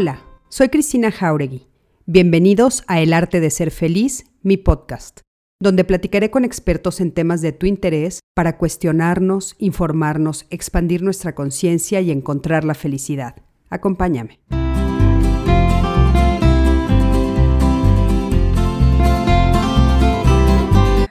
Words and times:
Hola, 0.00 0.22
soy 0.48 0.68
Cristina 0.68 1.10
Jauregui. 1.10 1.66
Bienvenidos 2.06 2.84
a 2.86 3.00
El 3.00 3.12
Arte 3.12 3.40
de 3.40 3.50
Ser 3.50 3.72
Feliz, 3.72 4.26
mi 4.42 4.56
podcast, 4.56 5.22
donde 5.60 5.82
platicaré 5.82 6.30
con 6.30 6.44
expertos 6.44 7.00
en 7.00 7.10
temas 7.10 7.42
de 7.42 7.50
tu 7.50 7.66
interés 7.66 8.20
para 8.32 8.58
cuestionarnos, 8.58 9.56
informarnos, 9.58 10.46
expandir 10.50 11.02
nuestra 11.02 11.34
conciencia 11.34 12.00
y 12.00 12.12
encontrar 12.12 12.62
la 12.62 12.74
felicidad. 12.74 13.42
Acompáñame. 13.70 14.38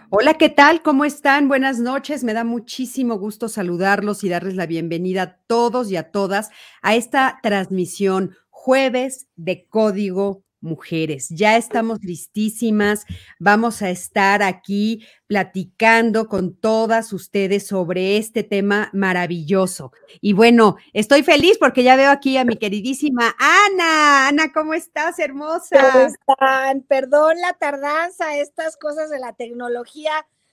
Hola, 0.09 0.35
¿qué 0.35 0.49
tal? 0.49 0.81
¿Cómo 0.81 1.05
están? 1.05 1.48
Buenas 1.48 1.80
noches. 1.80 2.23
Me 2.23 2.34
da 2.34 2.44
muchísimo 2.44 3.20
gusto 3.20 3.49
saludarlos 3.49 4.23
y 4.23 4.30
darles 4.30 4.55
la 4.55 4.66
bienvenida 4.66 5.22
a 5.22 5.38
todos 5.45 5.91
y 5.91 5.95
a 5.98 6.12
todas 6.12 6.49
a 6.81 6.95
esta 6.95 7.40
transmisión 7.44 8.31
jueves 8.67 9.27
de 9.38 9.66
Código 9.66 10.44
mujeres. 10.59 11.30
Ya 11.30 11.55
estamos 11.55 11.99
listísimas. 12.02 13.05
Vamos 13.39 13.81
a 13.81 13.89
estar 13.89 14.44
aquí 14.44 15.08
platicando 15.25 16.27
con 16.27 16.53
todas 16.53 17.13
ustedes 17.13 17.66
sobre 17.66 18.17
este 18.17 18.44
tema 18.44 18.89
maravilloso. 18.91 19.94
Y 20.20 20.34
bueno, 20.34 20.75
estoy 20.91 21.23
feliz 21.23 21.58
porque 21.58 21.81
ya 21.81 21.95
veo 21.95 22.11
aquí 22.11 22.35
a 22.35 22.44
mi 22.44 22.58
queridísima 22.58 23.34
Ana. 23.39 24.27
Ana, 24.27 24.52
¿cómo 24.52 24.73
estás, 24.73 25.17
hermosa? 25.20 25.77
¿Cómo 25.94 26.08
están? 26.08 26.81
Perdón 26.81 27.39
la 27.39 27.53
tardanza, 27.53 28.38
estas 28.38 28.75
cosas 28.75 29.09
de 29.09 29.20
la 29.20 29.31
tecnología. 29.31 30.11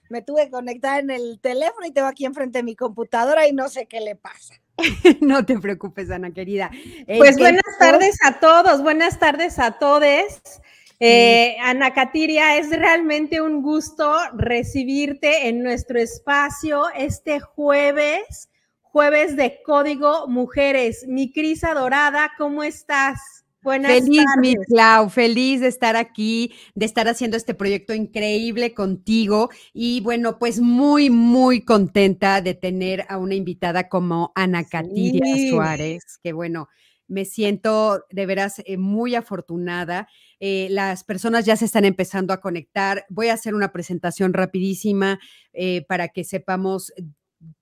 Me 0.08 0.22
tuve 0.22 0.44
que 0.44 0.50
conectar 0.52 1.00
en 1.00 1.10
el 1.10 1.41
teléfono 1.41 1.84
y 1.84 1.91
tengo 1.91 2.06
aquí 2.06 2.27
enfrente 2.27 2.60
de 2.60 2.62
mi 2.62 2.77
computadora 2.77 3.48
y 3.48 3.52
no 3.52 3.69
sé 3.69 3.86
qué 3.86 3.98
le 3.98 4.14
pasa. 4.14 4.55
no 5.20 5.44
te 5.44 5.58
preocupes, 5.58 6.11
Ana 6.11 6.33
querida. 6.33 6.70
Pues 7.06 7.36
buenas 7.39 7.78
tardes 7.78 8.17
a 8.25 8.41
todos, 8.41 8.83
buenas 8.83 9.19
tardes 9.19 9.58
a 9.58 9.72
todos. 9.72 10.61
Eh, 11.00 11.56
Ana 11.61 11.92
Catiria, 11.92 12.56
es 12.56 12.70
realmente 12.70 13.41
un 13.41 13.62
gusto 13.62 14.17
recibirte 14.34 15.48
en 15.48 15.62
nuestro 15.62 15.98
espacio 15.98 16.84
este 16.95 17.41
jueves, 17.41 18.48
jueves 18.80 19.36
de 19.36 19.61
Código 19.62 20.28
Mujeres. 20.28 21.05
Mi 21.06 21.33
Cris 21.33 21.64
Adorada, 21.64 22.33
¿cómo 22.39 22.62
estás? 22.62 23.44
Feliz, 23.65 24.25
mi 24.41 24.55
Clau, 24.55 25.09
feliz 25.09 25.61
de 25.61 25.69
estar 25.69 25.97
aquí, 25.97 26.53
de 26.75 26.87
estar 26.87 27.09
haciendo 27.09 27.37
este 27.37 27.55
proyecto 27.55 27.95
increíble 27.95 28.75
contigo. 28.75 29.51
Y 29.73 30.01
bueno, 30.01 30.39
pues 30.39 30.61
muy, 30.61 31.11
muy 31.11 31.62
contenta 31.65 32.41
de 32.41 32.55
tener 32.55 33.05
a 33.09 33.19
una 33.19 33.35
invitada 33.35 33.89
como 33.89 34.33
Ana 34.35 34.65
Catiria 34.65 35.51
Suárez, 35.51 36.19
que 36.23 36.33
bueno, 36.33 36.69
me 37.07 37.25
siento 37.25 38.05
de 38.11 38.27
veras 38.27 38.62
eh, 38.65 38.77
muy 38.77 39.15
afortunada. 39.15 40.09
Eh, 40.41 40.69
las 40.70 41.05
personas 41.05 41.45
ya 41.45 41.57
se 41.57 41.67
están 41.67 41.85
empezando 41.85 42.33
a 42.33 42.41
conectar. 42.41 43.05
Voy 43.09 43.29
a 43.29 43.35
hacer 43.35 43.55
una 43.55 43.73
presentación 43.73 44.33
rapidísima 44.33 45.19
eh, 45.53 45.85
para 45.89 46.09
que 46.09 46.25
sepamos 46.25 46.92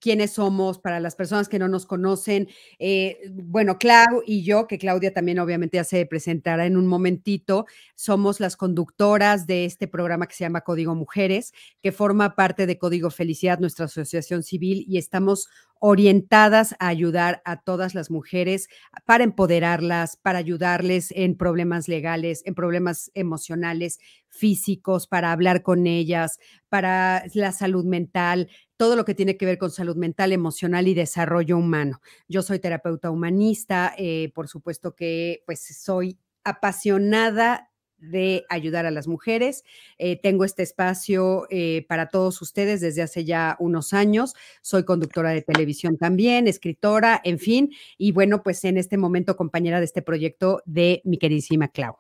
quiénes 0.01 0.33
somos 0.33 0.79
para 0.79 1.01
las 1.01 1.15
personas 1.15 1.49
que 1.49 1.59
no 1.59 1.69
nos 1.69 1.87
conocen. 1.87 2.49
Eh, 2.79 3.19
bueno, 3.33 3.79
Clau 3.79 4.23
y 4.27 4.43
yo, 4.43 4.67
que 4.67 4.79
Claudia 4.79 5.13
también 5.13 5.39
obviamente 5.39 5.77
ya 5.77 5.85
se 5.85 6.05
presentará 6.07 6.67
en 6.67 6.77
un 6.77 6.87
momentito, 6.87 7.67
somos 7.95 8.41
las 8.41 8.57
conductoras 8.57 9.47
de 9.47 9.65
este 9.65 9.89
programa 9.89 10.27
que 10.27 10.35
se 10.35 10.45
llama 10.45 10.63
Código 10.63 10.95
Mujeres, 10.95 11.53
que 11.83 11.93
forma 11.93 12.35
parte 12.35 12.67
de 12.67 12.79
Código 12.79 13.11
Felicidad, 13.11 13.59
nuestra 13.59 13.87
asociación 13.87 14.43
civil, 14.43 14.85
y 14.89 14.99
estamos 14.99 15.49
orientadas 15.85 16.77
a 16.79 16.87
ayudar 16.87 17.43
a 17.45 17.61
todas 17.61 17.97
las 17.97 18.09
mujeres 18.09 18.69
para 19.05 19.25
empoderarlas, 19.25 20.17
para 20.17 20.39
ayudarles 20.39 21.11
en 21.11 21.37
problemas 21.37 21.89
legales, 21.89 22.43
en 22.47 22.55
problemas 22.55 23.11
emocionales, 23.15 23.99
físicos, 24.29 25.09
para 25.09 25.33
hablar 25.33 25.63
con 25.63 25.89
ellas, 25.89 26.39
para 26.69 27.25
la 27.35 27.51
salud 27.51 27.85
mental, 27.85 28.49
todo 28.83 28.97
lo 28.97 29.05
que 29.05 29.15
tiene 29.15 29.37
que 29.37 29.47
ver 29.47 29.59
con 29.59 29.71
salud 29.71 29.95
mental, 29.95 30.33
emocional 30.33 30.89
y 30.89 30.95
desarrollo 30.95 31.57
humano. 31.57 32.01
Yo 32.27 32.43
soy 32.43 32.59
terapeuta 32.59 33.13
humanista, 33.13 33.95
eh, 33.97 34.33
por 34.35 34.49
supuesto 34.49 34.97
que 34.97 35.45
pues 35.47 35.65
soy 35.81 36.19
apasionada 36.43 37.71
de 37.99 38.45
ayudar 38.49 38.85
a 38.85 38.91
las 38.91 39.07
mujeres. 39.07 39.63
Eh, 39.99 40.21
tengo 40.21 40.45
este 40.45 40.65
espacio 40.65 41.47
eh, 41.49 41.87
para 41.89 42.09
todos 42.09 42.43
ustedes 42.43 42.81
desde 42.81 43.03
hace 43.03 43.25
ya 43.25 43.55
unos 43.61 43.93
años. 43.93 44.35
Soy 44.63 44.85
conductora 44.85 45.31
de 45.31 45.43
televisión 45.43 45.97
también, 45.97 46.49
escritora, 46.49 47.21
en 47.23 47.39
fin. 47.39 47.71
Y 47.99 48.11
bueno, 48.11 48.43
pues 48.43 48.65
en 48.65 48.79
este 48.79 48.97
momento 48.97 49.37
compañera 49.37 49.79
de 49.79 49.85
este 49.85 50.03
proyecto 50.03 50.61
de 50.67 51.03
mi 51.05 51.19
queridísima 51.19 51.69
Clau. 51.69 51.99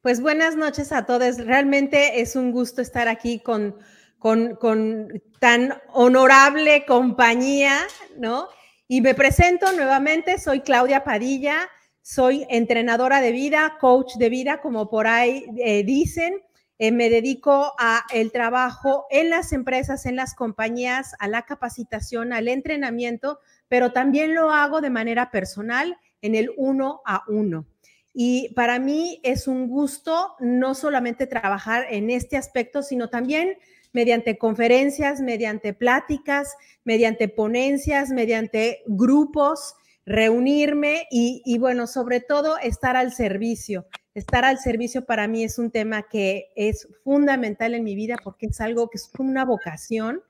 Pues 0.00 0.20
buenas 0.20 0.54
noches 0.54 0.92
a 0.92 1.06
todos. 1.06 1.38
Realmente 1.38 2.20
es 2.20 2.36
un 2.36 2.52
gusto 2.52 2.82
estar 2.82 3.08
aquí 3.08 3.40
con, 3.40 3.76
con, 4.22 5.22
tan 5.40 5.74
honorable 5.92 6.86
compañía, 6.86 7.80
¿no? 8.16 8.48
Y 8.88 9.00
me 9.00 9.14
presento 9.14 9.72
nuevamente, 9.72 10.38
soy 10.38 10.60
Claudia 10.60 11.04
Padilla 11.04 11.68
soy 12.02 12.44
entrenadora 12.50 13.20
de 13.20 13.30
vida, 13.30 13.76
coach 13.80 14.16
de 14.16 14.28
vida, 14.28 14.60
como 14.60 14.90
por 14.90 15.06
ahí 15.06 15.46
eh, 15.58 15.84
dicen. 15.84 16.42
Eh, 16.78 16.90
me 16.90 17.10
dedico 17.10 17.74
a 17.78 18.04
el 18.12 18.32
trabajo 18.32 19.06
en 19.10 19.30
las 19.30 19.52
empresas, 19.52 20.04
en 20.04 20.16
las 20.16 20.34
compañías, 20.34 21.14
a 21.20 21.28
la 21.28 21.42
capacitación, 21.42 22.32
al 22.32 22.48
entrenamiento, 22.48 23.38
pero 23.68 23.92
también 23.92 24.34
lo 24.34 24.50
hago 24.50 24.80
de 24.80 24.90
manera 24.90 25.30
personal 25.30 25.96
en 26.22 26.34
el 26.34 26.50
uno 26.56 27.00
a 27.06 27.22
uno. 27.28 27.66
Y 28.12 28.52
para 28.54 28.80
mí 28.80 29.20
es 29.22 29.46
un 29.46 29.68
gusto 29.68 30.34
no 30.40 30.74
solamente 30.74 31.28
trabajar 31.28 31.86
en 31.88 32.10
este 32.10 32.36
aspecto, 32.36 32.82
sino 32.82 33.08
también 33.08 33.58
mediante 33.92 34.38
conferencias, 34.38 35.20
mediante 35.20 35.74
pláticas, 35.74 36.54
mediante 36.84 37.28
ponencias, 37.28 38.10
mediante 38.10 38.82
grupos 38.86 39.76
reunirme 40.04 41.06
y, 41.10 41.58
bueno, 41.58 41.86
sobre 41.86 42.20
todo 42.20 42.58
estar 42.58 42.96
al 42.96 43.12
servicio. 43.12 43.86
Estar 44.14 44.44
al 44.44 44.58
servicio 44.58 45.04
para 45.04 45.28
mí 45.28 45.44
es 45.44 45.58
un 45.58 45.70
tema 45.70 46.02
que 46.02 46.52
es 46.56 46.88
fundamental 47.04 47.74
en 47.74 47.84
mi 47.84 47.94
vida 47.94 48.16
porque 48.22 48.46
es 48.46 48.60
algo 48.60 48.90
que 48.90 48.98
es 48.98 49.10
una 49.18 49.44
vocación. 49.44 50.22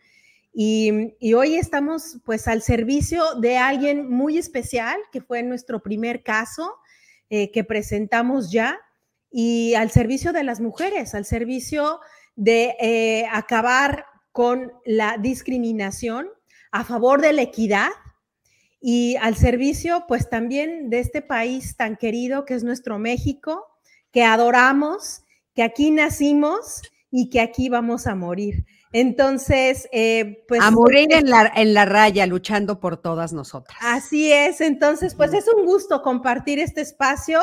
Y, 0.53 1.15
hoy 1.35 1.57
estamos 1.57 2.19
pues 2.25 2.47
al 2.49 2.63
servicio 2.63 3.35
de 3.37 3.57
alguien 3.57 4.11
muy 4.11 4.37
especial, 4.37 4.99
que 5.11 5.23
fue 5.23 5.43
nuestro 5.43 5.83
primer 5.83 6.23
caso 6.23 6.75
eh, 7.31 7.51
que 7.51 7.65
presentamos 7.65 8.53
ya, 8.53 8.79
y 9.31 9.73
al 9.75 9.91
servicio 9.91 10.35
de 10.35 10.45
las 10.45 10.61
mujeres, 10.61 11.15
al 11.15 11.25
servicio 11.25 12.01
de 12.37 12.77
eh, 12.81 13.27
acabar 13.31 14.07
con 14.33 14.73
la 14.85 15.19
discriminación, 15.19 16.29
a 16.71 16.85
favor 16.85 17.21
de 17.21 17.33
la 17.33 17.43
equidad 17.43 17.91
y 18.81 19.17
al 19.17 19.37
servicio, 19.37 20.05
pues 20.09 20.31
también 20.31 20.91
de 20.91 21.01
este 21.01 21.23
país 21.23 21.77
tan 21.77 21.97
querido 21.97 22.45
que 22.45 22.55
es 22.55 22.65
nuestro 22.65 22.99
México, 22.99 23.67
que 24.11 24.25
adoramos, 24.25 25.25
que 25.55 25.63
aquí 25.63 25.91
nacimos 25.91 26.83
y 27.11 27.29
que 27.29 27.41
aquí 27.41 27.69
vamos 27.69 28.07
a 28.07 28.15
morir. 28.15 28.65
Entonces, 28.93 29.89
eh, 29.93 30.45
pues... 30.49 30.61
A 30.63 30.71
morir 30.71 31.13
en 31.13 31.31
la, 31.31 31.51
en 31.55 31.75
la 31.75 31.85
raya, 31.85 32.27
luchando 32.27 32.81
por 32.81 32.97
todas 32.97 33.33
nosotras. 33.33 33.79
Así 33.81 34.33
es, 34.33 34.61
entonces, 34.61 35.15
pues 35.15 35.33
es 35.33 35.47
un 35.49 35.65
gusto 35.65 36.03
compartir 36.03 36.59
este 36.59 36.81
espacio 36.81 37.41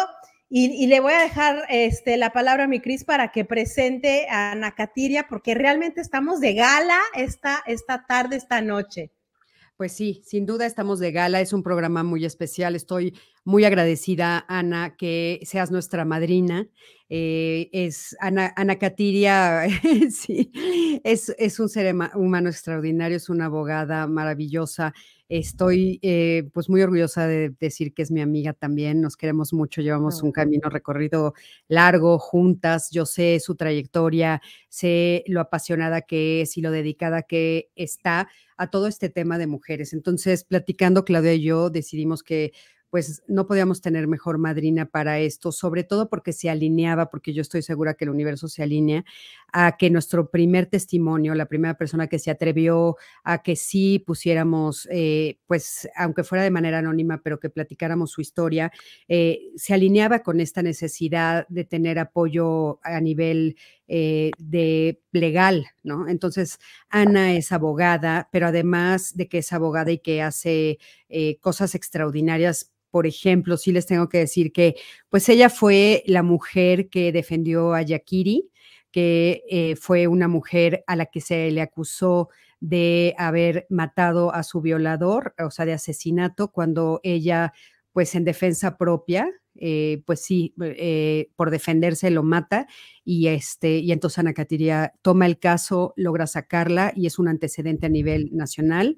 y, 0.50 0.88
le 0.88 1.00
voy 1.00 1.14
a 1.14 1.22
dejar 1.22 1.64
este, 1.70 2.18
la 2.18 2.32
palabra 2.32 2.64
a 2.64 2.68
mi 2.68 2.80
Cris 2.80 3.04
para 3.04 3.32
que 3.32 3.46
presente 3.46 4.28
a 4.30 4.52
Ana 4.52 4.74
Catiria, 4.74 5.28
porque 5.30 5.54
realmente 5.54 6.02
estamos 6.02 6.40
de 6.40 6.56
gala 6.56 7.00
esta, 7.14 7.62
esta 7.68 8.06
tarde, 8.08 8.38
esta 8.38 8.60
noche. 8.60 9.12
Pues 9.80 9.94
sí, 9.94 10.22
sin 10.26 10.46
duda 10.46 10.66
estamos 10.66 11.00
de 11.00 11.14
gala, 11.14 11.40
es 11.40 11.54
un 11.54 11.64
programa 11.64 12.04
muy 12.04 12.26
especial. 12.26 12.76
Estoy 12.76 13.18
muy 13.46 13.64
agradecida, 13.64 14.44
Ana, 14.50 14.98
que 14.98 15.40
seas 15.44 15.72
nuestra 15.72 16.04
madrina. 16.04 16.68
Eh, 17.08 17.70
es 17.72 18.14
Ana, 18.20 18.54
Ana 18.58 18.78
Catiria, 18.78 19.68
sí, 20.12 20.52
es, 21.06 21.34
es, 21.40 21.62
un 21.62 21.70
ser 21.70 21.96
humano 22.16 22.50
extraordinario, 22.50 23.16
es 23.16 23.30
una 23.30 23.46
abogada 23.46 24.06
maravillosa. 24.06 24.94
Estoy 25.30 26.00
eh, 26.02 26.50
pues 26.54 26.70
muy 26.70 26.82
orgullosa 26.82 27.26
de 27.26 27.52
decir 27.58 27.94
que 27.94 28.02
es 28.02 28.12
mi 28.12 28.20
amiga 28.20 28.52
también, 28.52 29.00
nos 29.00 29.16
queremos 29.16 29.54
mucho, 29.54 29.82
llevamos 29.82 30.22
un 30.24 30.34
camino 30.34 30.70
recorrido 30.70 31.36
largo 31.70 32.20
juntas, 32.20 32.90
yo 32.92 33.06
sé 33.06 33.40
su 33.40 33.56
trayectoria, 33.56 34.42
sé 34.68 35.24
lo 35.28 35.40
apasionada 35.40 36.02
que 36.02 36.42
es 36.42 36.58
y 36.58 36.62
lo 36.62 36.72
dedicada 36.72 37.22
que 37.22 37.70
está 37.76 38.28
a 38.60 38.70
todo 38.70 38.88
este 38.88 39.10
tema 39.10 39.38
de 39.38 39.48
mujeres. 39.48 39.94
Entonces, 39.94 40.44
platicando 40.44 41.06
Claudia 41.06 41.34
y 41.34 41.42
yo, 41.42 41.70
decidimos 41.70 42.24
que 42.24 42.52
pues 42.90 43.22
no 43.28 43.46
podíamos 43.46 43.82
tener 43.82 44.08
mejor 44.08 44.38
madrina 44.38 44.88
para 44.88 45.20
esto, 45.20 45.52
sobre 45.52 45.84
todo 45.84 46.10
porque 46.10 46.34
se 46.34 46.50
alineaba, 46.50 47.10
porque 47.10 47.34
yo 47.34 47.42
estoy 47.42 47.62
segura 47.62 47.94
que 47.94 48.06
el 48.06 48.10
universo 48.10 48.48
se 48.48 48.64
alinea 48.64 49.06
a 49.54 49.78
que 49.78 49.90
nuestro 49.90 50.32
primer 50.32 50.66
testimonio, 50.66 51.36
la 51.36 51.46
primera 51.46 51.76
persona 51.76 52.08
que 52.08 52.20
se 52.20 52.32
atrevió 52.32 52.98
a 53.24 53.44
que 53.44 53.56
sí 53.56 54.00
pusiéramos, 54.00 54.88
eh, 54.92 55.38
pues 55.46 55.88
aunque 55.96 56.24
fuera 56.24 56.44
de 56.44 56.52
manera 56.52 56.80
anónima, 56.80 57.22
pero 57.24 57.40
que 57.40 57.50
platicáramos 57.50 58.12
su 58.12 58.22
historia, 58.22 58.72
eh, 59.08 59.52
se 59.56 59.74
alineaba 59.74 60.20
con 60.20 60.40
esta 60.40 60.64
necesidad 60.64 61.48
de 61.48 61.66
tener 61.66 62.00
apoyo 62.00 62.80
a 62.84 63.00
nivel 63.00 63.56
eh, 63.90 64.32
de 64.38 65.02
legal, 65.12 65.68
¿no? 65.84 66.08
Entonces, 66.08 66.60
Ana 66.90 67.34
es 67.34 67.52
abogada, 67.52 68.30
pero 68.32 68.48
además 68.48 69.18
de 69.18 69.28
que 69.28 69.40
es 69.40 69.52
abogada 69.52 69.92
y 69.92 70.00
que 70.00 70.22
hace 70.22 70.80
cosas 71.42 71.76
extraordinarias 71.76 72.72
por 72.92 73.06
ejemplo, 73.08 73.58
sí 73.58 73.72
les 73.72 73.86
tengo 73.86 74.10
que 74.10 74.20
decir 74.20 74.52
que, 74.52 74.76
pues 75.10 75.30
ella 75.30 75.50
fue 75.50 76.04
la 76.08 76.24
mujer 76.24 76.90
que 76.90 77.12
defendió 77.12 77.74
a 77.74 77.82
Yakiri, 77.82 78.50
que 78.92 79.44
eh, 79.50 79.76
fue 79.76 80.08
una 80.08 80.28
mujer 80.28 80.84
a 80.88 80.96
la 80.96 81.06
que 81.06 81.22
se 81.22 81.52
le 81.52 81.62
acusó 81.62 82.30
de 82.60 83.16
haber 83.18 83.68
matado 83.70 84.34
a 84.34 84.44
su 84.44 84.62
violador, 84.62 85.36
o 85.40 85.52
sea, 85.52 85.66
de 85.66 85.74
asesinato, 85.74 86.52
cuando 86.52 87.00
ella, 87.04 87.54
pues 87.94 88.16
en 88.16 88.26
defensa 88.26 88.78
propia, 88.78 89.30
eh, 89.60 90.02
pues 90.06 90.22
sí, 90.22 90.54
eh, 90.62 91.30
por 91.36 91.52
defenderse 91.52 92.10
lo 92.10 92.24
mata 92.24 92.68
y 93.04 93.28
este 93.28 93.78
y 93.80 93.92
entonces 93.92 94.20
Ana 94.20 94.34
Catiria 94.34 94.94
toma 95.02 95.26
el 95.26 95.40
caso, 95.40 95.94
logra 95.96 96.28
sacarla 96.28 96.94
y 96.96 97.06
es 97.06 97.20
un 97.20 97.28
antecedente 97.28 97.88
a 97.88 97.90
nivel 97.90 98.30
nacional 98.32 98.98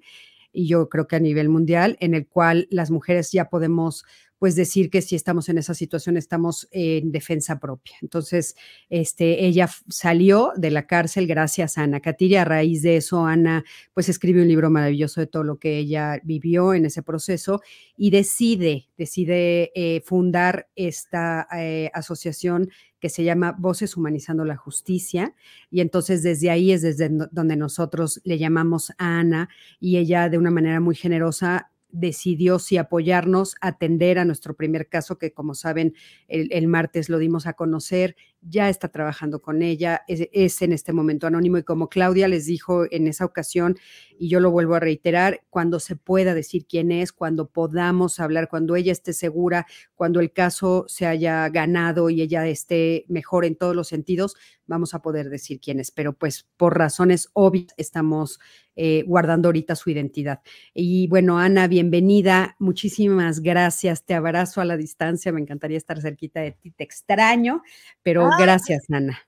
y 0.53 0.67
yo 0.67 0.89
creo 0.89 1.07
que 1.07 1.15
a 1.15 1.19
nivel 1.19 1.49
mundial 1.49 1.97
en 1.99 2.13
el 2.13 2.27
cual 2.27 2.67
las 2.71 2.91
mujeres 2.91 3.31
ya 3.31 3.49
podemos 3.49 4.05
pues 4.41 4.55
decir 4.55 4.89
que 4.89 5.03
si 5.03 5.15
estamos 5.15 5.49
en 5.49 5.59
esa 5.59 5.75
situación 5.75 6.17
estamos 6.17 6.67
en 6.71 7.11
defensa 7.11 7.59
propia. 7.59 7.95
Entonces, 8.01 8.55
este, 8.89 9.45
ella 9.45 9.69
salió 9.87 10.51
de 10.55 10.71
la 10.71 10.87
cárcel 10.87 11.27
gracias 11.27 11.77
a 11.77 11.83
Ana 11.83 11.99
Catiria. 11.99 12.41
A 12.41 12.45
raíz 12.45 12.81
de 12.81 12.97
eso, 12.97 13.23
Ana 13.23 13.63
pues 13.93 14.09
escribe 14.09 14.41
un 14.41 14.47
libro 14.47 14.71
maravilloso 14.71 15.21
de 15.21 15.27
todo 15.27 15.43
lo 15.43 15.59
que 15.59 15.77
ella 15.77 16.19
vivió 16.23 16.73
en 16.73 16.87
ese 16.87 17.03
proceso 17.03 17.61
y 17.95 18.09
decide, 18.09 18.89
decide 18.97 19.71
eh, 19.75 20.01
fundar 20.03 20.67
esta 20.75 21.47
eh, 21.55 21.91
asociación 21.93 22.71
que 22.99 23.09
se 23.09 23.23
llama 23.23 23.55
Voces 23.59 23.95
Humanizando 23.95 24.43
la 24.43 24.55
Justicia. 24.55 25.35
Y 25.69 25.81
entonces 25.81 26.23
desde 26.23 26.49
ahí 26.49 26.71
es 26.71 26.81
desde 26.81 27.11
donde 27.31 27.55
nosotros 27.55 28.21
le 28.23 28.39
llamamos 28.39 28.89
a 28.97 29.19
Ana 29.19 29.49
y 29.79 29.97
ella 29.97 30.29
de 30.29 30.39
una 30.39 30.49
manera 30.49 30.79
muy 30.79 30.95
generosa 30.95 31.70
decidió 31.91 32.59
si 32.59 32.77
apoyarnos, 32.77 33.55
atender 33.61 34.19
a 34.19 34.25
nuestro 34.25 34.55
primer 34.55 34.89
caso, 34.89 35.17
que 35.17 35.33
como 35.33 35.55
saben, 35.55 35.93
el, 36.27 36.67
martes 36.67 37.09
lo 37.09 37.17
dimos 37.17 37.47
a 37.47 37.53
conocer, 37.53 38.15
ya 38.41 38.69
está 38.69 38.89
trabajando 38.89 39.41
con 39.41 39.61
ella, 39.61 40.03
es, 40.07 40.61
en 40.61 40.73
este 40.73 40.93
momento 40.93 41.27
anónimo 41.27 41.57
y 41.57 41.63
como 41.63 41.89
Claudia 41.89 42.27
les 42.27 42.45
dijo 42.45 42.85
en 42.91 43.07
esa 43.07 43.25
ocasión, 43.25 43.77
y 44.17 44.29
yo 44.29 44.39
lo 44.39 44.51
vuelvo 44.51 44.75
a 44.75 44.79
reiterar, 44.79 45.41
cuando 45.49 45.79
se 45.79 45.95
pueda 45.95 46.33
decir 46.33 46.65
quién 46.67 46.91
es, 46.91 47.11
cuando 47.11 47.49
podamos 47.49 48.19
hablar, 48.19 48.49
cuando 48.49 48.75
ella 48.75 48.91
esté 48.91 49.13
segura, 49.13 49.65
cuando 49.95 50.19
el 50.19 50.31
caso 50.31 50.85
se 50.87 51.05
haya 51.05 51.47
ganado 51.49 52.09
y 52.09 52.21
ella 52.21 52.47
esté 52.47 53.05
mejor 53.07 53.45
en 53.45 53.55
todos 53.55 53.75
los 53.75 53.87
sentidos, 53.87 54.35
vamos 54.65 54.93
a 54.93 55.01
poder 55.01 55.29
decir 55.29 55.59
quién 55.59 55.79
es, 55.79 55.91
pero 55.91 56.13
pues 56.13 56.47
por 56.57 56.77
razones 56.77 57.29
obvias 57.33 57.73
estamos 57.77 58.39
eh, 58.75 59.03
guardando 59.05 59.49
ahorita 59.49 59.75
su 59.75 59.89
identidad. 59.89 60.41
Y 60.73 61.07
bueno, 61.07 61.37
Ana, 61.39 61.67
bienvenida, 61.67 62.55
muchísimas 62.57 63.41
gracias, 63.41 64.05
te 64.05 64.13
abrazo 64.13 64.61
a 64.61 64.65
la 64.65 64.77
distancia, 64.77 65.33
me 65.33 65.41
encantaría 65.41 65.77
estar 65.77 65.99
cerquita 65.99 66.39
de 66.39 66.53
ti, 66.53 66.71
te 66.71 66.85
extraño, 66.85 67.63
pero 68.01 68.29
gracias, 68.37 68.85
Ana. 68.89 69.19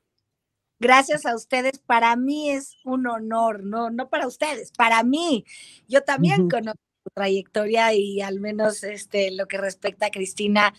Gracias 0.79 1.25
a 1.25 1.35
ustedes, 1.35 1.79
para 1.79 2.15
mí 2.15 2.49
es 2.49 2.75
un 2.83 3.07
honor, 3.07 3.63
no, 3.63 3.89
no 3.89 4.09
para 4.09 4.27
ustedes, 4.27 4.71
para 4.71 5.01
mí. 5.03 5.45
Yo 5.87 6.01
también 6.03 6.49
conozco 6.49 6.81
su 7.05 7.09
trayectoria 7.13 7.93
y 7.93 8.19
al 8.21 8.41
menos 8.41 8.83
este, 8.83 9.31
lo 9.31 9.47
que 9.47 9.57
respecta 9.57 10.07
a 10.07 10.11
Cristina, 10.11 10.73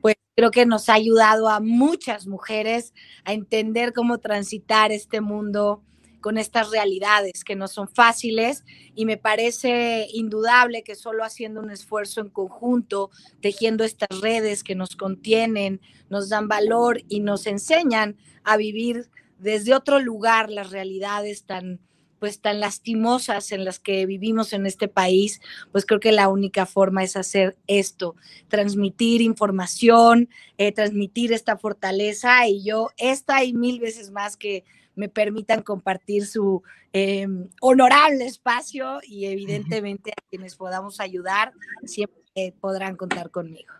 pues 0.00 0.14
creo 0.34 0.50
que 0.50 0.64
nos 0.64 0.88
ha 0.88 0.94
ayudado 0.94 1.48
a 1.48 1.60
muchas 1.60 2.26
mujeres 2.26 2.94
a 3.24 3.34
entender 3.34 3.92
cómo 3.92 4.16
transitar 4.18 4.92
este 4.92 5.20
mundo 5.20 5.82
con 6.20 6.38
estas 6.38 6.70
realidades 6.70 7.44
que 7.44 7.56
no 7.56 7.68
son 7.68 7.88
fáciles 7.88 8.64
y 8.94 9.04
me 9.04 9.16
parece 9.16 10.08
indudable 10.12 10.82
que 10.82 10.94
solo 10.94 11.24
haciendo 11.24 11.60
un 11.60 11.70
esfuerzo 11.70 12.20
en 12.20 12.28
conjunto, 12.28 13.10
tejiendo 13.40 13.84
estas 13.84 14.20
redes 14.20 14.62
que 14.62 14.74
nos 14.74 14.96
contienen, 14.96 15.80
nos 16.08 16.28
dan 16.28 16.48
valor 16.48 17.02
y 17.08 17.20
nos 17.20 17.46
enseñan 17.46 18.16
a 18.44 18.56
vivir 18.56 19.08
desde 19.38 19.74
otro 19.74 20.00
lugar 20.00 20.50
las 20.50 20.70
realidades 20.70 21.44
tan 21.44 21.80
pues 22.20 22.40
tan 22.40 22.60
lastimosas 22.60 23.50
en 23.50 23.64
las 23.64 23.80
que 23.80 24.04
vivimos 24.04 24.52
en 24.52 24.66
este 24.66 24.88
país, 24.88 25.40
pues 25.72 25.86
creo 25.86 26.00
que 26.00 26.12
la 26.12 26.28
única 26.28 26.66
forma 26.66 27.02
es 27.02 27.16
hacer 27.16 27.56
esto, 27.66 28.14
transmitir 28.48 29.22
información, 29.22 30.28
eh, 30.58 30.70
transmitir 30.70 31.32
esta 31.32 31.56
fortaleza 31.56 32.46
y 32.46 32.62
yo 32.62 32.90
esta 32.98 33.42
y 33.42 33.54
mil 33.54 33.80
veces 33.80 34.10
más 34.10 34.36
que 34.36 34.64
me 35.00 35.08
permitan 35.08 35.62
compartir 35.62 36.26
su 36.26 36.62
eh, 36.92 37.26
honorable 37.62 38.26
espacio 38.26 39.00
y 39.02 39.24
evidentemente 39.26 40.12
a 40.12 40.28
quienes 40.28 40.56
podamos 40.56 41.00
ayudar 41.00 41.54
siempre 41.84 42.54
podrán 42.60 42.96
contar 42.96 43.30
conmigo. 43.30 43.72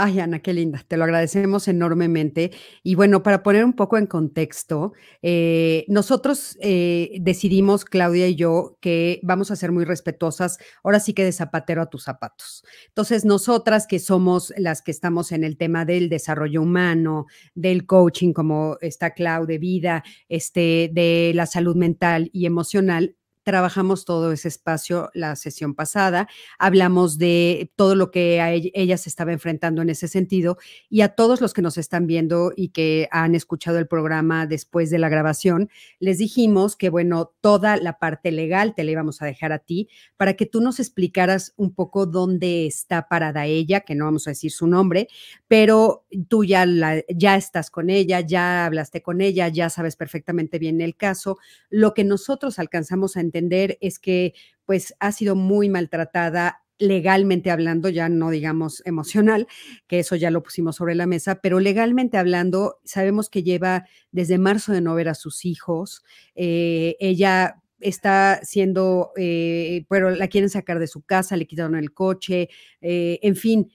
Ay, 0.00 0.20
Ana, 0.20 0.38
qué 0.38 0.52
linda, 0.52 0.84
te 0.86 0.96
lo 0.96 1.02
agradecemos 1.02 1.66
enormemente. 1.66 2.52
Y 2.84 2.94
bueno, 2.94 3.24
para 3.24 3.42
poner 3.42 3.64
un 3.64 3.72
poco 3.72 3.98
en 3.98 4.06
contexto, 4.06 4.92
eh, 5.22 5.84
nosotros 5.88 6.56
eh, 6.60 7.16
decidimos, 7.20 7.84
Claudia 7.84 8.28
y 8.28 8.36
yo, 8.36 8.78
que 8.80 9.18
vamos 9.24 9.50
a 9.50 9.56
ser 9.56 9.72
muy 9.72 9.84
respetuosas, 9.84 10.58
ahora 10.84 11.00
sí 11.00 11.14
que 11.14 11.24
de 11.24 11.32
zapatero 11.32 11.82
a 11.82 11.86
tus 11.90 12.04
zapatos. 12.04 12.62
Entonces, 12.86 13.24
nosotras 13.24 13.88
que 13.88 13.98
somos 13.98 14.54
las 14.56 14.82
que 14.82 14.92
estamos 14.92 15.32
en 15.32 15.42
el 15.42 15.56
tema 15.56 15.84
del 15.84 16.08
desarrollo 16.08 16.62
humano, 16.62 17.26
del 17.56 17.84
coaching, 17.84 18.32
como 18.32 18.76
está 18.80 19.14
Clau, 19.14 19.46
de 19.46 19.58
vida, 19.58 20.04
este, 20.28 20.90
de 20.92 21.32
la 21.34 21.46
salud 21.46 21.74
mental 21.74 22.30
y 22.32 22.46
emocional, 22.46 23.16
trabajamos 23.48 24.04
todo 24.04 24.30
ese 24.30 24.46
espacio 24.48 25.08
la 25.14 25.34
sesión 25.34 25.74
pasada, 25.74 26.28
hablamos 26.58 27.16
de 27.16 27.72
todo 27.76 27.94
lo 27.94 28.10
que 28.10 28.70
ella 28.74 28.98
se 28.98 29.08
estaba 29.08 29.32
enfrentando 29.32 29.80
en 29.80 29.88
ese 29.88 30.06
sentido 30.06 30.58
y 30.90 31.00
a 31.00 31.14
todos 31.14 31.40
los 31.40 31.54
que 31.54 31.62
nos 31.62 31.78
están 31.78 32.06
viendo 32.06 32.52
y 32.54 32.68
que 32.68 33.08
han 33.10 33.34
escuchado 33.34 33.78
el 33.78 33.88
programa 33.88 34.46
después 34.46 34.90
de 34.90 34.98
la 34.98 35.08
grabación, 35.08 35.70
les 35.98 36.18
dijimos 36.18 36.76
que, 36.76 36.90
bueno, 36.90 37.32
toda 37.40 37.78
la 37.78 37.98
parte 37.98 38.32
legal 38.32 38.74
te 38.74 38.84
la 38.84 38.90
íbamos 38.90 39.22
a 39.22 39.24
dejar 39.24 39.52
a 39.52 39.60
ti 39.60 39.88
para 40.18 40.34
que 40.34 40.44
tú 40.44 40.60
nos 40.60 40.78
explicaras 40.78 41.54
un 41.56 41.72
poco 41.74 42.04
dónde 42.04 42.66
está 42.66 43.08
parada 43.08 43.46
ella, 43.46 43.80
que 43.80 43.94
no 43.94 44.04
vamos 44.04 44.26
a 44.26 44.32
decir 44.32 44.50
su 44.50 44.66
nombre, 44.66 45.08
pero 45.46 46.04
tú 46.28 46.44
ya, 46.44 46.66
ya 47.08 47.36
estás 47.36 47.70
con 47.70 47.88
ella, 47.88 48.20
ya 48.20 48.66
hablaste 48.66 49.00
con 49.00 49.22
ella, 49.22 49.48
ya 49.48 49.70
sabes 49.70 49.96
perfectamente 49.96 50.58
bien 50.58 50.82
el 50.82 50.96
caso. 50.96 51.38
Lo 51.70 51.94
que 51.94 52.04
nosotros 52.04 52.58
alcanzamos 52.58 53.16
a 53.16 53.20
entender 53.20 53.37
es 53.80 53.98
que 53.98 54.34
pues 54.64 54.94
ha 55.00 55.12
sido 55.12 55.34
muy 55.34 55.68
maltratada 55.68 56.62
legalmente 56.78 57.50
hablando, 57.50 57.88
ya 57.88 58.08
no 58.08 58.30
digamos 58.30 58.82
emocional, 58.86 59.46
que 59.86 59.98
eso 59.98 60.16
ya 60.16 60.30
lo 60.30 60.42
pusimos 60.42 60.76
sobre 60.76 60.94
la 60.94 61.06
mesa, 61.06 61.40
pero 61.40 61.60
legalmente 61.60 62.18
hablando, 62.18 62.78
sabemos 62.84 63.28
que 63.30 63.42
lleva 63.42 63.86
desde 64.12 64.38
marzo 64.38 64.72
de 64.72 64.80
no 64.80 64.94
ver 64.94 65.08
a 65.08 65.14
sus 65.14 65.44
hijos. 65.44 66.04
Eh, 66.34 66.96
ella 67.00 67.62
está 67.80 68.40
siendo, 68.42 69.12
eh, 69.16 69.84
pero 69.88 70.10
la 70.10 70.28
quieren 70.28 70.50
sacar 70.50 70.78
de 70.78 70.86
su 70.86 71.02
casa, 71.02 71.36
le 71.36 71.46
quitaron 71.46 71.76
el 71.76 71.92
coche, 71.92 72.48
eh, 72.80 73.18
en 73.22 73.36
fin. 73.36 73.70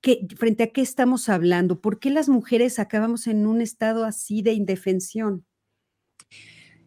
¿qué, 0.00 0.26
¿Frente 0.36 0.64
a 0.64 0.68
qué 0.68 0.82
estamos 0.82 1.28
hablando? 1.28 1.80
¿Por 1.80 1.98
qué 1.98 2.10
las 2.10 2.28
mujeres 2.28 2.78
acabamos 2.78 3.26
en 3.26 3.46
un 3.46 3.60
estado 3.60 4.04
así 4.04 4.42
de 4.42 4.52
indefensión? 4.52 5.44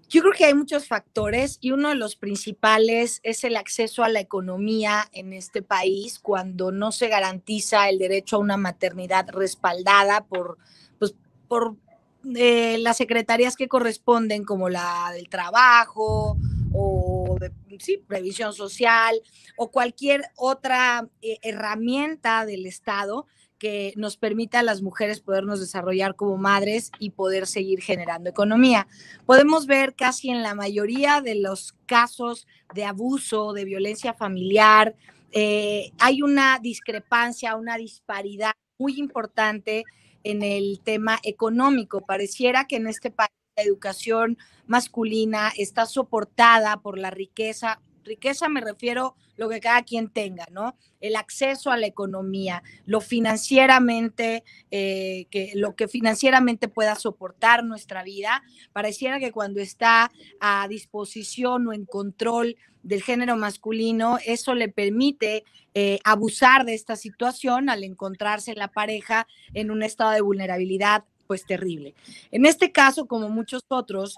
Yo 0.09 0.21
creo 0.21 0.33
que 0.33 0.45
hay 0.45 0.55
muchos 0.55 0.87
factores 0.87 1.59
y 1.61 1.69
uno 1.69 1.89
de 1.89 1.95
los 1.95 2.15
principales 2.15 3.19
es 3.21 3.43
el 3.43 3.55
acceso 3.55 4.03
a 4.03 4.09
la 4.09 4.19
economía 4.19 5.07
en 5.11 5.33
este 5.33 5.61
país 5.61 6.17
cuando 6.17 6.71
no 6.71 6.91
se 6.91 7.09
garantiza 7.09 7.89
el 7.89 7.99
derecho 7.99 8.37
a 8.37 8.39
una 8.39 8.57
maternidad 8.57 9.29
respaldada 9.29 10.25
por, 10.25 10.57
pues, 10.97 11.13
por 11.47 11.75
eh, 12.35 12.79
las 12.79 12.97
secretarías 12.97 13.55
que 13.55 13.67
corresponden 13.67 14.45
como 14.45 14.67
la 14.67 15.11
del 15.13 15.29
trabajo 15.29 16.37
o 16.73 17.37
de 17.39 17.51
sí, 17.77 17.97
previsión 17.97 18.53
social 18.53 19.21
o 19.57 19.69
cualquier 19.69 20.23
otra 20.35 21.07
eh, 21.21 21.37
herramienta 21.43 22.47
del 22.47 22.65
Estado 22.65 23.27
que 23.59 23.93
nos 23.97 24.17
permita 24.17 24.59
a 24.59 24.63
las 24.63 24.81
mujeres 24.81 25.19
podernos 25.19 25.59
desarrollar 25.59 26.15
como 26.15 26.37
madres 26.37 26.91
y 26.97 27.11
poder 27.11 27.45
seguir 27.45 27.81
generando 27.81 28.29
economía. 28.29 28.87
Podemos 29.25 29.67
ver 29.67 29.93
casi 29.95 30.29
en 30.29 30.41
la 30.41 30.55
mayoría 30.55 31.21
de 31.21 31.35
los 31.35 31.75
casos 31.85 32.47
de 32.73 32.85
abuso, 32.85 33.53
de 33.53 33.65
violencia 33.65 34.13
familiar, 34.13 34.95
eh, 35.31 35.91
hay 35.99 36.21
una 36.21 36.59
discrepancia, 36.59 37.55
una 37.55 37.77
disparidad 37.77 38.53
muy 38.77 38.99
importante 38.99 39.83
en 40.23 40.43
el 40.43 40.79
tema 40.83 41.19
económico. 41.23 42.01
Pareciera 42.01 42.65
que 42.65 42.77
en 42.77 42.87
este 42.87 43.11
país 43.11 43.29
la 43.55 43.63
educación 43.63 44.37
masculina 44.65 45.51
está 45.55 45.85
soportada 45.85 46.77
por 46.81 46.97
la 46.97 47.11
riqueza. 47.11 47.81
Riqueza 48.03 48.50
me 48.50 48.62
refiero 48.62 49.15
lo 49.38 49.50
que 49.50 49.60
cada 49.60 49.84
quien 49.84 50.10
tenga, 50.10 50.48
¿no? 50.51 50.75
El 51.00 51.15
acceso 51.15 51.72
a 51.72 51.77
la 51.77 51.88
economía, 51.88 52.62
lo 52.86 53.01
financieramente, 53.01 54.44
eh, 54.72 55.27
que 55.32 55.51
lo 55.56 55.75
que 55.75 55.88
financieramente 55.88 56.68
pueda 56.68 56.96
soportar 56.96 57.63
nuestra 57.63 58.03
vida. 58.03 58.44
Pareciera 58.74 59.20
que 59.20 59.32
cuando 59.32 59.62
está 59.62 60.12
a 60.39 60.68
disposición 60.68 61.68
o 61.68 61.74
en 61.74 61.86
control 61.86 62.58
del 62.84 63.01
género 63.01 63.36
masculino, 63.36 64.18
eso 64.25 64.56
le 64.56 64.70
permite 64.70 65.44
eh, 65.74 66.00
abusar 66.03 66.65
de 66.65 66.74
esta 66.74 66.96
situación 66.96 67.70
al 67.70 67.84
encontrarse 67.84 68.56
la 68.56 68.70
pareja 68.70 69.27
en 69.53 69.72
un 69.72 69.84
estado 69.84 70.12
de 70.12 70.22
vulnerabilidad 70.22 71.03
pues 71.27 71.46
terrible. 71.46 71.94
En 72.32 72.48
este 72.48 72.72
caso, 72.72 73.06
como 73.06 73.29
muchos 73.29 73.63
otros, 73.68 74.18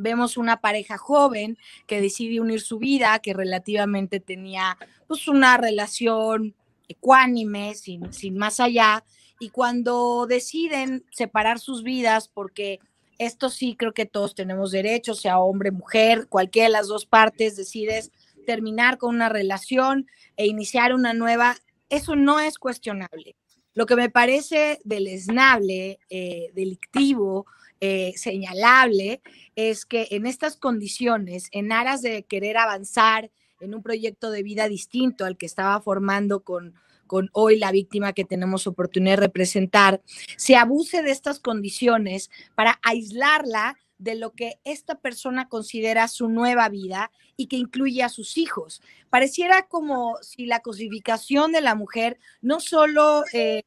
vemos 0.00 0.36
una 0.36 0.60
pareja 0.60 0.96
joven 0.98 1.58
que 1.86 2.00
decide 2.00 2.40
unir 2.40 2.60
su 2.60 2.78
vida, 2.78 3.18
que 3.18 3.34
relativamente 3.34 4.18
tenía 4.18 4.78
pues 5.06 5.28
una 5.28 5.56
relación 5.56 6.54
ecuánime, 6.88 7.74
sin, 7.74 8.12
sin 8.12 8.36
más 8.36 8.60
allá, 8.60 9.04
y 9.38 9.50
cuando 9.50 10.26
deciden 10.26 11.04
separar 11.12 11.60
sus 11.60 11.82
vidas, 11.82 12.28
porque 12.28 12.80
esto 13.18 13.50
sí 13.50 13.76
creo 13.76 13.92
que 13.92 14.06
todos 14.06 14.34
tenemos 14.34 14.70
derecho, 14.70 15.14
sea 15.14 15.38
hombre, 15.38 15.70
mujer, 15.70 16.26
cualquiera 16.28 16.68
de 16.68 16.72
las 16.72 16.88
dos 16.88 17.06
partes, 17.06 17.56
decides 17.56 18.10
terminar 18.46 18.98
con 18.98 19.14
una 19.14 19.28
relación 19.28 20.06
e 20.36 20.46
iniciar 20.46 20.94
una 20.94 21.12
nueva, 21.12 21.56
eso 21.90 22.16
no 22.16 22.40
es 22.40 22.58
cuestionable. 22.58 23.36
Lo 23.74 23.86
que 23.86 23.96
me 23.96 24.10
parece 24.10 24.80
deleznable, 24.84 26.00
eh, 26.08 26.50
delictivo, 26.54 27.46
eh, 27.80 28.12
señalable, 28.16 29.22
es 29.56 29.86
que 29.86 30.08
en 30.10 30.26
estas 30.26 30.56
condiciones, 30.56 31.48
en 31.52 31.72
aras 31.72 32.02
de 32.02 32.24
querer 32.24 32.56
avanzar 32.56 33.30
en 33.60 33.74
un 33.74 33.82
proyecto 33.82 34.30
de 34.30 34.42
vida 34.42 34.68
distinto 34.68 35.24
al 35.24 35.36
que 35.36 35.46
estaba 35.46 35.80
formando 35.80 36.42
con, 36.42 36.74
con 37.06 37.28
hoy 37.32 37.58
la 37.58 37.72
víctima 37.72 38.12
que 38.12 38.24
tenemos 38.24 38.66
oportunidad 38.66 39.12
de 39.12 39.22
representar, 39.22 40.00
se 40.36 40.56
abuse 40.56 41.02
de 41.02 41.10
estas 41.10 41.40
condiciones 41.40 42.30
para 42.54 42.78
aislarla 42.82 43.76
de 44.00 44.14
lo 44.14 44.32
que 44.32 44.58
esta 44.64 44.98
persona 44.98 45.48
considera 45.48 46.08
su 46.08 46.28
nueva 46.28 46.68
vida 46.70 47.10
y 47.36 47.46
que 47.46 47.56
incluye 47.56 48.02
a 48.02 48.08
sus 48.08 48.38
hijos. 48.38 48.80
Pareciera 49.10 49.66
como 49.68 50.16
si 50.22 50.46
la 50.46 50.60
cosificación 50.60 51.52
de 51.52 51.60
la 51.60 51.74
mujer 51.74 52.18
no 52.40 52.60
solo 52.60 53.24
eh, 53.34 53.62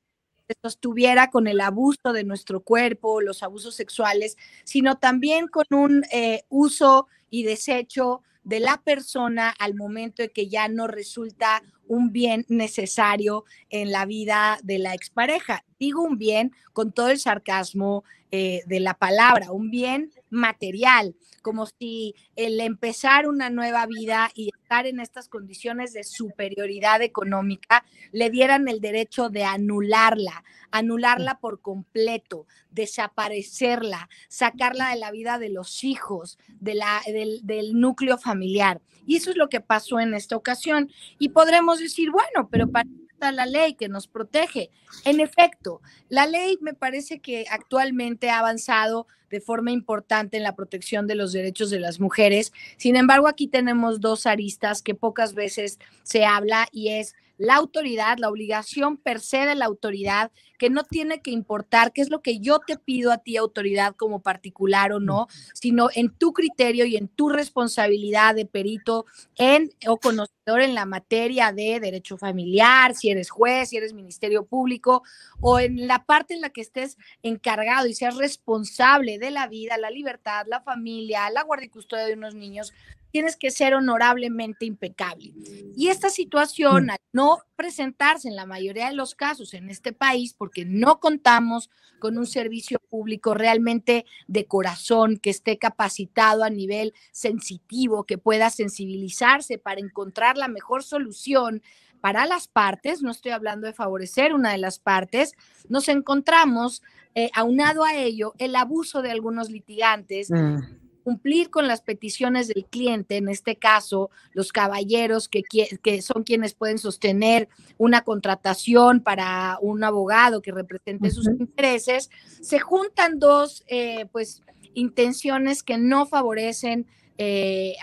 se 0.47 0.55
sostuviera 0.61 1.29
con 1.29 1.47
el 1.47 1.61
abuso 1.61 2.13
de 2.13 2.23
nuestro 2.23 2.61
cuerpo, 2.61 3.21
los 3.21 3.43
abusos 3.43 3.75
sexuales, 3.75 4.37
sino 4.63 4.97
también 4.97 5.47
con 5.47 5.65
un 5.71 6.03
eh, 6.11 6.43
uso 6.49 7.07
y 7.29 7.43
desecho 7.43 8.21
de 8.43 8.59
la 8.59 8.81
persona 8.83 9.53
al 9.57 9.73
momento 9.73 10.21
de 10.21 10.31
que 10.31 10.49
ya 10.49 10.67
no 10.67 10.87
resulta 10.87 11.63
un 11.87 12.11
bien 12.11 12.45
necesario 12.49 13.45
en 13.69 13.91
la 13.91 14.05
vida 14.05 14.59
de 14.63 14.79
la 14.79 14.93
expareja. 14.93 15.63
Digo 15.79 16.01
un 16.01 16.17
bien 16.17 16.51
con 16.73 16.91
todo 16.91 17.09
el 17.09 17.19
sarcasmo 17.19 18.03
eh, 18.31 18.63
de 18.65 18.79
la 18.79 18.95
palabra, 18.95 19.51
un 19.51 19.69
bien 19.69 20.11
material, 20.33 21.15
como 21.41 21.65
si 21.65 22.15
el 22.35 22.59
empezar 22.59 23.27
una 23.27 23.49
nueva 23.49 23.85
vida 23.85 24.31
y 24.35 24.49
estar 24.49 24.85
en 24.85 24.99
estas 24.99 25.29
condiciones 25.29 25.93
de 25.93 26.03
superioridad 26.03 27.01
económica 27.01 27.85
le 28.11 28.29
dieran 28.29 28.67
el 28.67 28.81
derecho 28.81 29.29
de 29.29 29.43
anularla, 29.43 30.43
anularla 30.71 31.39
por 31.39 31.61
completo, 31.61 32.47
desaparecerla, 32.71 34.09
sacarla 34.27 34.89
de 34.89 34.97
la 34.97 35.11
vida 35.11 35.37
de 35.37 35.49
los 35.49 35.83
hijos, 35.83 36.37
de 36.59 36.75
la, 36.75 37.01
del, 37.05 37.41
del 37.43 37.79
núcleo 37.79 38.17
familiar. 38.17 38.81
Y 39.05 39.17
eso 39.17 39.31
es 39.31 39.37
lo 39.37 39.49
que 39.49 39.61
pasó 39.61 39.99
en 39.99 40.13
esta 40.13 40.35
ocasión. 40.35 40.89
Y 41.19 41.29
podremos 41.29 41.79
decir, 41.79 42.09
bueno, 42.11 42.49
pero 42.49 42.69
para 42.69 42.89
la 43.31 43.45
ley 43.45 43.75
que 43.75 43.89
nos 43.89 44.07
protege. 44.07 44.69
En 45.05 45.19
efecto, 45.19 45.81
la 46.09 46.25
ley 46.25 46.57
me 46.61 46.73
parece 46.73 47.19
que 47.19 47.45
actualmente 47.49 48.29
ha 48.29 48.39
avanzado 48.39 49.07
de 49.29 49.41
forma 49.41 49.71
importante 49.71 50.37
en 50.37 50.43
la 50.43 50.55
protección 50.55 51.07
de 51.07 51.15
los 51.15 51.33
derechos 51.33 51.71
de 51.71 51.79
las 51.79 51.99
mujeres. 51.99 52.53
Sin 52.77 52.95
embargo, 52.95 53.27
aquí 53.27 53.47
tenemos 53.47 53.99
dos 53.99 54.27
aristas 54.27 54.83
que 54.83 54.93
pocas 54.93 55.33
veces 55.33 55.79
se 56.03 56.23
habla 56.23 56.67
y 56.71 56.89
es 56.89 57.15
la 57.37 57.55
autoridad, 57.55 58.17
la 58.19 58.29
obligación 58.29 58.97
per 58.97 59.19
se 59.19 59.45
de 59.45 59.55
la 59.55 59.65
autoridad, 59.65 60.31
que 60.57 60.69
no 60.69 60.83
tiene 60.83 61.21
que 61.21 61.31
importar 61.31 61.91
qué 61.91 62.01
es 62.01 62.09
lo 62.09 62.21
que 62.21 62.39
yo 62.39 62.59
te 62.59 62.77
pido 62.77 63.11
a 63.11 63.17
ti, 63.17 63.37
autoridad, 63.37 63.95
como 63.95 64.21
particular 64.21 64.93
o 64.93 64.99
no, 64.99 65.27
sino 65.53 65.89
en 65.93 66.09
tu 66.09 66.31
criterio 66.31 66.85
y 66.85 66.95
en 66.95 67.07
tu 67.09 67.29
responsabilidad 67.29 68.35
de 68.35 68.45
perito 68.45 69.05
en 69.35 69.71
o 69.87 69.97
conocedor 69.97 70.61
en 70.61 70.73
la 70.73 70.85
materia 70.85 71.51
de 71.51 71.79
derecho 71.79 72.17
familiar, 72.17 72.95
si 72.95 73.09
eres 73.09 73.29
juez, 73.29 73.69
si 73.69 73.77
eres 73.77 73.93
ministerio 73.93 74.45
público, 74.45 75.03
o 75.41 75.59
en 75.59 75.87
la 75.87 76.05
parte 76.05 76.33
en 76.33 76.41
la 76.41 76.49
que 76.49 76.61
estés 76.61 76.97
encargado 77.23 77.87
y 77.87 77.93
seas 77.93 78.15
responsable 78.15 79.17
de 79.17 79.31
la 79.31 79.47
vida, 79.47 79.77
la 79.77 79.89
libertad, 79.89 80.45
la 80.47 80.61
familia, 80.61 81.29
la 81.29 81.43
guardia 81.43 81.65
y 81.65 81.69
custodia 81.69 82.05
de 82.05 82.13
unos 82.13 82.35
niños, 82.35 82.73
tienes 83.13 83.35
que 83.35 83.51
ser 83.51 83.75
honorablemente 83.75 84.65
impecable. 84.65 85.35
Y 85.77 85.89
esta 85.89 86.09
situación, 86.09 86.89
al 86.89 86.97
no 87.13 87.43
presentarse 87.55 88.27
en 88.27 88.35
la 88.35 88.47
mayoría 88.47 88.89
de 88.89 88.95
los 88.95 89.13
casos 89.13 89.53
en 89.53 89.69
este 89.69 89.93
país, 89.93 90.33
porque 90.33 90.65
no 90.65 90.99
contamos 90.99 91.69
con 91.99 92.17
un 92.17 92.25
servicio 92.25 92.79
público 92.89 93.35
realmente 93.35 94.07
de 94.27 94.45
corazón, 94.45 95.17
que 95.17 95.29
esté 95.29 95.59
capacitado 95.59 96.43
a 96.43 96.49
nivel 96.49 96.95
sensitivo, 97.11 98.03
que 98.03 98.17
pueda 98.17 98.49
sensibilizarse 98.49 99.59
para 99.59 99.79
encontrar 99.79 100.35
la 100.35 100.47
mejor 100.47 100.83
solución 100.83 101.61
para 102.01 102.25
las 102.25 102.47
partes, 102.47 103.03
no 103.03 103.11
estoy 103.11 103.31
hablando 103.31 103.67
de 103.67 103.73
favorecer 103.73 104.33
una 104.33 104.53
de 104.53 104.57
las 104.57 104.79
partes, 104.79 105.33
nos 105.69 105.87
encontramos, 105.87 106.81
eh, 107.13 107.29
aunado 107.35 107.83
a 107.83 107.93
ello, 107.93 108.33
el 108.39 108.55
abuso 108.55 109.03
de 109.03 109.11
algunos 109.11 109.51
litigantes. 109.51 110.31
Mm 110.31 110.82
cumplir 111.03 111.49
con 111.49 111.67
las 111.67 111.81
peticiones 111.81 112.47
del 112.47 112.65
cliente, 112.65 113.17
en 113.17 113.29
este 113.29 113.55
caso, 113.55 114.09
los 114.31 114.51
caballeros 114.51 115.27
que, 115.27 115.43
que, 115.43 116.01
son 116.01 116.23
quienes 116.23 116.53
pueden 116.53 116.77
sostener 116.77 117.49
una 117.77 118.03
contratación 118.03 119.01
para 119.01 119.57
un 119.61 119.83
abogado 119.83 120.41
que 120.41 120.51
represente 120.51 121.11
sus 121.11 121.27
intereses, 121.27 122.09
se 122.41 122.59
juntan 122.59 123.19
dos, 123.19 123.63
eh, 123.67 124.05
pues, 124.11 124.43
intenciones 124.73 125.63
que 125.63 125.77
no 125.77 126.05
favorecen 126.05 126.87
eh, 127.19 127.75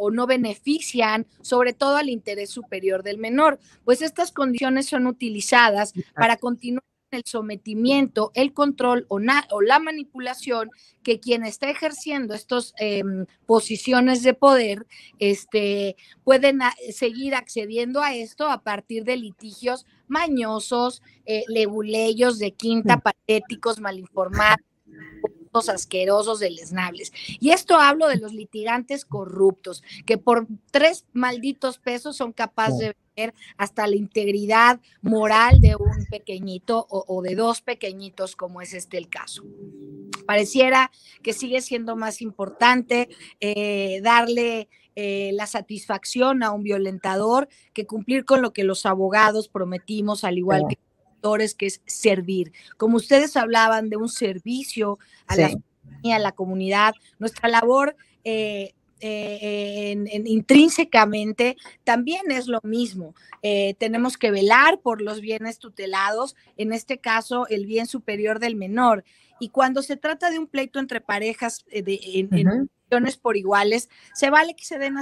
o 0.00 0.10
no 0.10 0.26
benefician 0.26 1.26
sobre 1.40 1.72
todo 1.72 1.96
al 1.96 2.08
interés 2.08 2.50
superior 2.50 3.04
del 3.04 3.16
menor, 3.16 3.60
pues 3.84 4.02
estas 4.02 4.32
condiciones 4.32 4.86
son 4.86 5.06
utilizadas 5.06 5.92
para 6.14 6.36
continuar 6.36 6.82
el 7.12 7.24
sometimiento, 7.24 8.32
el 8.34 8.52
control 8.52 9.06
o, 9.08 9.20
la 9.20 9.78
manipulación 9.78 10.70
que 11.02 11.20
quien 11.20 11.44
está 11.44 11.70
ejerciendo 11.70 12.34
estas 12.34 12.74
em, 12.78 13.26
posiciones 13.46 14.22
de 14.22 14.34
poder 14.34 14.86
este, 15.18 15.96
pueden 16.24 16.60
seguir 16.92 17.34
accediendo 17.34 18.02
a 18.02 18.14
esto 18.14 18.48
a 18.48 18.62
partir 18.62 19.04
de 19.04 19.16
litigios 19.16 19.86
mañosos, 20.08 21.02
eh, 21.26 21.44
leguleyos 21.48 22.38
de 22.38 22.52
quinta, 22.52 22.98
patéticos, 22.98 23.80
malinformados 23.80 24.64
asquerosos, 25.54 26.40
deleznables. 26.40 27.12
Y 27.40 27.50
esto 27.50 27.76
hablo 27.76 28.08
de 28.08 28.16
los 28.16 28.32
litigantes 28.32 29.04
corruptos, 29.04 29.82
que 30.06 30.18
por 30.18 30.46
tres 30.70 31.04
malditos 31.12 31.78
pesos 31.78 32.16
son 32.16 32.32
capaces 32.32 32.78
de 32.78 32.96
ver 33.16 33.34
hasta 33.58 33.86
la 33.86 33.96
integridad 33.96 34.80
moral 35.02 35.60
de 35.60 35.76
un 35.76 36.06
pequeñito 36.10 36.86
o, 36.88 37.22
de 37.22 37.34
dos 37.34 37.60
pequeñitos, 37.60 38.36
como 38.36 38.62
es 38.62 38.72
este 38.72 38.96
el 38.96 39.08
caso. 39.08 39.44
Pareciera 40.26 40.90
que 41.22 41.32
sigue 41.32 41.60
siendo 41.60 41.96
más 41.96 42.22
importante 42.22 43.08
eh, 43.40 44.00
darle 44.02 44.68
eh, 44.94 45.30
la 45.34 45.46
satisfacción 45.46 46.42
a 46.42 46.52
un 46.52 46.62
violentador 46.62 47.48
que 47.72 47.86
cumplir 47.86 48.24
con 48.24 48.40
lo 48.40 48.52
que 48.52 48.64
los 48.64 48.86
abogados 48.86 49.48
prometimos, 49.48 50.24
al 50.24 50.38
igual 50.38 50.64
que 50.68 50.78
que 51.56 51.66
es 51.66 51.80
servir. 51.86 52.52
Como 52.76 52.96
ustedes 52.96 53.36
hablaban 53.36 53.88
de 53.88 53.96
un 53.96 54.08
servicio 54.08 54.98
a 55.26 55.36
la 55.36 55.50
a 56.12 56.18
la 56.18 56.32
comunidad, 56.32 56.94
nuestra 57.18 57.48
labor 57.48 57.96
eh, 58.24 58.74
eh, 59.00 59.96
intrínsecamente 60.26 61.56
también 61.84 62.30
es 62.30 62.46
lo 62.46 62.60
mismo. 62.62 63.14
Eh, 63.42 63.74
tenemos 63.78 64.16
que 64.16 64.30
velar 64.30 64.80
por 64.80 65.02
los 65.02 65.20
bienes 65.20 65.58
tutelados, 65.58 66.36
en 66.56 66.72
este 66.72 66.98
caso 66.98 67.46
el 67.48 67.66
bien 67.66 67.86
superior 67.86 68.38
del 68.38 68.56
menor. 68.56 69.04
Y 69.40 69.48
cuando 69.48 69.82
se 69.82 69.96
trata 69.96 70.30
de 70.30 70.38
un 70.38 70.46
pleito 70.46 70.78
entre 70.78 71.00
parejas 71.00 71.64
de, 71.66 72.00
en, 72.14 72.70
por 73.20 73.36
iguales, 73.36 73.88
se 74.14 74.30
vale 74.30 74.54
que 74.54 74.64
se 74.64 74.78
den 74.78 74.96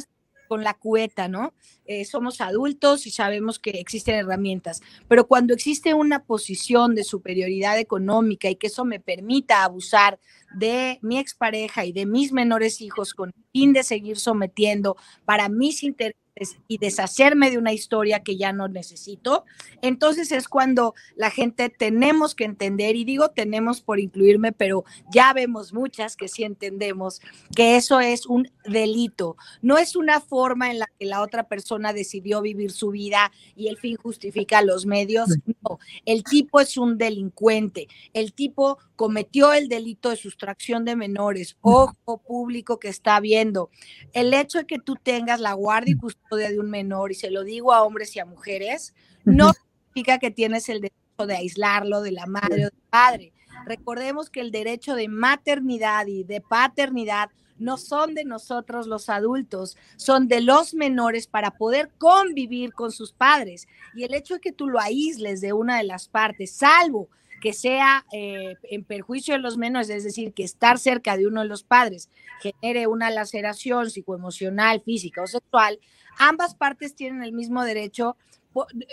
con 0.50 0.64
la 0.64 0.74
cueta, 0.74 1.28
¿no? 1.28 1.54
Eh, 1.86 2.04
somos 2.04 2.40
adultos 2.40 3.06
y 3.06 3.12
sabemos 3.12 3.60
que 3.60 3.70
existen 3.70 4.16
herramientas, 4.16 4.82
pero 5.06 5.28
cuando 5.28 5.54
existe 5.54 5.94
una 5.94 6.24
posición 6.24 6.96
de 6.96 7.04
superioridad 7.04 7.78
económica 7.78 8.50
y 8.50 8.56
que 8.56 8.66
eso 8.66 8.84
me 8.84 8.98
permita 8.98 9.62
abusar 9.62 10.18
de 10.52 10.98
mi 11.02 11.20
expareja 11.20 11.84
y 11.84 11.92
de 11.92 12.04
mis 12.04 12.32
menores 12.32 12.80
hijos 12.80 13.14
con 13.14 13.28
el 13.28 13.44
fin 13.52 13.72
de 13.72 13.84
seguir 13.84 14.18
sometiendo 14.18 14.96
para 15.24 15.48
mis 15.48 15.84
intereses 15.84 16.20
y 16.68 16.78
deshacerme 16.78 17.50
de 17.50 17.58
una 17.58 17.72
historia 17.72 18.20
que 18.20 18.36
ya 18.36 18.52
no 18.52 18.68
necesito, 18.68 19.44
entonces 19.82 20.32
es 20.32 20.48
cuando 20.48 20.94
la 21.14 21.30
gente 21.30 21.68
tenemos 21.68 22.34
que 22.34 22.44
entender, 22.44 22.96
y 22.96 23.04
digo 23.04 23.30
tenemos 23.30 23.82
por 23.82 24.00
incluirme, 24.00 24.52
pero 24.52 24.84
ya 25.12 25.32
vemos 25.32 25.72
muchas 25.72 26.16
que 26.16 26.28
sí 26.28 26.44
entendemos 26.44 27.20
que 27.54 27.76
eso 27.76 28.00
es 28.00 28.26
un 28.26 28.50
delito, 28.64 29.36
no 29.60 29.76
es 29.76 29.96
una 29.96 30.20
forma 30.20 30.70
en 30.70 30.78
la 30.78 30.90
que 30.98 31.06
la 31.06 31.20
otra 31.20 31.46
persona 31.46 31.92
decidió 31.92 32.40
vivir 32.40 32.70
su 32.70 32.90
vida 32.90 33.30
y 33.54 33.68
el 33.68 33.76
fin 33.76 33.96
justifica 33.96 34.62
los 34.62 34.86
medios, 34.86 35.28
no, 35.62 35.78
el 36.06 36.24
tipo 36.24 36.60
es 36.60 36.76
un 36.76 36.96
delincuente, 36.96 37.88
el 38.14 38.32
tipo 38.32 38.78
cometió 38.96 39.52
el 39.52 39.68
delito 39.68 40.10
de 40.10 40.16
sustracción 40.16 40.84
de 40.84 40.96
menores, 40.96 41.56
ojo 41.60 42.22
público 42.26 42.78
que 42.78 42.88
está 42.88 43.18
viendo, 43.20 43.70
el 44.12 44.32
hecho 44.32 44.58
de 44.58 44.66
que 44.66 44.78
tú 44.78 44.96
tengas 44.96 45.40
la 45.40 45.52
guardia 45.54 45.92
y 45.92 45.98
custodia 45.98 46.29
de 46.36 46.58
un 46.58 46.70
menor, 46.70 47.12
y 47.12 47.14
se 47.14 47.30
lo 47.30 47.44
digo 47.44 47.72
a 47.72 47.82
hombres 47.82 48.14
y 48.16 48.20
a 48.20 48.24
mujeres, 48.24 48.94
no 49.24 49.52
significa 49.52 50.18
que 50.18 50.30
tienes 50.30 50.68
el 50.68 50.80
derecho 50.80 51.26
de 51.26 51.36
aislarlo 51.36 52.02
de 52.02 52.12
la 52.12 52.26
madre 52.26 52.66
o 52.66 52.70
del 52.70 52.82
padre. 52.90 53.32
Recordemos 53.66 54.30
que 54.30 54.40
el 54.40 54.50
derecho 54.50 54.94
de 54.94 55.08
maternidad 55.08 56.06
y 56.06 56.24
de 56.24 56.40
paternidad 56.40 57.30
no 57.58 57.76
son 57.76 58.14
de 58.14 58.24
nosotros 58.24 58.86
los 58.86 59.08
adultos, 59.10 59.76
son 59.96 60.28
de 60.28 60.40
los 60.40 60.72
menores 60.72 61.26
para 61.26 61.50
poder 61.52 61.90
convivir 61.98 62.72
con 62.72 62.90
sus 62.90 63.12
padres. 63.12 63.68
Y 63.94 64.04
el 64.04 64.14
hecho 64.14 64.34
de 64.34 64.40
que 64.40 64.52
tú 64.52 64.68
lo 64.68 64.80
aísles 64.80 65.42
de 65.42 65.52
una 65.52 65.76
de 65.76 65.84
las 65.84 66.08
partes, 66.08 66.52
salvo 66.52 67.10
que 67.40 67.52
sea 67.52 68.04
eh, 68.12 68.54
en 68.64 68.84
perjuicio 68.84 69.34
de 69.34 69.40
los 69.40 69.56
menores, 69.56 69.90
es 69.90 70.04
decir, 70.04 70.32
que 70.32 70.44
estar 70.44 70.78
cerca 70.78 71.16
de 71.16 71.26
uno 71.26 71.40
de 71.40 71.48
los 71.48 71.64
padres 71.64 72.08
genere 72.40 72.86
una 72.86 73.10
laceración 73.10 73.90
psicoemocional, 73.90 74.80
física 74.82 75.22
o 75.22 75.26
sexual, 75.26 75.78
ambas 76.18 76.54
partes 76.54 76.94
tienen 76.94 77.22
el 77.22 77.32
mismo 77.32 77.64
derecho, 77.64 78.16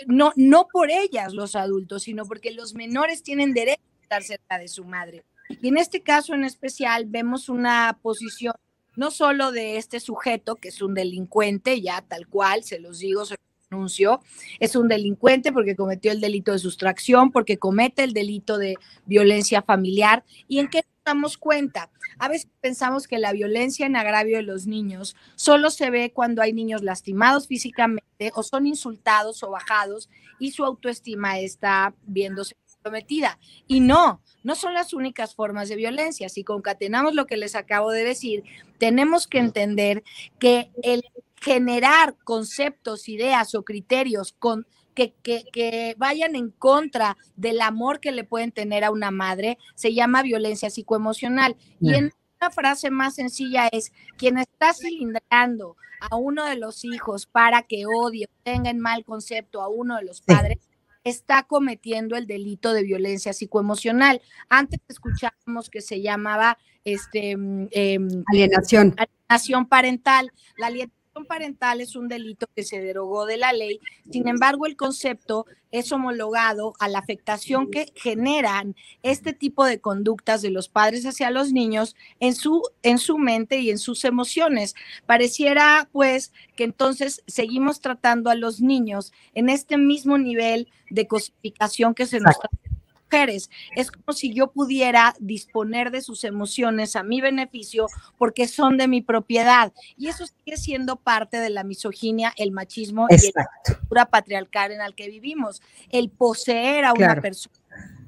no, 0.06 0.32
no 0.36 0.68
por 0.72 0.90
ellas 0.90 1.34
los 1.34 1.56
adultos, 1.56 2.04
sino 2.04 2.24
porque 2.24 2.52
los 2.52 2.74
menores 2.74 3.22
tienen 3.22 3.52
derecho 3.52 3.82
a 3.82 4.02
estar 4.02 4.22
cerca 4.22 4.58
de 4.58 4.68
su 4.68 4.84
madre. 4.84 5.24
Y 5.62 5.68
en 5.68 5.78
este 5.78 6.02
caso 6.02 6.34
en 6.34 6.44
especial 6.44 7.06
vemos 7.06 7.48
una 7.48 7.98
posición 8.02 8.54
no 8.96 9.12
solo 9.12 9.52
de 9.52 9.76
este 9.76 10.00
sujeto, 10.00 10.56
que 10.56 10.68
es 10.68 10.82
un 10.82 10.94
delincuente, 10.94 11.80
ya 11.80 12.02
tal 12.02 12.26
cual, 12.26 12.64
se 12.64 12.80
los 12.80 12.98
digo, 12.98 13.24
anuncio, 13.70 14.20
es 14.60 14.76
un 14.76 14.88
delincuente 14.88 15.52
porque 15.52 15.76
cometió 15.76 16.12
el 16.12 16.20
delito 16.20 16.52
de 16.52 16.58
sustracción, 16.58 17.30
porque 17.30 17.58
comete 17.58 18.04
el 18.04 18.12
delito 18.12 18.58
de 18.58 18.76
violencia 19.06 19.62
familiar. 19.62 20.24
¿Y 20.46 20.58
en 20.58 20.68
qué 20.68 20.78
nos 20.78 21.04
damos 21.04 21.38
cuenta? 21.38 21.90
A 22.18 22.28
veces 22.28 22.48
pensamos 22.60 23.06
que 23.06 23.18
la 23.18 23.32
violencia 23.32 23.86
en 23.86 23.96
agravio 23.96 24.36
de 24.38 24.42
los 24.42 24.66
niños 24.66 25.16
solo 25.36 25.70
se 25.70 25.90
ve 25.90 26.12
cuando 26.12 26.42
hay 26.42 26.52
niños 26.52 26.82
lastimados 26.82 27.46
físicamente 27.46 28.32
o 28.34 28.42
son 28.42 28.66
insultados 28.66 29.42
o 29.42 29.50
bajados 29.50 30.08
y 30.38 30.50
su 30.50 30.64
autoestima 30.64 31.38
está 31.38 31.94
viéndose 32.02 32.56
Y 33.66 33.80
no, 33.80 34.22
no 34.42 34.54
son 34.54 34.74
las 34.74 34.92
únicas 34.92 35.34
formas 35.34 35.68
de 35.68 35.76
violencia. 35.76 36.28
Si 36.28 36.44
concatenamos 36.44 37.14
lo 37.14 37.26
que 37.26 37.36
les 37.36 37.54
acabo 37.54 37.90
de 37.90 38.04
decir, 38.04 38.44
tenemos 38.78 39.26
que 39.26 39.38
entender 39.38 40.02
que 40.38 40.70
el 40.82 41.04
generar 41.40 42.16
conceptos, 42.24 43.08
ideas 43.08 43.54
o 43.54 43.62
criterios 43.62 44.34
con, 44.38 44.66
que, 44.94 45.14
que, 45.22 45.94
vayan 45.96 46.34
en 46.34 46.50
contra 46.50 47.16
del 47.36 47.60
amor 47.60 48.00
que 48.00 48.12
le 48.12 48.24
pueden 48.24 48.50
tener 48.50 48.84
a 48.84 48.90
una 48.90 49.10
madre, 49.10 49.58
se 49.74 49.94
llama 49.94 50.22
violencia 50.22 50.70
psicoemocional. 50.70 51.56
Y 51.80 51.94
en 51.94 52.12
una 52.40 52.50
frase 52.50 52.90
más 52.90 53.14
sencilla 53.14 53.68
es, 53.70 53.92
quien 54.16 54.38
está 54.38 54.72
cilindrando 54.72 55.76
a 56.00 56.16
uno 56.16 56.44
de 56.44 56.56
los 56.56 56.84
hijos 56.84 57.26
para 57.26 57.62
que 57.62 57.84
odie 57.86 58.26
o 58.26 58.42
tenga 58.42 58.70
en 58.70 58.78
mal 58.78 59.04
concepto 59.04 59.62
a 59.62 59.68
uno 59.68 59.96
de 59.96 60.04
los 60.04 60.20
padres, 60.20 60.67
está 61.04 61.44
cometiendo 61.44 62.16
el 62.16 62.26
delito 62.26 62.72
de 62.72 62.82
violencia 62.82 63.32
psicoemocional. 63.32 64.20
Antes 64.48 64.80
escuchábamos 64.88 65.70
que 65.70 65.80
se 65.80 66.00
llamaba 66.00 66.58
este, 66.84 67.36
mm, 67.36 67.68
em, 67.70 68.08
alienación. 68.26 68.94
alienación 68.96 69.66
parental. 69.66 70.32
La 70.56 70.66
alienación 70.66 70.97
parental 71.24 71.80
es 71.80 71.96
un 71.96 72.08
delito 72.08 72.46
que 72.54 72.62
se 72.62 72.80
derogó 72.80 73.26
de 73.26 73.36
la 73.36 73.52
ley, 73.52 73.80
sin 74.10 74.28
embargo 74.28 74.66
el 74.66 74.76
concepto 74.76 75.46
es 75.70 75.92
homologado 75.92 76.74
a 76.78 76.88
la 76.88 76.98
afectación 76.98 77.70
que 77.70 77.92
generan 77.94 78.74
este 79.02 79.32
tipo 79.32 79.64
de 79.64 79.80
conductas 79.80 80.42
de 80.42 80.50
los 80.50 80.68
padres 80.68 81.04
hacia 81.04 81.30
los 81.30 81.52
niños 81.52 81.94
en 82.20 82.34
su, 82.34 82.62
en 82.82 82.98
su 82.98 83.18
mente 83.18 83.58
y 83.58 83.70
en 83.70 83.78
sus 83.78 84.04
emociones. 84.04 84.74
Pareciera 85.06 85.88
pues 85.92 86.32
que 86.56 86.64
entonces 86.64 87.22
seguimos 87.26 87.80
tratando 87.80 88.30
a 88.30 88.34
los 88.34 88.60
niños 88.60 89.12
en 89.34 89.48
este 89.48 89.76
mismo 89.76 90.18
nivel 90.18 90.68
de 90.90 91.06
cosificación 91.06 91.94
que 91.94 92.06
se 92.06 92.20
nos 92.20 92.32
está 92.32 92.48
mujeres. 93.08 93.50
Es 93.74 93.90
como 93.90 94.12
si 94.12 94.32
yo 94.32 94.50
pudiera 94.50 95.14
disponer 95.18 95.90
de 95.90 96.02
sus 96.02 96.24
emociones 96.24 96.96
a 96.96 97.02
mi 97.02 97.20
beneficio 97.20 97.86
porque 98.16 98.46
son 98.48 98.76
de 98.76 98.88
mi 98.88 99.00
propiedad. 99.00 99.72
Y 99.96 100.08
eso 100.08 100.26
sigue 100.26 100.56
siendo 100.56 100.96
parte 100.96 101.38
de 101.38 101.50
la 101.50 101.64
misoginia, 101.64 102.32
el 102.36 102.52
machismo 102.52 103.06
y 103.10 103.32
la 103.34 103.48
cultura 103.64 104.06
patriarcal 104.06 104.72
en 104.72 104.78
la 104.78 104.92
que 104.92 105.08
vivimos. 105.08 105.62
El 105.90 106.10
poseer 106.10 106.84
a 106.84 106.92
una 106.92 107.20
persona, 107.20 107.54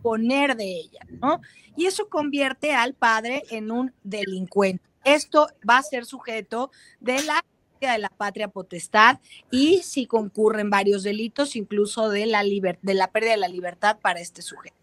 poner 0.03 0.57
de 0.57 0.65
ella, 0.65 1.01
¿no? 1.09 1.41
Y 1.77 1.87
eso 1.87 2.09
convierte 2.09 2.75
al 2.75 2.95
padre 2.95 3.45
en 3.51 3.71
un 3.71 3.93
delincuente. 4.03 4.85
Esto 5.05 5.49
va 5.69 5.79
a 5.79 5.83
ser 5.83 6.05
sujeto 6.05 6.71
de 7.01 7.23
la 7.23 7.43
de 7.81 7.99
la 7.99 8.11
patria 8.11 8.49
potestad 8.49 9.21
y 9.51 9.81
si 9.83 10.05
concurren 10.05 10.69
varios 10.69 11.03
delitos, 11.03 11.57
incluso 11.57 12.11
de 12.11 12.27
la, 12.27 12.43
de 12.43 12.95
la 12.95 13.11
pérdida 13.11 13.31
de 13.31 13.37
la 13.39 13.49
libertad 13.49 13.99
para 14.03 14.21
este 14.21 14.43
sujeto. 14.43 14.77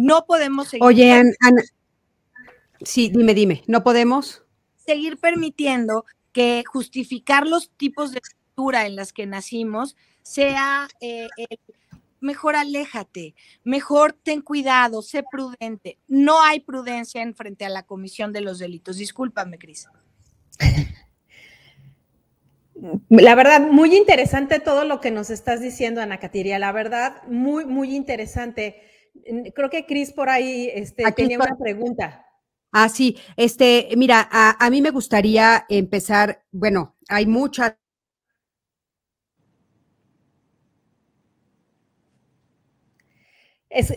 No 0.00 0.24
podemos 0.24 0.68
seguir. 0.68 0.82
Oye, 0.82 1.12
Ana, 1.12 1.62
sí, 2.82 3.10
dime, 3.14 3.34
dime, 3.34 3.62
¿no 3.66 3.84
podemos? 3.84 4.42
Seguir 4.78 5.18
permitiendo 5.18 6.06
que 6.32 6.64
justificar 6.66 7.46
los 7.46 7.70
tipos 7.76 8.12
de 8.12 8.22
cultura 8.22 8.86
en 8.86 8.96
las 8.96 9.12
que 9.12 9.26
nacimos 9.26 9.96
sea 10.22 10.88
eh, 11.02 11.28
mejor 12.20 12.56
aléjate, 12.56 13.34
mejor 13.62 14.14
ten 14.14 14.40
cuidado, 14.40 15.02
sé 15.02 15.22
prudente. 15.30 15.98
No 16.08 16.40
hay 16.40 16.60
prudencia 16.60 17.20
en 17.20 17.34
frente 17.34 17.66
a 17.66 17.68
la 17.68 17.82
comisión 17.82 18.32
de 18.32 18.40
los 18.40 18.58
delitos. 18.58 18.96
Discúlpame, 18.96 19.58
Cris. 19.58 19.86
La 23.10 23.34
verdad, 23.34 23.60
muy 23.60 23.94
interesante 23.94 24.60
todo 24.60 24.86
lo 24.86 25.02
que 25.02 25.10
nos 25.10 25.28
estás 25.28 25.60
diciendo, 25.60 26.00
Ana 26.00 26.20
Catiria. 26.20 26.58
La 26.58 26.72
verdad, 26.72 27.22
muy, 27.28 27.66
muy 27.66 27.94
interesante 27.94 28.89
creo 29.54 29.70
que 29.70 29.86
Cris 29.86 30.12
por 30.12 30.28
ahí 30.28 30.70
este, 30.72 31.10
tenía 31.12 31.38
una 31.38 31.56
pregunta. 31.58 32.26
Ah, 32.72 32.88
sí, 32.88 33.18
este, 33.36 33.88
mira, 33.96 34.28
a, 34.30 34.70
mí 34.70 34.80
me 34.80 34.90
gustaría 34.90 35.66
empezar, 35.68 36.44
bueno, 36.52 36.96
hay 37.08 37.26
muchas 37.26 37.74
Es 43.68 43.92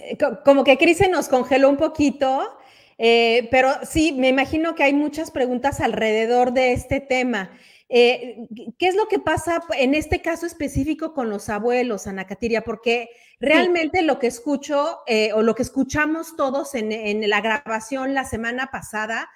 como 0.46 0.64
que 0.64 0.78
Cris 0.78 1.00
se 1.00 1.10
nos 1.10 1.28
congeló 1.28 1.68
un 1.68 1.78
poquito, 1.78 2.60
eh, 3.00 3.48
pero 3.50 3.72
sí, 3.84 4.12
me 4.12 4.30
imagino 4.30 4.76
que 4.76 4.84
hay 4.84 4.94
muchas 4.94 5.32
preguntas 5.32 5.82
alrededor 5.82 6.54
de 6.54 6.74
este 6.74 7.00
tema. 7.00 7.50
Eh, 7.90 8.48
¿Qué 8.78 8.88
es 8.88 8.96
lo 8.96 9.08
que 9.08 9.20
pasa 9.20 9.64
en 9.78 9.94
este 9.96 10.22
caso 10.22 10.46
específico 10.46 11.14
con 11.14 11.30
los 11.30 11.50
abuelos, 11.50 12.08
Ana 12.08 12.28
Catiria? 12.28 12.64
Porque 12.64 13.10
realmente 13.44 14.02
lo 14.02 14.20
que 14.20 14.28
escucho 14.28 15.00
eh, 15.08 15.34
o 15.34 15.42
lo 15.42 15.56
que 15.56 15.64
escuchamos 15.64 16.36
todos 16.36 16.76
en, 16.76 17.30
la 17.30 17.42
grabación 17.42 18.14
la 18.14 18.26
semana 18.26 18.68
pasada 18.72 19.30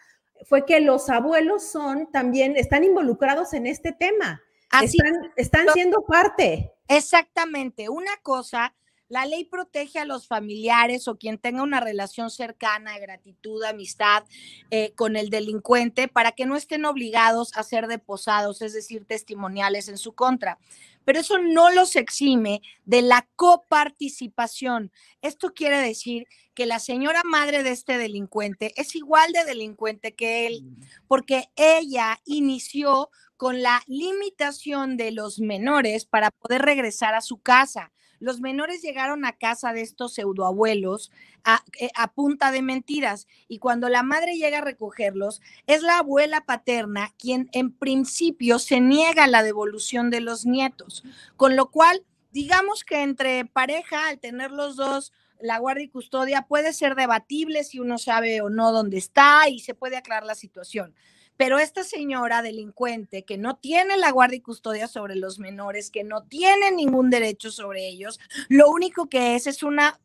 fue 0.48 0.66
que 0.66 0.80
los 0.80 1.10
abuelos 1.10 1.64
son 1.64 2.12
también, 2.12 2.56
están 2.56 2.84
involucrados 2.84 3.54
en 3.54 3.68
este 3.68 3.92
tema. 3.92 4.42
están, 4.82 5.32
están 5.36 5.68
siendo 5.74 6.04
parte. 6.04 6.74
Exactamente. 6.88 7.90
Una 7.90 8.16
cosa 8.22 8.74
la 9.10 9.26
ley 9.26 9.46
protege 9.46 10.00
a 10.00 10.06
los 10.06 10.28
familiares 10.28 11.08
o 11.08 11.18
quien 11.18 11.38
tenga 11.38 11.64
una 11.64 11.80
relación 11.80 12.30
cercana 12.30 12.94
de 12.94 13.00
gratitud, 13.00 13.64
amistad 13.64 14.24
eh, 14.70 14.92
con 14.96 15.16
el 15.16 15.30
delincuente 15.30 16.08
para 16.08 16.34
que 16.34 16.46
no 16.46 16.56
estén 16.56 16.86
obligados 16.86 17.56
a 17.56 17.64
ser 17.64 17.88
deposados, 17.88 18.62
es 18.62 18.74
decir, 18.74 19.06
testimoniales 19.06 19.88
en 19.88 19.98
su 19.98 20.14
contra. 20.14 20.60
Pero 21.08 21.22
eso 21.22 21.38
no 21.40 21.70
los 21.70 21.96
exime 21.96 22.62
de 22.84 23.02
la 23.02 23.30
coparticipación. 23.38 24.92
Esto 25.22 25.54
quiere 25.54 25.78
decir 25.78 26.28
que 26.54 26.66
la 26.66 26.80
señora 26.80 27.22
madre 27.24 27.64
de 27.64 27.70
este 27.70 27.98
delincuente 27.98 28.74
es 28.76 28.94
igual 28.94 29.32
de 29.32 29.46
delincuente 29.46 30.16
que 30.16 30.48
él, 30.48 30.66
porque 31.08 31.46
ella 31.56 32.20
inició 32.26 33.10
con 33.38 33.62
la 33.62 33.84
limitación 33.88 34.98
de 34.98 35.12
los 35.12 35.40
menores 35.40 36.06
para 36.06 36.30
poder 36.30 36.64
regresar 36.64 37.16
a 37.16 37.22
su 37.22 37.38
casa. 37.38 37.94
Los 38.20 38.40
menores 38.40 38.82
llegaron 38.82 39.26
a 39.26 39.38
casa 39.38 39.74
de 39.74 39.82
estos 39.82 40.14
pseudoabuelos 40.14 41.12
a, 41.44 41.64
eh, 41.80 41.90
a 41.96 42.12
punta 42.12 42.52
de 42.52 42.62
mentiras 42.62 43.28
y 43.48 43.60
cuando 43.60 43.90
la 43.90 44.04
madre 44.04 44.38
llega 44.38 44.60
a 44.60 44.62
recogerlos, 44.62 45.42
es 45.66 45.82
la 45.84 46.00
abuela 46.00 46.42
paterna 46.46 47.14
quien 47.18 47.50
en 47.52 47.72
principio 47.72 48.60
se 48.60 48.80
niega 48.82 49.26
a 49.26 49.28
la 49.28 49.44
devolución 49.44 50.10
de 50.10 50.22
los 50.22 50.46
nietos, 50.46 51.04
con 51.36 51.56
lo 51.56 51.70
cual, 51.72 52.04
digamos 52.32 52.84
que 52.84 53.02
entre 53.02 53.46
pareja, 53.46 54.08
al 54.10 54.20
tener 54.20 54.52
los 54.52 54.76
dos 54.76 55.14
la 55.40 55.60
guardia 55.60 55.86
y 55.86 55.90
custodia 55.90 56.44
puede 56.44 56.74
ser 56.74 56.96
debatible 56.96 57.64
si 57.64 57.80
uno 57.80 57.98
sabe 57.98 58.42
o 58.42 58.50
no 58.50 58.72
dónde 58.72 58.98
está 58.98 59.50
y 59.50 59.60
se 59.60 59.76
puede 59.76 59.98
aclarar 59.98 60.26
la 60.26 60.36
situación. 60.36 60.94
Pero 61.38 61.60
esta 61.60 61.84
señora 61.84 62.42
delincuente 62.42 63.24
que 63.24 63.38
no 63.38 63.58
tiene 63.58 63.98
la 63.98 64.12
guardia 64.12 64.38
y 64.38 64.42
custodia 64.42 64.88
sobre 64.88 65.16
los 65.16 65.40
menores, 65.40 65.92
que 65.92 66.04
no 66.04 66.24
tiene 66.24 66.72
ningún 66.72 67.10
derecho 67.10 67.52
sobre 67.52 67.88
ellos, 67.88 68.20
lo 68.50 68.70
único 68.70 69.08
que 69.08 69.36
es 69.36 69.48
es 69.48 69.64
una 69.64 70.00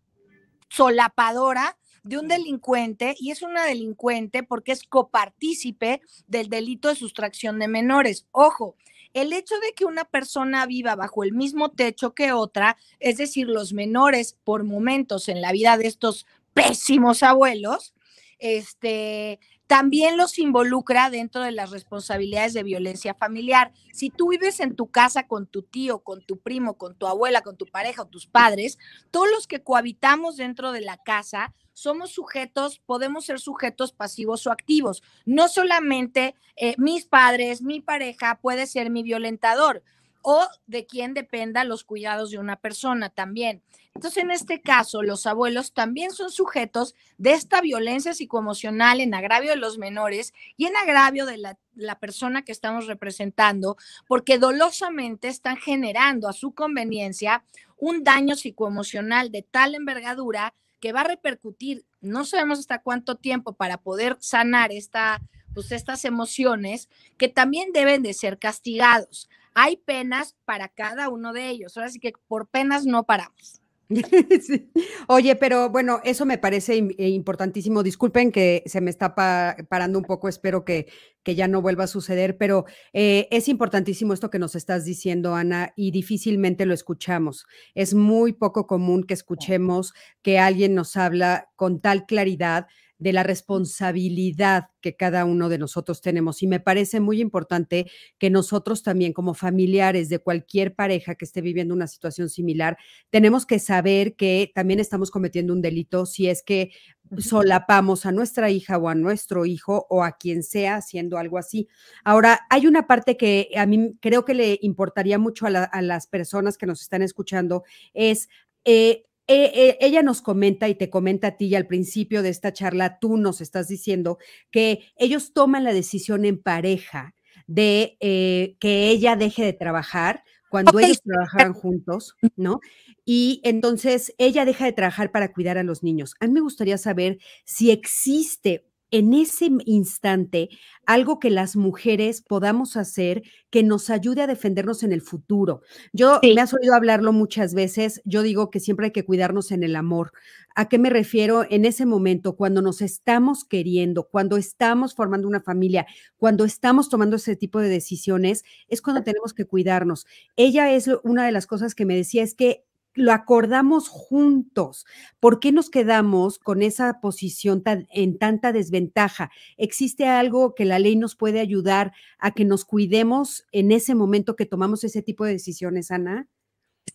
solapadora 0.69 1.79
de 2.05 2.19
un 2.19 2.29
delincuente 2.29 3.15
y 3.19 3.31
es 3.31 3.43
una 3.43 3.65
delincuente 3.65 4.43
porque 4.43 4.73
es 4.73 4.85
copartícipe 4.85 6.01
del 6.27 6.49
delito 6.49 6.89
de 6.89 6.97
sustracción 6.97 7.59
de 7.59 7.69
menores. 7.69 8.27
Ojo, 8.33 8.77
el 9.15 9.33
hecho 9.33 9.55
de 9.61 9.73
que 9.75 9.85
una 9.85 10.05
persona 10.05 10.67
viva 10.67 10.97
bajo 10.97 11.23
el 11.23 11.33
mismo 11.33 11.71
techo 11.71 12.15
que 12.15 12.33
otra, 12.33 12.77
es 12.99 13.19
decir, 13.19 13.47
los 13.47 13.73
menores 13.73 14.39
por 14.45 14.65
momentos 14.65 15.29
en 15.29 15.41
la 15.41 15.53
vida 15.53 15.77
de 15.77 15.87
estos 15.87 16.27
pésimos 16.55 17.23
abuelos, 17.23 17.95
este, 18.39 19.39
también 19.73 20.19
los 20.19 20.39
involucra 20.39 21.09
dentro 21.09 21.41
de 21.43 21.51
las 21.51 21.71
responsabilidades 21.71 22.53
de 22.53 22.63
violencia 22.63 23.15
familiar. 23.15 23.73
Si 23.95 24.11
tú 24.11 24.29
vives 24.29 24.61
en 24.61 24.77
tu 24.77 24.91
casa 24.91 25.27
con 25.27 25.47
tu 25.47 25.63
tío, 25.63 26.01
con 26.01 26.21
tu 26.21 26.39
primo, 26.39 26.77
con 26.77 26.95
tu 26.95 27.07
abuela, 27.07 27.41
con 27.41 27.57
tu 27.57 27.65
pareja 27.65 28.03
o 28.03 28.07
tus 28.07 28.27
padres, 28.27 28.77
todos 29.11 29.31
los 29.31 29.47
que 29.47 29.63
cohabitamos 29.63 30.37
dentro 30.37 30.73
de 30.73 30.83
la 30.83 30.99
casa 30.99 31.55
somos 31.73 32.11
sujetos, 32.11 32.81
podemos 32.85 33.25
ser 33.25 33.41
sujetos 33.41 33.93
pasivos 33.93 34.47
o 34.47 34.53
activos. 34.53 35.03
No 35.25 35.49
solamente 35.49 36.35
eh, 36.57 36.75
mis 36.77 37.07
padres, 37.07 37.63
mi 37.63 37.81
pareja 37.81 38.41
puede 38.43 38.67
ser 38.67 38.91
mi 38.91 39.03
violentador 39.03 39.83
o 40.23 40.47
de 40.67 40.87
quien 40.87 41.15
dependa 41.15 41.65
los 41.65 41.85
cuidados 41.85 42.31
de 42.31 42.39
una 42.39 42.57
persona 42.57 43.11
también. 43.11 43.63
Entonces, 43.95 44.23
en 44.23 44.31
este 44.31 44.63
caso, 44.63 45.03
los 45.03 45.27
abuelos 45.27 45.75
también 45.75 46.13
son 46.13 46.31
sujetos 46.31 46.95
de 47.19 47.33
esta 47.33 47.61
violencia 47.61 48.15
psicoemocional 48.15 49.01
en 49.01 49.15
agravio 49.15 49.51
de 49.51 49.57
los 49.57 49.77
menores 49.77 50.33
y 50.57 50.65
en 50.65 50.77
agravio 50.77 51.27
de 51.27 51.37
la, 51.37 51.99
persona 52.01 52.43
que 52.43 52.53
estamos 52.53 52.87
representando, 52.87 53.77
porque 54.09 54.39
dolosamente 54.39 55.29
están 55.29 55.57
generando 55.57 56.29
a 56.29 56.33
su 56.33 56.53
conveniencia 56.53 57.45
un 57.77 58.03
daño 58.03 58.35
psicoemocional 58.35 59.31
de 59.31 59.43
tal 59.43 59.75
envergadura 59.75 60.55
que 60.81 60.93
va 60.93 61.03
a 61.03 61.05
repercutir, 61.05 61.85
no 62.01 62.25
sabemos 62.25 62.59
hasta 62.59 62.83
cuánto 62.83 63.17
tiempo 63.17 63.53
para 63.53 63.77
poder 63.77 64.17
sanar 64.21 64.73
esta, 64.73 65.21
pues, 65.55 65.71
estas 65.71 66.05
emociones 66.05 66.89
que 67.19 67.29
también 67.29 67.73
deben 67.73 68.03
de 68.03 68.15
ser 68.15 68.39
castigados. 68.39 69.29
Hay 69.55 69.77
penas 69.77 70.37
para 70.45 70.69
cada 70.69 71.09
uno 71.09 71.33
de 71.33 71.49
ellos. 71.49 71.77
Ahora 71.77 71.91
sí 71.91 71.99
que 71.99 72.13
por 72.29 72.49
penas 72.49 72.87
no 72.87 73.05
paramos. 73.05 73.63
Oye, 75.09 75.37
pero 75.37 75.71
bueno, 75.71 76.01
eso 76.05 76.25
me 76.25 76.39
parece 76.39 76.77
eh, 76.99 77.09
importantísimo. 77.09 77.83
Disculpen 77.83 78.33
que 78.33 78.63
se 78.67 78.81
me 78.81 78.91
está 78.91 79.15
parando 79.15 79.99
un 79.99 80.05
poco, 80.05 80.29
espero 80.29 80.65
que, 80.65 80.87
que, 81.23 81.35
ya 81.35 81.49
no 81.49 81.63
vuelva 81.63 81.85
a 81.85 81.89
suceder, 81.89 82.37
pero 82.39 82.65
eh, 82.93 83.29
es 83.31 83.49
importantísimo 83.49 84.13
esto 84.13 84.31
que 84.31 84.39
nos 84.39 84.55
estás 84.55 84.85
diciendo, 84.85 85.35
Ana, 85.35 85.73
y 85.77 85.91
difícilmente 85.91 86.67
lo 86.67 86.75
escuchamos. 86.75 87.47
Es 87.75 87.95
muy 87.95 88.33
poco 88.33 88.67
común 88.67 89.05
que 89.05 89.15
escuchemos 89.15 89.93
que 90.23 90.39
alguien 90.39 90.75
nos 90.75 90.97
habla 90.97 91.51
con 91.57 91.81
tal 91.81 92.07
claridad 92.07 92.67
de 93.03 93.13
la 93.13 93.25
responsabilidad 93.25 94.67
que 94.81 94.95
cada 94.95 95.25
uno 95.25 95.49
de 95.49 95.59
nosotros 95.59 96.01
tenemos. 96.01 96.41
Y 96.43 96.47
me 96.47 96.61
parece 96.61 97.01
muy 97.01 97.21
importante 97.21 97.91
que 98.17 98.31
nosotros 98.31 98.85
también 98.85 99.13
como 99.13 99.35
familiares 99.35 100.09
de 100.09 100.21
cualquier 100.21 100.77
pareja 100.77 101.17
que 101.17 101.25
esté 101.25 101.41
viviendo 101.41 101.75
una 101.75 101.89
situación 101.89 102.29
similar, 102.29 102.79
tenemos 103.11 103.45
que 103.45 103.59
saber 103.59 104.15
que 104.15 104.53
también 104.55 104.79
estamos 104.79 105.11
cometiendo 105.11 105.53
un 105.53 105.63
delito 105.63 106.07
si 106.07 106.29
es 106.29 106.45
que 106.45 106.71
solapamos 107.19 108.07
a 108.07 108.13
nuestra 108.13 108.51
hija 108.51 108.79
o 108.79 108.89
a 108.89 108.95
nuestro 108.95 109.47
hijo 109.47 109.85
o 109.91 110.05
a 110.05 110.13
quien 110.13 110.45
sea 110.45 110.77
haciendo 110.77 111.19
algo 111.19 111.39
así. 111.39 111.69
Ahora, 112.05 112.41
hay 112.51 112.69
una 112.69 112.87
parte 112.87 113.17
que 113.17 113.51
a 113.57 113.67
mí 113.67 113.95
creo 114.01 114.25
que 114.25 114.35
le 114.35 114.59
importaría 114.63 115.19
mucho 115.19 115.47
a, 115.47 115.83
las 115.83 116.07
personas 116.07 116.57
que 116.57 116.67
nos 116.67 116.83
están 116.83 117.03
escuchando, 117.03 117.65
es... 117.95 118.29
Eh, 118.65 119.03
eh, 119.33 119.53
eh, 119.55 119.79
ella 119.81 120.03
nos 120.03 120.21
comenta 120.21 120.69
y 120.69 120.75
te 120.75 120.91
comenta 120.91 121.29
a 121.29 121.37
ti 121.37 121.47
y 121.47 121.55
al 121.55 121.67
principio 121.67 122.23
de 122.23 122.29
esta 122.29 122.53
charla, 122.53 122.99
tú 122.99 123.17
nos 123.17 123.41
estás 123.41 123.69
diciendo 123.69 124.19
que 124.51 124.81
ellos 124.97 125.33
toman 125.33 125.65
la 125.65 125.73
decisión 125.73 126.25
en 126.25 126.43
pareja 126.43 127.15
de 127.47 127.97
eh, 128.01 128.57
que 128.61 128.89
ella 128.89 129.17
deje 129.17 129.45
de 129.45 129.53
trabajar 129.53 130.25
cuando 130.49 130.79
ellos 130.79 131.01
trabajaban 131.03 131.55
juntos, 131.55 132.15
¿no? 132.37 132.61
Y 133.05 133.41
entonces 133.43 134.15
ella 134.19 134.45
deja 134.45 134.67
de 134.67 134.73
trabajar 134.73 135.11
para 135.11 135.33
cuidar 135.33 135.57
a 135.57 135.63
los 135.63 135.83
niños. 135.83 136.15
A 136.21 136.27
mí 136.27 136.35
me 136.35 136.41
gustaría 136.41 136.77
saber 136.77 137.19
si 137.45 137.71
existe 137.71 138.67
en 138.93 139.15
ese 139.15 139.51
instante 139.65 140.51
algo 140.87 141.19
que 141.19 141.31
las 141.31 141.57
mujeres 141.57 142.23
podamos 142.23 142.77
hacer 142.77 143.23
que 143.51 143.63
nos 143.63 143.91
ayude 143.91 144.23
a 144.23 144.27
defendernos 144.27 144.83
en 144.83 144.93
el 144.93 145.01
futuro. 145.01 145.63
Yo 145.93 146.21
me 146.23 146.41
has 146.41 146.55
oído 146.55 146.75
hablarlo 146.75 147.13
muchas 147.13 147.55
veces, 147.55 148.01
yo 148.05 148.23
digo 148.23 148.51
que 148.51 148.61
siempre 148.61 148.87
hay 148.87 148.93
que 148.93 149.05
cuidarnos 149.05 149.51
en 149.51 149.65
el 149.65 149.75
amor. 149.75 150.13
¿A 150.55 150.69
qué 150.69 150.79
me 150.79 150.91
refiero? 150.91 151.47
En 151.49 151.65
ese 151.65 151.87
momento, 151.87 152.37
cuando 152.37 152.61
nos 152.61 152.83
estamos 152.83 153.45
queriendo, 153.45 154.09
cuando 154.09 154.37
estamos 154.37 154.95
formando 154.95 155.27
una 155.27 155.41
familia, 155.41 155.87
cuando 156.19 156.45
estamos 156.45 156.91
tomando 156.91 157.17
ese 157.17 157.35
tipo 157.35 157.59
de 157.61 157.71
decisiones, 157.71 158.45
es 158.69 158.83
cuando 158.83 159.03
tenemos 159.03 159.33
que 159.33 159.47
cuidarnos. 159.47 160.07
Ella 160.37 160.71
es 160.71 160.91
una 161.03 161.25
de 161.25 161.33
las 161.33 161.47
cosas 161.47 161.75
que 161.75 161.87
me 161.87 161.97
decía, 161.97 162.23
es 162.23 162.35
que 162.35 162.65
lo 162.95 163.13
acordamos 163.13 163.89
juntos. 163.89 164.87
¿Por 165.21 165.41
qué 165.41 165.53
nos 165.53 165.71
quedamos 165.71 166.39
con 166.39 166.63
esa 166.63 167.01
posición 167.01 167.63
en 167.91 168.19
tanta 168.19 168.53
desventaja? 168.53 169.31
¿Existe 169.57 170.07
algo 170.07 170.55
que 170.55 170.65
la 170.65 170.79
ley 170.79 170.97
nos 170.97 171.17
puede 171.17 171.41
ayudar 171.41 171.93
a 172.19 172.33
que 172.33 172.45
nos 172.45 172.65
cuidemos 172.65 173.45
en 173.53 173.73
ese 173.73 173.95
momento 173.95 174.37
que 174.37 174.47
tomamos 174.47 174.85
ese 174.85 175.03
tipo 175.03 175.25
de 175.25 175.33
decisiones, 175.33 175.91
Ana? 175.91 176.29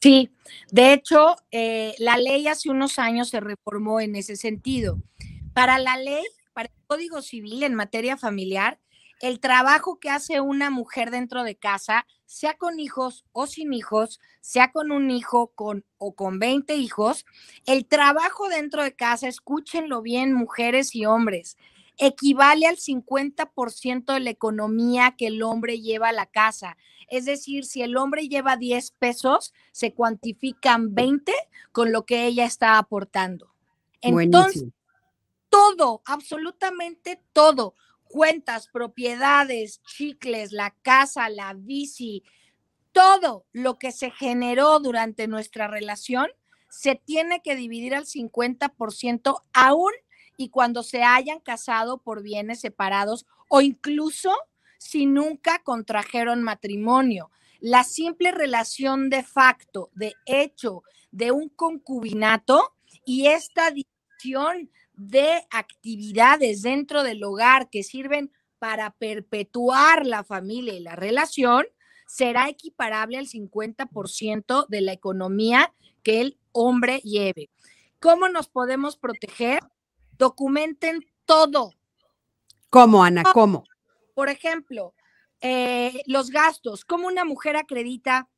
Sí, 0.02 0.32
de 0.72 0.94
hecho, 0.94 1.38
eh, 1.52 1.96
la 1.98 2.18
ley 2.18 2.48
hace 2.48 2.70
unos 2.70 3.00
años 3.00 3.30
se 3.30 3.40
reformó 3.40 4.00
en 4.00 4.16
ese 4.16 4.36
sentido. 4.36 5.02
Para 5.54 5.80
la 5.80 5.98
ley, 5.98 6.24
para 6.54 6.70
el 6.70 6.86
Código 6.86 7.22
Civil 7.22 7.64
en 7.64 7.74
materia 7.74 8.18
familiar, 8.18 8.80
el 9.22 9.40
trabajo 9.40 10.00
que 10.00 10.10
hace 10.10 10.42
una 10.42 10.70
mujer 10.70 11.12
dentro 11.12 11.44
de 11.44 11.56
casa, 11.56 12.06
sea 12.26 12.58
con 12.58 12.80
hijos 12.80 13.26
o 13.32 13.48
sin 13.48 13.74
hijos, 13.74 14.20
sea 14.42 14.72
con 14.72 14.92
un 14.92 15.10
hijo 15.10 15.52
con, 15.56 15.86
o 15.98 16.14
con 16.14 16.40
20 16.40 16.76
hijos, 16.76 17.26
el 17.66 17.86
trabajo 17.86 18.50
dentro 18.50 18.84
de 18.84 18.96
casa, 18.96 19.28
escúchenlo 19.28 20.02
bien, 20.02 20.34
mujeres 20.34 20.94
y 20.96 21.06
hombres, 21.06 21.58
equivale 21.98 22.68
al 22.68 22.78
50% 22.78 24.14
de 24.14 24.20
la 24.20 24.30
economía 24.30 25.16
que 25.18 25.28
el 25.28 25.42
hombre 25.42 25.80
lleva 25.80 26.10
a 26.10 26.14
la 26.14 26.28
casa. 26.28 26.78
Es 27.10 27.26
decir, 27.26 27.66
si 27.66 27.82
el 27.82 27.98
hombre 27.98 28.28
lleva 28.28 28.58
10 28.58 28.92
pesos, 28.92 29.54
se 29.72 29.94
cuantifican 29.94 30.94
20 30.94 31.34
con 31.72 31.92
lo 31.92 32.06
que 32.06 32.28
ella 32.28 32.46
está 32.46 32.78
aportando. 32.78 33.54
Entonces, 34.02 34.66
todo, 35.50 36.02
absolutamente 36.06 37.20
todo 37.34 37.74
cuentas, 38.08 38.68
propiedades, 38.68 39.82
chicles, 39.84 40.52
la 40.52 40.72
casa, 40.82 41.30
la 41.30 41.54
bici, 41.54 42.24
todo 42.92 43.46
lo 43.52 43.78
que 43.78 43.92
se 43.92 44.12
generó 44.12 44.80
durante 44.80 45.28
nuestra 45.28 45.68
relación 45.68 46.28
se 46.70 46.96
tiene 46.96 47.42
que 47.42 47.56
dividir 47.56 47.96
al 47.96 48.06
50% 48.06 49.42
aún 49.54 49.92
y 50.36 50.50
cuando 50.50 50.84
se 50.84 51.04
hayan 51.04 51.40
casado 51.40 52.00
por 52.00 52.22
bienes 52.22 52.60
separados 52.60 53.26
o 53.50 53.62
incluso 53.62 54.32
si 54.78 55.06
nunca 55.06 55.60
contrajeron 55.64 56.44
matrimonio. 56.44 57.32
La 57.60 57.84
simple 57.84 58.32
relación 58.32 59.10
de 59.10 59.24
facto, 59.24 59.90
de 59.94 60.14
hecho, 60.26 60.84
de 61.12 61.32
un 61.32 61.50
concubinato 61.50 62.76
y 63.06 63.28
esta 63.28 63.72
división 63.72 64.70
de 64.98 65.46
actividades 65.52 66.64
dentro 66.64 67.04
del 67.04 67.24
hogar 67.24 67.70
que 67.70 67.84
sirven 67.84 68.32
para 68.60 68.92
perpetuar 68.92 70.06
la 70.06 70.24
familia 70.24 70.74
y 70.74 70.80
la 70.80 70.96
relación, 70.96 71.66
será 72.08 72.50
equiparable 72.50 73.18
al 73.18 73.28
50% 73.28 74.66
de 74.68 74.82
la 74.82 74.94
economía 74.94 75.74
que 76.04 76.22
el 76.22 76.40
hombre 76.52 77.00
lleve. 77.02 77.50
¿Cómo 78.00 78.30
nos 78.30 78.48
podemos 78.48 78.98
proteger? 78.98 79.60
Documenten 80.18 81.06
todo. 81.26 81.74
¿Cómo, 82.70 83.04
Ana? 83.04 83.24
¿Cómo? 83.34 83.64
Por 84.16 84.30
ejemplo, 84.30 84.94
eh, 85.42 86.02
los 86.08 86.32
gastos, 86.32 86.86
cómo 86.86 87.08
una 87.08 87.24
mujer 87.24 87.56
acredita 87.56 88.30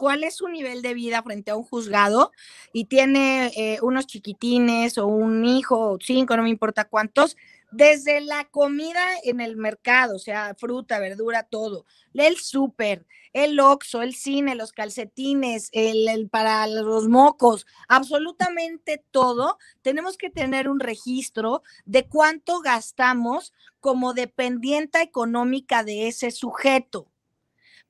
cuál 0.00 0.24
es 0.24 0.36
su 0.36 0.48
nivel 0.48 0.80
de 0.80 0.94
vida 0.94 1.22
frente 1.22 1.50
a 1.50 1.56
un 1.56 1.62
juzgado 1.62 2.32
y 2.72 2.86
tiene 2.86 3.52
eh, 3.54 3.80
unos 3.82 4.06
chiquitines 4.06 4.96
o 4.96 5.06
un 5.06 5.44
hijo 5.44 5.78
o 5.78 5.98
cinco, 6.00 6.38
no 6.38 6.42
me 6.42 6.48
importa 6.48 6.86
cuántos, 6.86 7.36
desde 7.70 8.22
la 8.22 8.46
comida 8.46 9.04
en 9.24 9.42
el 9.42 9.58
mercado, 9.58 10.16
o 10.16 10.18
sea, 10.18 10.54
fruta, 10.58 10.98
verdura, 11.00 11.42
todo, 11.42 11.84
el 12.14 12.38
súper, 12.38 13.06
el 13.34 13.60
oxo, 13.60 14.00
el 14.00 14.14
cine, 14.14 14.54
los 14.54 14.72
calcetines, 14.72 15.68
el, 15.72 16.30
para 16.30 16.66
los 16.66 17.06
mocos, 17.06 17.66
absolutamente 17.86 19.04
todo, 19.10 19.58
tenemos 19.82 20.16
que 20.16 20.30
tener 20.30 20.70
un 20.70 20.80
registro 20.80 21.62
de 21.84 22.08
cuánto 22.08 22.60
gastamos 22.60 23.52
como 23.80 24.14
dependiente 24.14 25.02
económica 25.02 25.84
de 25.84 26.08
ese 26.08 26.30
sujeto 26.30 27.06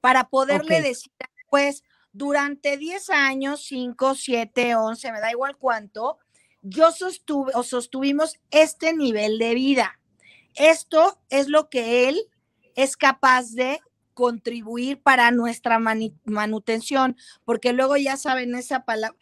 para 0.00 0.28
poderle 0.28 0.82
decir, 0.82 1.12
pues, 1.48 1.84
durante 2.12 2.76
10 2.76 3.10
años, 3.10 3.64
5, 3.64 4.14
7, 4.14 4.74
11, 4.74 5.12
me 5.12 5.20
da 5.20 5.30
igual 5.30 5.56
cuánto, 5.56 6.18
yo 6.62 6.92
sostuve 6.92 7.52
o 7.54 7.62
sostuvimos 7.62 8.38
este 8.50 8.94
nivel 8.94 9.38
de 9.38 9.54
vida. 9.54 9.98
Esto 10.54 11.20
es 11.30 11.48
lo 11.48 11.70
que 11.70 12.08
él 12.08 12.20
es 12.74 12.96
capaz 12.96 13.52
de 13.52 13.80
contribuir 14.14 15.00
para 15.00 15.30
nuestra 15.30 15.78
manutención, 15.78 17.16
porque 17.44 17.72
luego 17.72 17.96
ya 17.96 18.16
saben 18.16 18.54
esa 18.54 18.84
palabra, 18.84 19.16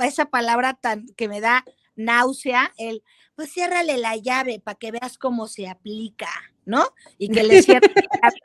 esa 0.00 0.26
palabra 0.26 0.74
tan 0.74 1.06
que 1.16 1.28
me 1.28 1.40
da 1.40 1.64
náusea, 1.94 2.72
el 2.78 3.04
pues 3.36 3.52
ciérrale 3.52 3.96
la 3.98 4.16
llave 4.16 4.60
para 4.60 4.78
que 4.78 4.90
veas 4.90 5.18
cómo 5.18 5.46
se 5.46 5.68
aplica, 5.68 6.28
¿no? 6.64 6.84
Y 7.16 7.28
que 7.28 7.42
le 7.42 7.62
cierre 7.62 7.86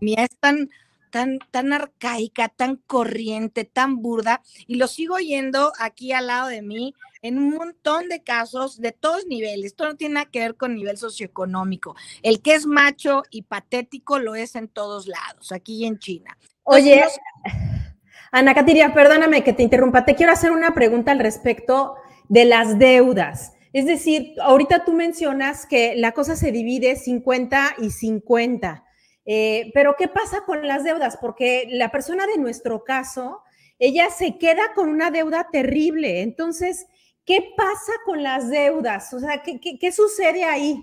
es 0.00 0.38
tan 0.38 0.68
tan, 1.10 1.38
tan 1.50 1.72
arcaica, 1.72 2.48
tan 2.48 2.76
corriente, 2.76 3.64
tan 3.64 4.02
burda, 4.02 4.42
y 4.66 4.76
lo 4.76 4.86
sigo 4.86 5.16
oyendo 5.16 5.72
aquí 5.78 6.12
al 6.12 6.28
lado 6.28 6.48
de 6.48 6.62
mí 6.62 6.94
en 7.22 7.38
un 7.38 7.50
montón 7.50 8.08
de 8.08 8.22
casos 8.22 8.80
de 8.80 8.92
todos 8.92 9.26
niveles. 9.26 9.66
Esto 9.66 9.86
no 9.86 9.96
tiene 9.96 10.14
nada 10.14 10.30
que 10.30 10.40
ver 10.40 10.56
con 10.56 10.74
nivel 10.74 10.96
socioeconómico. 10.96 11.96
El 12.22 12.40
que 12.42 12.54
es 12.54 12.66
macho 12.66 13.22
y 13.30 13.42
patético 13.42 14.18
lo 14.18 14.34
es 14.34 14.54
en 14.56 14.68
todos 14.68 15.06
lados, 15.06 15.52
aquí 15.52 15.84
en 15.84 15.98
China. 15.98 16.36
Oye, 16.64 17.04
Ana 18.30 18.54
Catiria, 18.54 18.92
perdóname 18.92 19.42
que 19.42 19.52
te 19.52 19.62
interrumpa. 19.62 20.04
Te 20.04 20.14
quiero 20.14 20.32
hacer 20.32 20.52
una 20.52 20.74
pregunta 20.74 21.12
al 21.12 21.18
respecto 21.18 21.96
de 22.28 22.44
las 22.44 22.78
deudas. 22.78 23.54
Es 23.72 23.86
decir, 23.86 24.34
ahorita 24.40 24.84
tú 24.84 24.92
mencionas 24.92 25.66
que 25.66 25.94
la 25.96 26.12
cosa 26.12 26.36
se 26.36 26.52
divide 26.52 26.96
50 26.96 27.76
y 27.78 27.90
50. 27.90 28.84
Eh, 29.30 29.70
pero 29.74 29.94
¿qué 29.98 30.08
pasa 30.08 30.46
con 30.46 30.66
las 30.66 30.84
deudas? 30.84 31.18
Porque 31.20 31.68
la 31.70 31.90
persona 31.90 32.26
de 32.26 32.38
nuestro 32.38 32.82
caso, 32.82 33.42
ella 33.78 34.08
se 34.08 34.38
queda 34.38 34.72
con 34.74 34.88
una 34.88 35.10
deuda 35.10 35.48
terrible. 35.52 36.22
Entonces, 36.22 36.86
¿qué 37.26 37.52
pasa 37.54 37.92
con 38.06 38.22
las 38.22 38.48
deudas? 38.48 39.12
O 39.12 39.20
sea, 39.20 39.42
¿qué, 39.42 39.92
sucede 39.92 40.44
ahí? 40.44 40.82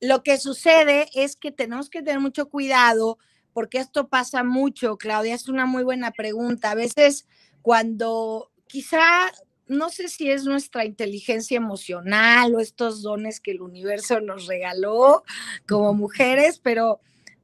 Lo 0.00 0.22
que 0.22 0.38
sucede 0.38 1.10
es 1.12 1.36
que 1.36 1.52
tenemos 1.52 1.90
que 1.90 2.00
tener 2.00 2.20
mucho 2.20 2.48
cuidado 2.48 3.18
porque 3.52 3.76
esto 3.76 4.08
pasa 4.08 4.44
mucho, 4.44 4.96
Claudia, 4.96 5.34
es 5.34 5.46
una 5.46 5.66
muy 5.66 5.84
buena 5.84 6.10
pregunta. 6.12 6.70
A 6.70 6.74
veces 6.74 7.26
cuando 7.60 8.50
quizá 8.66 9.30
no 9.66 9.90
sé 9.90 10.08
si 10.08 10.30
es 10.30 10.44
nuestra 10.44 10.86
inteligencia 10.86 11.58
emocional 11.58 12.54
o 12.54 12.60
estos 12.60 13.02
dones 13.02 13.40
que 13.40 13.50
el 13.50 13.60
universo 13.60 14.22
nos 14.22 14.46
regaló 14.46 15.22
como 15.66 15.92
mujeres, 15.92 16.58
pero 16.60 17.00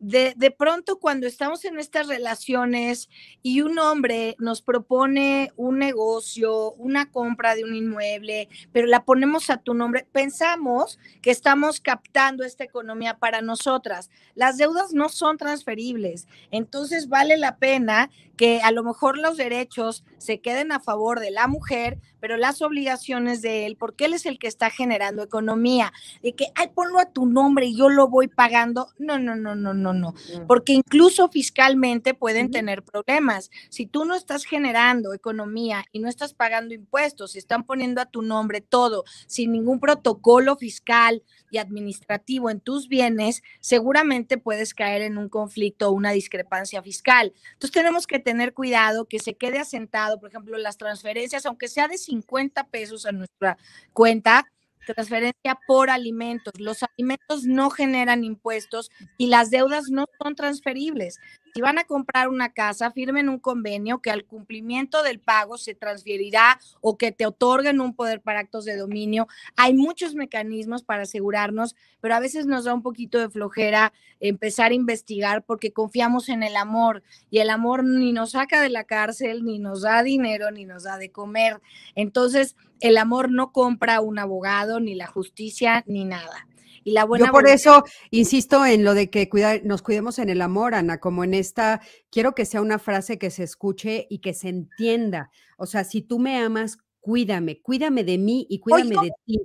de, 0.07 0.51
pronto 0.51 0.99
cuando 0.99 1.27
estamos 1.27 1.65
en 1.65 1.79
estas 1.79 2.09
relaciones 2.09 3.09
y 3.43 3.63
un 3.63 3.79
hombre 3.79 4.37
nos 4.39 4.61
propone 4.61 5.51
un 5.57 5.79
negocio, 5.79 6.73
una 6.73 7.11
compra 7.11 7.55
de 7.55 7.65
un 7.65 7.75
inmueble, 7.75 8.49
pero 8.73 8.87
la 8.87 9.05
ponemos 9.05 9.49
a 9.49 9.57
tu 9.57 9.73
nombre, 9.73 10.07
pensamos 10.13 10.99
que 11.23 11.31
estamos 11.31 11.81
captando 11.81 12.45
esta 12.45 12.65
economía 12.65 13.19
para 13.19 13.41
nosotras. 13.41 14.11
Las 14.35 14.59
deudas 14.59 14.93
no 14.93 15.09
son 15.09 15.39
transferibles, 15.39 16.29
entonces 16.51 17.09
vale 17.09 17.39
la 17.39 17.57
pena 17.57 18.11
que 18.37 18.61
a 18.63 18.73
lo 18.73 18.83
mejor 18.83 19.17
los 19.17 19.37
derechos 19.37 20.05
se 20.19 20.41
queden 20.41 20.73
a 20.73 20.81
favor 20.81 21.21
de 21.21 21.31
la 21.31 21.47
mujer, 21.47 21.99
pero 22.21 22.37
las 22.37 22.63
obligaciones 22.63 23.43
de 23.43 23.67
él, 23.67 23.77
porque 23.77 24.07
él 24.07 24.15
es 24.15 24.27
el 24.27 24.39
que 24.39 24.49
está 24.49 24.71
generando 24.71 25.23
economía, 25.23 25.93
de 26.23 26.33
que, 26.33 26.47
ay, 26.55 26.71
ponlo 26.75 26.99
a 26.99 27.11
tu 27.11 27.27
nombre 27.27 27.67
y 27.67 27.77
yo 27.77 27.89
lo 27.89 28.09
voy 28.09 28.29
pagando. 28.29 28.89
No, 28.99 29.19
no, 29.19 29.37
no, 29.37 29.55
no, 29.55 29.75
no, 29.75 29.94
no, 29.95 30.15
porque 30.47 30.73
incluso 30.73 31.29
fiscalmente 31.29 32.15
pueden 32.15 32.51
tener 32.51 32.83
problemas. 32.83 33.51
Si 33.71 33.87
tú 33.87 34.05
no 34.05 34.15
estás 34.15 34.45
generando 34.45 35.15
economía 35.15 35.85
y 35.93 36.01
no 36.01 36.09
estás 36.09 36.35
pagando 36.35 36.75
impuestos, 36.75 37.35
y 37.35 37.39
están 37.39 37.65
poniendo 37.65 38.01
a 38.01 38.07
tu 38.07 38.23
nombre 38.23 38.61
todo, 38.61 39.05
sin 39.27 39.53
ningún 39.53 39.81
protocolo 39.81 40.57
fiscal 40.57 41.23
y 41.51 41.59
administrativo 41.59 42.51
en 42.51 42.61
tus 42.61 42.89
bienes, 42.89 43.43
seguramente 43.61 44.39
puedes 44.39 44.75
caer 44.75 45.03
en 45.03 45.19
un 45.19 45.29
conflicto 45.29 45.89
o 45.89 45.93
una 45.93 46.11
discrepancia 46.11 46.83
fiscal. 46.83 47.33
Entonces 47.53 47.73
tenemos 47.73 48.07
que 48.07 48.19
tener 48.19 48.55
cuidado 48.55 49.07
que 49.07 49.19
se 49.19 49.35
quede 49.35 49.59
asentado, 49.59 50.19
por 50.19 50.31
ejemplo, 50.31 50.59
las 50.59 50.77
transferencias, 50.77 51.47
aunque 51.47 51.69
sea 51.69 51.89
de 51.89 51.99
50 51.99 52.69
pesos 52.69 53.07
a 53.07 53.13
nuestra 53.13 53.57
cuenta, 53.93 54.47
transferencia 54.85 55.59
por 55.67 55.91
alimentos. 55.91 56.53
Los 56.59 56.83
alimentos 56.83 57.45
no 57.45 57.71
generan 57.71 58.25
impuestos 58.25 58.91
y 59.17 59.29
las 59.29 59.51
deudas 59.51 59.89
no 59.91 60.07
son 60.23 60.35
transferibles. 60.35 61.19
Si 61.55 61.61
van 61.61 61.79
a 61.79 61.85
comprar 61.85 62.29
una 62.29 62.53
casa, 62.53 62.91
firmen 62.91 63.29
un 63.29 63.39
convenio 63.39 64.01
que 64.01 64.11
al 64.11 64.25
cumplimiento 64.25 65.05
del 65.05 65.21
pago 65.21 65.57
se 65.57 65.77
transferirá 65.77 66.59
o 66.81 66.99
que 66.99 67.13
te 67.13 67.27
otorguen 67.27 67.81
un 67.81 67.95
poder 67.95 68.21
para 68.21 68.41
actos 68.41 68.65
de 68.65 68.77
dominio. 68.77 69.29
Hay 69.55 69.73
muchos 69.73 70.17
mecanismos 70.17 70.83
para 70.83 71.03
asegurarnos, 71.03 71.77
pero 72.01 72.17
a 72.17 72.19
veces 72.19 72.47
nos 72.47 72.65
da 72.65 72.75
un 72.75 72.83
poquito 72.83 73.21
de 73.21 73.31
flojera 73.31 73.93
empezar 74.19 74.73
a 74.73 74.75
investigar 74.75 75.45
porque 75.45 75.73
confiamos 75.73 76.29
en 76.29 76.43
el 76.43 76.57
amor 76.57 77.05
y 77.31 77.39
el 77.39 77.51
amor 77.51 77.85
ni 77.85 78.13
nos 78.13 78.33
saca 78.33 78.61
de 78.61 78.71
la 78.71 78.83
cárcel, 78.83 79.45
ni 79.45 79.61
nos 79.61 79.83
da 79.83 80.03
dinero, 80.03 80.51
ni 80.51 80.65
nos 80.65 80.83
da 80.83 80.99
de 80.99 81.13
comer. 81.13 81.61
Entonces, 81.95 82.57
el 82.81 82.97
amor 82.97 83.31
no 83.31 83.53
compra 83.53 84.01
un 84.01 84.19
abogado, 84.19 84.81
ni 84.81 84.97
la 84.97 85.07
justicia, 85.07 85.85
ni 85.87 86.05
nada. 86.05 86.49
Y 86.85 86.93
la 86.93 87.05
buena 87.05 87.27
Yo 87.27 87.33
por 87.33 87.49
eso 87.49 87.85
insisto 88.11 88.65
en 88.65 88.85
lo 88.85 88.95
de 88.95 89.11
que 89.11 89.29
nos 89.65 89.83
cuidemos 89.83 90.19
en 90.19 90.29
el 90.29 90.43
amor, 90.43 90.75
Ana, 90.75 91.01
como 91.01 91.25
en 91.25 91.35
esta, 91.35 91.81
quiero 92.11 92.35
que 92.35 92.45
sea 92.45 92.61
una 92.61 92.79
frase 92.79 93.19
que 93.19 93.31
se 93.31 93.43
escuche 93.43 94.07
y 94.11 94.19
que 94.19 94.35
se 94.35 94.51
entienda. 94.51 95.31
O 95.57 95.67
sea, 95.67 95.85
si 95.85 96.03
tú 96.03 96.19
me 96.19 96.39
amas, 96.39 96.79
cuídame, 97.01 97.61
cuídame 97.61 98.05
de 98.05 98.19
mí 98.19 98.47
y 98.49 98.61
cuídame 98.61 98.97
de 99.03 99.13
ti. 99.25 99.41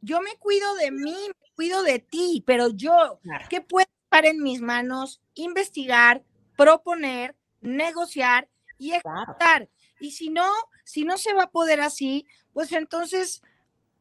Yo 0.00 0.20
me 0.20 0.36
cuido 0.38 0.74
de 0.76 0.90
mí, 0.90 1.16
me 1.28 1.50
cuido 1.56 1.82
de 1.82 1.98
ti, 1.98 2.44
pero 2.46 2.68
yo, 2.68 3.20
¿qué 3.50 3.60
puedo 3.60 3.86
estar 4.04 4.26
en 4.26 4.42
mis 4.42 4.60
manos? 4.60 5.20
Investigar, 5.34 6.22
proponer, 6.56 7.34
negociar 7.60 8.48
y 8.78 8.92
ejecutar. 8.92 9.68
Y 10.00 10.12
si 10.12 10.30
no, 10.30 10.46
si 10.84 11.04
no 11.04 11.18
se 11.18 11.34
va 11.34 11.44
a 11.44 11.50
poder 11.50 11.80
así, 11.80 12.26
pues 12.52 12.72
entonces 12.72 13.42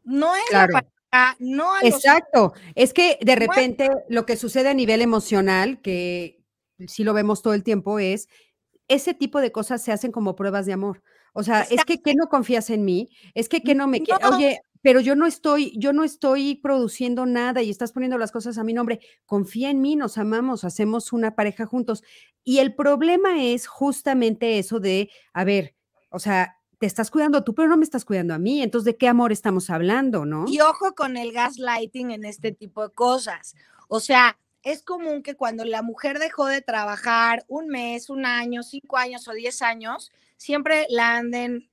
no 0.03 0.35
es 0.35 0.43
la 0.51 0.67
no 1.39 1.71
Exacto. 1.81 2.53
Es 2.75 2.93
que 2.93 3.17
de 3.21 3.35
repente 3.35 3.89
lo 4.09 4.25
que 4.25 4.37
sucede 4.37 4.69
a 4.69 4.73
nivel 4.73 5.01
emocional, 5.01 5.81
que 5.81 6.43
sí 6.87 7.03
lo 7.03 7.13
vemos 7.13 7.41
todo 7.41 7.53
el 7.53 7.63
tiempo, 7.63 7.99
es 7.99 8.29
ese 8.87 9.13
tipo 9.13 9.41
de 9.41 9.51
cosas 9.51 9.81
se 9.81 9.91
hacen 9.91 10.11
como 10.11 10.35
pruebas 10.35 10.65
de 10.65 10.73
amor. 10.73 11.03
O 11.33 11.43
sea, 11.43 11.61
es 11.61 11.85
que 11.85 12.01
¿qué 12.01 12.15
no 12.15 12.29
confías 12.29 12.69
en 12.69 12.85
mí? 12.85 13.09
Es 13.33 13.49
que 13.49 13.61
¿qué 13.61 13.75
no 13.75 13.87
me 13.87 14.01
quieres? 14.01 14.25
Oye, 14.27 14.61
pero 14.81 15.01
yo 15.01 15.15
no 15.15 15.25
estoy, 15.25 15.73
yo 15.77 15.93
no 15.93 16.03
estoy 16.03 16.55
produciendo 16.55 17.25
nada 17.25 17.61
y 17.61 17.69
estás 17.69 17.91
poniendo 17.91 18.17
las 18.17 18.31
cosas 18.31 18.57
a 18.57 18.63
mi 18.63 18.73
nombre. 18.73 18.99
Confía 19.25 19.69
en 19.69 19.81
mí, 19.81 19.95
nos 19.95 20.17
amamos, 20.17 20.63
hacemos 20.63 21.13
una 21.13 21.35
pareja 21.35 21.65
juntos. 21.65 22.03
Y 22.43 22.59
el 22.59 22.73
problema 22.73 23.43
es 23.43 23.67
justamente 23.67 24.59
eso 24.59 24.79
de, 24.79 25.09
a 25.33 25.43
ver, 25.43 25.75
o 26.09 26.19
sea, 26.19 26.56
te 26.79 26.85
estás 26.85 27.09
cuidando 27.09 27.43
tú, 27.43 27.55
pero 27.55 27.67
no 27.67 27.77
me 27.77 27.83
estás 27.83 28.05
cuidando 28.05 28.33
a 28.33 28.39
mí. 28.39 28.61
Entonces, 28.61 28.85
¿de 28.85 28.97
qué 28.97 29.07
amor 29.07 29.31
estamos 29.31 29.69
hablando, 29.69 30.25
no? 30.25 30.45
Y 30.47 30.59
ojo 30.61 30.93
con 30.95 31.17
el 31.17 31.31
gaslighting 31.31 32.11
en 32.11 32.25
este 32.25 32.51
tipo 32.51 32.87
de 32.87 32.93
cosas. 32.93 33.55
O 33.87 33.99
sea, 33.99 34.37
es 34.63 34.83
común 34.83 35.23
que 35.23 35.35
cuando 35.35 35.65
la 35.65 35.81
mujer 35.81 36.19
dejó 36.19 36.45
de 36.45 36.61
trabajar 36.61 37.45
un 37.47 37.67
mes, 37.67 38.09
un 38.09 38.25
año, 38.25 38.63
cinco 38.63 38.97
años 38.97 39.27
o 39.27 39.33
diez 39.33 39.61
años, 39.61 40.11
siempre 40.35 40.85
la 40.89 41.15
anden 41.17 41.69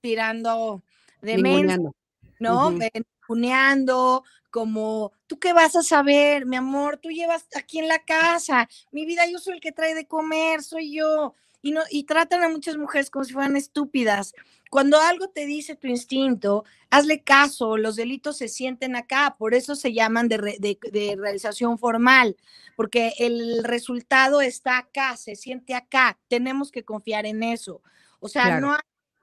tirando 0.00 0.82
de 1.20 1.38
menos, 1.38 1.92
¿no? 2.38 2.68
Uh 2.68 4.22
como, 4.50 5.12
¿tú 5.28 5.38
qué 5.38 5.52
vas 5.52 5.76
a 5.76 5.82
saber, 5.84 6.44
mi 6.44 6.56
amor? 6.56 6.96
Tú 6.96 7.10
llevas 7.10 7.46
aquí 7.54 7.78
en 7.78 7.86
la 7.86 8.00
casa, 8.00 8.68
mi 8.90 9.06
vida, 9.06 9.22
yo 9.30 9.38
soy 9.38 9.54
el 9.54 9.60
que 9.60 9.70
trae 9.70 9.94
de 9.94 10.08
comer, 10.08 10.64
soy 10.64 10.92
yo 10.92 11.34
y, 11.62 11.72
no, 11.72 11.82
y 11.90 12.04
tratan 12.04 12.42
a 12.42 12.48
muchas 12.48 12.76
mujeres 12.76 13.10
como 13.10 13.24
si 13.24 13.32
fueran 13.32 13.56
estúpidas. 13.56 14.34
Cuando 14.70 15.00
algo 15.00 15.28
te 15.28 15.46
dice 15.46 15.74
tu 15.74 15.88
instinto, 15.88 16.64
hazle 16.90 17.22
caso, 17.22 17.76
los 17.76 17.96
delitos 17.96 18.38
se 18.38 18.48
sienten 18.48 18.96
acá, 18.96 19.36
por 19.38 19.54
eso 19.54 19.74
se 19.74 19.92
llaman 19.92 20.28
de, 20.28 20.58
de 20.58 21.16
realización 21.18 21.78
formal, 21.78 22.36
porque 22.76 23.14
el 23.18 23.64
resultado 23.64 24.40
está 24.40 24.78
acá, 24.78 25.16
se 25.16 25.34
siente 25.36 25.74
acá, 25.74 26.18
tenemos 26.28 26.70
que 26.70 26.84
confiar 26.84 27.26
en 27.26 27.42
eso. 27.42 27.82
O 28.20 28.28
sea, 28.28 28.60
no, 28.60 28.76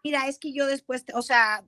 mira, 0.04 0.28
es 0.28 0.40
que 0.40 0.52
yo 0.52 0.66
después, 0.66 1.06
o 1.14 1.22
sea, 1.22 1.64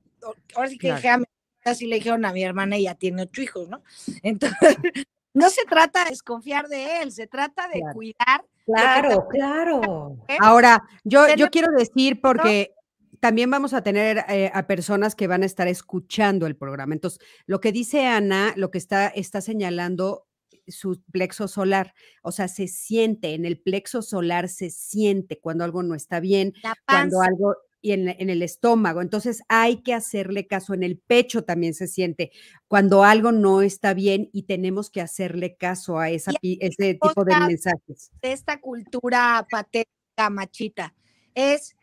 ahora 0.56 0.70
sí 0.70 0.78
que 0.78 0.94
dije 0.94 1.10
a 1.10 1.22
así 1.66 1.86
le 1.86 1.96
dijeron 1.96 2.26
a 2.26 2.34
mi 2.34 2.44
hermana, 2.44 2.78
ella 2.78 2.96
tiene 2.96 3.24
ocho 3.24 3.42
hijos, 3.42 3.70
¿no? 3.70 3.84
Entonces, 4.24 4.58
no 5.40 5.50
se 5.50 5.64
trata 5.66 6.04
de 6.04 6.12
desconfiar 6.12 6.68
de 6.68 7.02
él, 7.02 7.12
se 7.12 7.28
trata 7.28 7.68
de 7.68 7.82
cuidar. 7.94 8.46
Claro, 8.66 9.28
claro. 9.30 10.18
Ahora, 10.40 10.84
yo, 11.04 11.34
yo 11.36 11.50
quiero 11.50 11.72
decir, 11.72 12.22
porque 12.22 12.74
también 13.20 13.50
vamos 13.50 13.74
a 13.74 13.82
tener 13.82 14.24
eh, 14.30 14.52
a 14.54 14.68
personas 14.68 15.16
que 15.16 15.28
van 15.28 15.44
a 15.44 15.46
estar 15.46 15.68
escuchando 15.68 16.46
el 16.46 16.56
programa. 16.56 16.94
Entonces, 16.94 17.20
lo 17.46 17.60
que 17.60 17.72
dice 17.72 18.06
Ana, 18.06 18.54
lo 18.56 18.70
que 18.72 18.78
está, 18.78 19.08
está 19.08 19.42
señalando 19.42 20.28
su 20.68 21.02
plexo 21.12 21.48
solar, 21.48 21.94
o 22.22 22.32
sea, 22.32 22.48
se 22.48 22.68
siente 22.68 23.34
en 23.34 23.46
el 23.46 23.60
plexo 23.60 24.02
solar, 24.02 24.50
se 24.50 24.70
siente 24.70 25.40
cuando 25.40 25.64
algo 25.64 25.82
no 25.82 25.96
está 25.96 26.20
bien, 26.20 26.54
cuando 26.86 27.22
algo 27.22 27.56
y 27.82 27.92
en, 27.94 28.08
el 28.08 28.42
estómago. 28.42 29.02
Entonces 29.02 29.44
hay 29.48 29.82
que 29.82 29.94
hacerle 29.94 30.48
caso. 30.48 30.74
En 30.74 30.84
el 30.84 30.98
pecho 30.98 31.44
también 31.44 31.74
se 31.74 31.88
siente 31.88 32.32
cuando 32.68 33.04
algo 33.04 33.32
no 33.32 33.62
está 33.62 33.94
bien 33.94 34.30
y 34.34 34.44
tenemos 34.44 34.90
que 34.90 35.02
hacerle 35.02 35.56
caso 35.56 36.00
a 36.00 36.10
ese 36.10 36.34
tipo 36.42 37.24
de 37.24 37.40
mensajes. 37.40 38.12
De 38.22 38.34
esta 38.34 38.60
cultura 38.60 39.48
patética, 39.50 40.30
machita, 40.30 40.96
es 41.34 41.76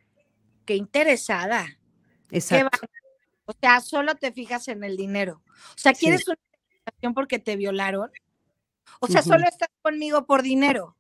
que 0.65 0.77
interesada. 0.77 1.67
Exacto. 2.31 2.87
O 3.47 3.53
sea, 3.61 3.81
solo 3.81 4.17
te 4.17 4.33
fijas 4.33 4.69
en 4.69 4.83
el 4.85 4.97
dinero. 4.97 5.43
O 5.47 5.79
sea, 5.79 5.93
¿quieres 5.93 6.27
una 6.27 6.37
una 7.03 7.15
porque 7.15 7.39
te 7.39 7.57
violaron? 7.57 8.11
O 9.01 9.07
sea, 9.07 9.23
solo 9.23 9.45
estás 9.49 9.69
conmigo 9.83 10.27
por 10.27 10.43
dinero. 10.43 10.97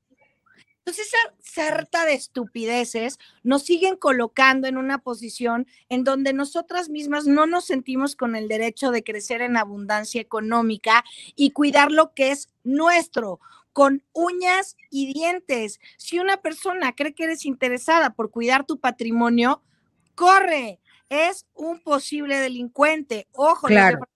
Entonces, 0.86 1.08
esa 1.08 1.34
sarta 1.40 2.04
de 2.04 2.14
estupideces 2.14 3.18
nos 3.42 3.64
siguen 3.64 3.96
colocando 3.96 4.68
en 4.68 4.76
una 4.76 4.98
posición 4.98 5.66
en 5.88 6.04
donde 6.04 6.32
nosotras 6.32 6.90
mismas 6.90 7.26
no 7.26 7.44
nos 7.46 7.64
sentimos 7.64 8.14
con 8.14 8.36
el 8.36 8.46
derecho 8.46 8.92
de 8.92 9.02
crecer 9.02 9.42
en 9.42 9.56
abundancia 9.56 10.20
económica 10.20 11.04
y 11.34 11.50
cuidar 11.50 11.90
lo 11.90 12.14
que 12.14 12.30
es 12.30 12.50
nuestro, 12.62 13.40
con 13.72 14.04
uñas 14.12 14.76
y 14.88 15.12
dientes. 15.12 15.80
Si 15.96 16.20
una 16.20 16.36
persona 16.36 16.94
cree 16.94 17.14
que 17.14 17.24
eres 17.24 17.46
interesada 17.46 18.10
por 18.10 18.30
cuidar 18.30 18.64
tu 18.64 18.78
patrimonio, 18.78 19.64
corre, 20.14 20.78
es 21.08 21.46
un 21.54 21.80
posible 21.80 22.36
delincuente. 22.36 23.26
Ojo, 23.32 23.66
claro. 23.66 24.06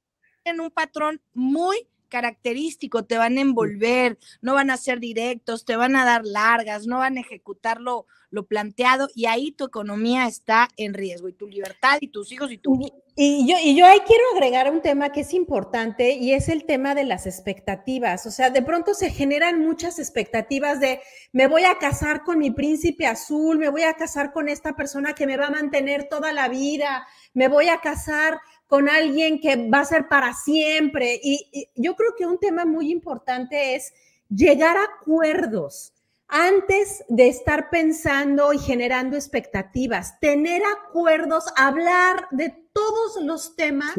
en 0.44 0.60
un 0.60 0.70
patrón 0.70 1.20
muy 1.34 1.88
característico, 2.10 3.04
te 3.04 3.16
van 3.16 3.38
a 3.38 3.40
envolver, 3.40 4.18
no 4.42 4.54
van 4.54 4.70
a 4.70 4.76
ser 4.76 5.00
directos, 5.00 5.64
te 5.64 5.76
van 5.76 5.96
a 5.96 6.04
dar 6.04 6.26
largas, 6.26 6.86
no 6.86 6.98
van 6.98 7.16
a 7.16 7.20
ejecutar 7.20 7.80
lo, 7.80 8.06
planteado 8.48 9.08
y 9.14 9.26
ahí 9.26 9.50
tu 9.50 9.64
economía 9.64 10.26
está 10.26 10.68
en 10.76 10.94
riesgo 10.94 11.28
y 11.28 11.32
tu 11.32 11.48
libertad 11.48 11.98
y 12.00 12.08
tus 12.08 12.30
hijos 12.30 12.52
y 12.52 12.58
tu... 12.58 12.78
Y, 13.16 13.46
yo, 13.46 13.56
y 13.62 13.76
yo 13.76 13.86
ahí 13.86 13.98
quiero 14.06 14.22
agregar 14.32 14.70
un 14.72 14.80
tema 14.80 15.10
que 15.10 15.22
es 15.22 15.34
importante 15.34 16.12
y 16.12 16.32
es 16.32 16.48
el 16.48 16.64
tema 16.64 16.94
de 16.94 17.04
las 17.04 17.26
expectativas. 17.26 18.24
O 18.26 18.30
sea, 18.30 18.50
de 18.50 18.62
pronto 18.62 18.94
se 18.94 19.10
generan 19.10 19.58
muchas 19.58 19.98
expectativas 19.98 20.80
de 20.80 21.00
me 21.32 21.48
voy 21.48 21.64
a 21.64 21.76
casar 21.78 22.22
con 22.22 22.38
mi 22.38 22.50
príncipe 22.50 23.06
azul, 23.06 23.58
me 23.58 23.68
voy 23.68 23.82
a 23.82 23.94
casar 23.94 24.32
con 24.32 24.48
esta 24.48 24.74
persona 24.74 25.12
que 25.12 25.26
me 25.26 25.36
va 25.36 25.48
a 25.48 25.50
mantener 25.50 26.08
toda 26.08 26.32
la 26.32 26.48
vida, 26.48 27.06
me 27.34 27.48
voy 27.48 27.68
a 27.68 27.80
casar 27.80 28.40
con 28.70 28.88
alguien 28.88 29.40
que 29.40 29.68
va 29.68 29.80
a 29.80 29.84
ser 29.84 30.06
para 30.08 30.32
siempre. 30.32 31.20
Y, 31.20 31.68
yo 31.74 31.96
creo 31.96 32.14
que 32.16 32.24
un 32.24 32.38
tema 32.38 32.64
muy 32.64 32.92
importante 32.92 33.74
es 33.74 33.92
llegar 34.28 34.76
a 34.76 34.84
acuerdos 34.84 35.92
antes 36.28 37.04
de 37.08 37.26
estar 37.26 37.68
pensando 37.68 38.52
y 38.52 38.58
generando 38.60 39.16
expectativas, 39.16 40.20
tener 40.20 40.62
acuerdos, 40.64 41.46
hablar 41.56 42.28
de 42.30 42.54
todos 42.72 43.20
los 43.24 43.56
temas 43.56 43.96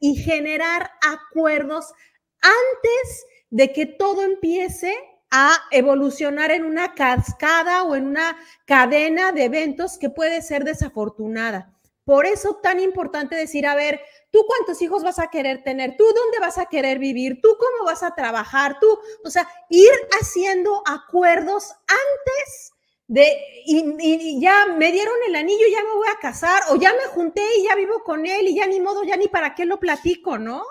y 0.00 0.16
generar 0.16 0.90
acuerdos 1.06 1.92
antes 2.40 3.26
de 3.50 3.74
que 3.74 3.84
todo 3.84 4.22
empiece 4.22 4.94
a 5.30 5.52
evolucionar 5.70 6.50
en 6.50 6.64
una 6.64 6.94
cascada 6.94 7.82
o 7.82 7.94
en 7.94 8.06
una 8.06 8.38
cadena 8.64 9.32
de 9.32 9.44
eventos 9.44 9.98
que 9.98 10.08
puede 10.08 10.40
ser 10.40 10.64
desafortunada. 10.64 11.73
Por 12.04 12.26
eso 12.26 12.56
tan 12.62 12.80
importante 12.80 13.34
decir, 13.34 13.66
a 13.66 13.74
ver, 13.74 14.00
¿tú 14.30 14.44
cuántos 14.46 14.80
hijos 14.82 15.02
vas 15.02 15.18
a 15.18 15.28
querer 15.28 15.62
tener? 15.62 15.96
¿Tú 15.96 16.04
dónde 16.04 16.38
vas 16.38 16.58
a 16.58 16.66
querer 16.66 16.98
vivir? 16.98 17.40
¿Tú 17.40 17.56
cómo 17.58 17.86
vas 17.86 18.02
a 18.02 18.14
trabajar? 18.14 18.78
Tú, 18.78 18.98
o 19.24 19.30
sea, 19.30 19.48
ir 19.70 19.90
haciendo 20.20 20.82
acuerdos 20.86 21.72
antes 21.86 22.72
de, 23.06 23.26
y, 23.66 24.40
ya 24.40 24.66
me 24.66 24.92
dieron 24.92 25.14
el 25.28 25.36
anillo, 25.36 25.66
ya 25.70 25.82
me 25.82 25.94
voy 25.94 26.08
a 26.14 26.20
casar, 26.20 26.62
o 26.70 26.76
ya 26.76 26.92
me 26.92 27.06
junté 27.06 27.42
y 27.58 27.64
ya 27.64 27.74
vivo 27.74 28.02
con 28.04 28.26
él 28.26 28.48
y 28.48 28.54
ya 28.54 28.66
ni 28.66 28.80
modo, 28.80 29.02
ya 29.04 29.16
ni 29.16 29.28
para 29.28 29.54
qué 29.54 29.64
lo 29.64 29.80
platico, 29.80 30.38
¿no? 30.38 30.62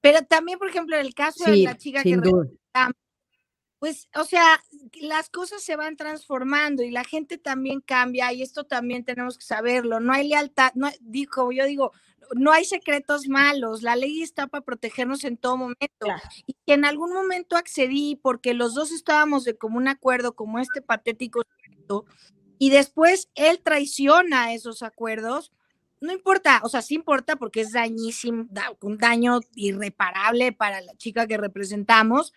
Pero 0.00 0.22
también, 0.22 0.58
por 0.58 0.68
ejemplo, 0.68 0.96
en 0.96 1.06
el 1.06 1.14
caso 1.14 1.50
de 1.50 1.58
la 1.58 1.76
chica 1.76 2.02
que 2.02 2.16
pues, 3.78 4.08
o 4.14 4.24
sea, 4.24 4.62
las 5.00 5.28
cosas 5.28 5.62
se 5.62 5.76
van 5.76 5.96
transformando 5.96 6.82
y 6.82 6.90
la 6.90 7.04
gente 7.04 7.38
también 7.38 7.80
cambia 7.80 8.32
y 8.32 8.42
esto 8.42 8.64
también 8.64 9.04
tenemos 9.04 9.36
que 9.36 9.44
saberlo. 9.44 10.00
No 10.00 10.12
hay 10.12 10.28
lealtad, 10.28 10.72
no, 10.74 10.90
dijo, 11.00 11.52
yo 11.52 11.66
digo, 11.66 11.92
no 12.34 12.52
hay 12.52 12.64
secretos 12.64 13.28
malos, 13.28 13.82
la 13.82 13.96
ley 13.96 14.22
está 14.22 14.46
para 14.46 14.64
protegernos 14.64 15.24
en 15.24 15.36
todo 15.36 15.56
momento. 15.56 16.06
Y 16.46 16.54
que 16.66 16.74
en 16.74 16.84
algún 16.84 17.12
momento 17.12 17.56
accedí 17.56 18.16
porque 18.16 18.54
los 18.54 18.74
dos 18.74 18.92
estábamos 18.92 19.44
de 19.44 19.56
común 19.56 19.88
acuerdo, 19.88 20.34
como 20.34 20.58
este 20.58 20.82
patético, 20.82 21.42
y 22.58 22.70
después 22.70 23.28
él 23.34 23.60
traiciona 23.62 24.54
esos 24.54 24.82
acuerdos, 24.82 25.52
no 26.00 26.12
importa, 26.12 26.60
o 26.62 26.68
sea, 26.68 26.82
sí 26.82 26.94
importa 26.94 27.36
porque 27.36 27.60
es 27.60 27.72
dañísimo, 27.72 28.46
un 28.80 28.98
daño 28.98 29.40
irreparable 29.54 30.52
para 30.52 30.80
la 30.80 30.94
chica 30.96 31.26
que 31.26 31.36
representamos, 31.36 32.32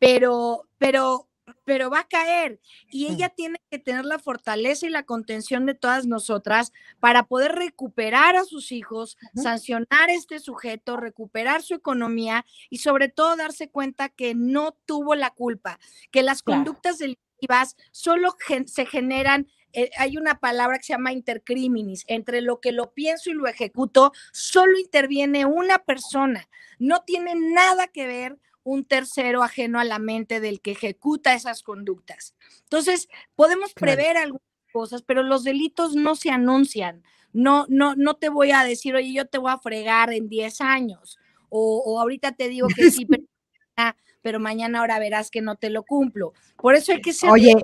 pero, 0.00 0.66
pero, 0.78 1.28
pero 1.64 1.90
va 1.90 2.00
a 2.00 2.08
caer. 2.08 2.58
Y 2.90 3.06
ella 3.06 3.28
tiene 3.28 3.60
que 3.70 3.78
tener 3.78 4.04
la 4.04 4.18
fortaleza 4.18 4.86
y 4.86 4.90
la 4.90 5.04
contención 5.04 5.66
de 5.66 5.74
todas 5.74 6.06
nosotras 6.06 6.72
para 6.98 7.24
poder 7.26 7.52
recuperar 7.52 8.34
a 8.34 8.44
sus 8.44 8.72
hijos, 8.72 9.16
sancionar 9.36 10.08
a 10.08 10.14
este 10.14 10.40
sujeto, 10.40 10.96
recuperar 10.96 11.62
su 11.62 11.74
economía 11.74 12.44
y 12.70 12.78
sobre 12.78 13.08
todo 13.08 13.36
darse 13.36 13.70
cuenta 13.70 14.08
que 14.08 14.34
no 14.34 14.76
tuvo 14.86 15.14
la 15.14 15.30
culpa, 15.30 15.78
que 16.10 16.24
las 16.24 16.42
conductas 16.42 16.98
delictivas 16.98 17.76
solo 17.92 18.34
se 18.66 18.86
generan 18.86 19.46
eh, 19.72 19.90
hay 19.98 20.16
una 20.16 20.40
palabra 20.40 20.78
que 20.78 20.84
se 20.84 20.94
llama 20.94 21.12
intercriminis, 21.12 22.04
entre 22.08 22.40
lo 22.40 22.60
que 22.60 22.72
lo 22.72 22.92
pienso 22.92 23.30
y 23.30 23.34
lo 23.34 23.46
ejecuto, 23.46 24.12
solo 24.32 24.76
interviene 24.76 25.46
una 25.46 25.78
persona, 25.78 26.48
no 26.80 27.04
tiene 27.04 27.34
nada 27.36 27.86
que 27.86 28.08
ver 28.08 28.36
un 28.62 28.84
tercero 28.84 29.42
ajeno 29.42 29.80
a 29.80 29.84
la 29.84 29.98
mente 29.98 30.40
del 30.40 30.60
que 30.60 30.72
ejecuta 30.72 31.34
esas 31.34 31.62
conductas. 31.62 32.34
Entonces, 32.62 33.08
podemos 33.34 33.72
prever 33.74 34.16
algunas 34.16 34.42
cosas, 34.72 35.02
pero 35.02 35.22
los 35.22 35.44
delitos 35.44 35.94
no 35.94 36.14
se 36.14 36.30
anuncian. 36.30 37.02
No, 37.32 37.66
no, 37.68 37.94
no 37.96 38.16
te 38.16 38.28
voy 38.28 38.50
a 38.50 38.64
decir, 38.64 38.94
oye, 38.94 39.12
yo 39.12 39.26
te 39.26 39.38
voy 39.38 39.52
a 39.52 39.58
fregar 39.58 40.12
en 40.12 40.28
10 40.28 40.60
años, 40.60 41.18
o, 41.48 42.00
ahorita 42.00 42.32
te 42.32 42.48
digo 42.48 42.68
que 42.68 42.90
sí, 42.90 43.06
pero, 44.22 44.38
mañana 44.38 44.80
ahora 44.80 44.98
verás 44.98 45.30
que 45.30 45.40
no 45.40 45.56
te 45.56 45.70
lo 45.70 45.82
cumplo. 45.82 46.32
Por 46.56 46.74
eso 46.74 46.92
hay 46.92 47.00
que 47.00 47.12
ser 47.12 47.30
Oye, 47.30 47.54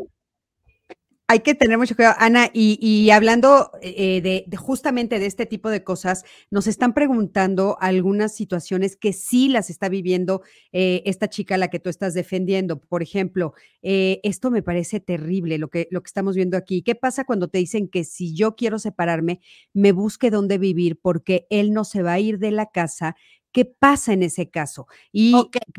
hay 1.28 1.40
que 1.40 1.56
tener 1.56 1.76
mucho 1.76 1.96
cuidado, 1.96 2.14
Ana, 2.20 2.50
y, 2.52 3.10
hablando 3.10 3.72
eh, 3.82 4.20
de, 4.20 4.56
justamente 4.56 5.18
de 5.18 5.26
este 5.26 5.44
tipo 5.44 5.70
de 5.70 5.82
cosas, 5.82 6.24
nos 6.50 6.68
están 6.68 6.94
preguntando 6.94 7.76
algunas 7.80 8.34
situaciones 8.34 8.96
que 8.96 9.12
sí 9.12 9.48
las 9.48 9.68
está 9.68 9.88
viviendo 9.88 10.42
eh, 10.72 11.02
esta 11.04 11.28
chica 11.28 11.56
a 11.56 11.58
la 11.58 11.68
que 11.68 11.80
tú 11.80 11.90
estás 11.90 12.14
defendiendo. 12.14 12.78
Por 12.78 13.02
ejemplo, 13.02 13.54
eh, 13.82 14.20
esto 14.22 14.52
me 14.52 14.62
parece 14.62 15.00
terrible 15.00 15.58
lo 15.58 15.68
que, 15.68 15.88
lo 15.90 16.00
que 16.00 16.08
estamos 16.08 16.36
viendo 16.36 16.56
aquí. 16.56 16.82
¿Qué 16.82 16.94
pasa 16.94 17.24
cuando 17.24 17.48
te 17.48 17.58
dicen 17.58 17.88
que 17.88 18.04
si 18.04 18.32
yo 18.32 18.54
quiero 18.54 18.78
separarme, 18.78 19.40
me 19.72 19.90
busque 19.90 20.30
dónde 20.30 20.58
vivir 20.58 20.96
porque 21.00 21.48
él 21.50 21.72
no 21.72 21.82
se 21.84 22.02
va 22.02 22.12
a 22.12 22.20
ir 22.20 22.38
de 22.38 22.52
la 22.52 22.66
casa 22.66 23.16
¿Qué 23.56 23.64
pasa 23.64 24.12
en 24.12 24.22
ese 24.22 24.50
caso? 24.50 24.86
¿Y 25.12 25.32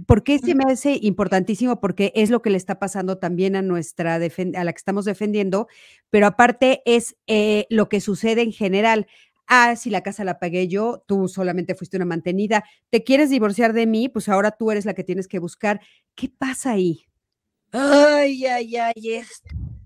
por 0.07 0.23
qué 0.23 0.39
se 0.39 0.55
me 0.55 0.63
hace 0.67 0.97
importantísimo? 0.99 1.79
Porque 1.79 2.11
es 2.15 2.31
lo 2.31 2.41
que 2.41 2.49
le 2.49 2.57
está 2.57 2.79
pasando 2.79 3.19
también 3.19 3.55
a 3.55 3.61
nuestra, 3.61 4.15
a 4.15 4.63
la 4.63 4.73
que 4.73 4.77
estamos 4.77 5.05
defendiendo, 5.05 5.67
pero 6.09 6.25
aparte 6.25 6.81
es 6.87 7.17
eh, 7.27 7.67
lo 7.69 7.87
que 7.87 8.01
sucede 8.01 8.41
en 8.41 8.51
general. 8.51 9.05
Ah, 9.45 9.75
si 9.75 9.91
la 9.91 10.01
casa 10.01 10.23
la 10.23 10.39
pagué 10.39 10.67
yo, 10.67 11.03
tú 11.05 11.27
solamente 11.27 11.75
fuiste 11.75 11.97
una 11.97 12.07
mantenida. 12.07 12.63
¿Te 12.89 13.03
quieres 13.03 13.29
divorciar 13.29 13.73
de 13.73 13.85
mí? 13.85 14.09
Pues 14.09 14.27
ahora 14.27 14.49
tú 14.49 14.71
eres 14.71 14.85
la 14.85 14.95
que 14.95 15.03
tienes 15.03 15.27
que 15.27 15.37
buscar. 15.37 15.79
¿Qué 16.15 16.31
pasa 16.35 16.71
ahí? 16.71 17.05
Ay, 17.71 18.43
ay, 18.47 18.75
ay, 18.75 19.21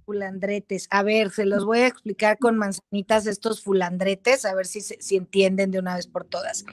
fulandretes. 0.05 0.87
A 0.89 1.03
ver, 1.03 1.31
se 1.31 1.45
los 1.45 1.65
voy 1.65 1.79
a 1.79 1.87
explicar 1.87 2.37
con 2.37 2.57
manzanitas 2.57 3.27
estos 3.27 3.61
fulandretes, 3.61 4.45
a 4.45 4.53
ver 4.53 4.65
si, 4.65 4.81
si 4.81 5.15
entienden 5.15 5.71
de 5.71 5.79
una 5.79 5.95
vez 5.95 6.07
por 6.07 6.25
todas. 6.25 6.65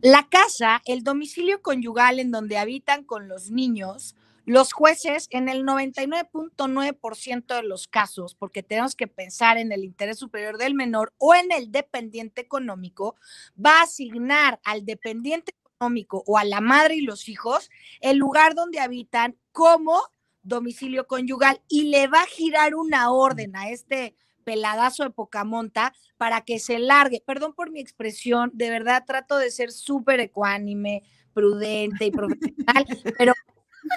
La 0.00 0.28
casa, 0.28 0.82
el 0.86 1.02
domicilio 1.02 1.62
conyugal 1.62 2.18
en 2.20 2.30
donde 2.30 2.58
habitan 2.58 3.04
con 3.04 3.28
los 3.28 3.50
niños, 3.50 4.14
los 4.48 4.72
jueces 4.72 5.28
en 5.30 5.50
el 5.50 5.64
99.9% 5.64 7.54
de 7.54 7.62
los 7.64 7.86
casos, 7.86 8.34
porque 8.34 8.62
tenemos 8.62 8.96
que 8.96 9.06
pensar 9.06 9.58
en 9.58 9.72
el 9.72 9.84
interés 9.84 10.18
superior 10.18 10.56
del 10.56 10.74
menor 10.74 11.12
o 11.18 11.34
en 11.34 11.52
el 11.52 11.70
dependiente 11.70 12.40
económico, 12.40 13.16
va 13.62 13.80
a 13.80 13.82
asignar 13.82 14.58
al 14.64 14.86
dependiente 14.86 15.52
económico 15.76 16.24
o 16.26 16.38
a 16.38 16.44
la 16.44 16.62
madre 16.62 16.96
y 16.96 17.02
los 17.02 17.28
hijos 17.28 17.70
el 18.00 18.16
lugar 18.16 18.54
donde 18.54 18.80
habitan 18.80 19.36
como 19.52 20.00
domicilio 20.48 21.06
conyugal 21.06 21.60
y 21.68 21.84
le 21.84 22.08
va 22.08 22.22
a 22.22 22.26
girar 22.26 22.74
una 22.74 23.10
orden 23.12 23.54
a 23.56 23.70
este 23.70 24.14
peladazo 24.44 25.04
de 25.04 25.10
Pocamonta 25.10 25.92
para 26.16 26.40
que 26.40 26.58
se 26.58 26.78
largue. 26.78 27.22
Perdón 27.26 27.52
por 27.54 27.70
mi 27.70 27.80
expresión, 27.80 28.50
de 28.54 28.70
verdad 28.70 29.04
trato 29.06 29.36
de 29.36 29.50
ser 29.50 29.70
súper 29.70 30.20
ecuánime, 30.20 31.02
prudente 31.34 32.06
y 32.06 32.10
profesional, 32.10 32.86
pero, 33.18 33.34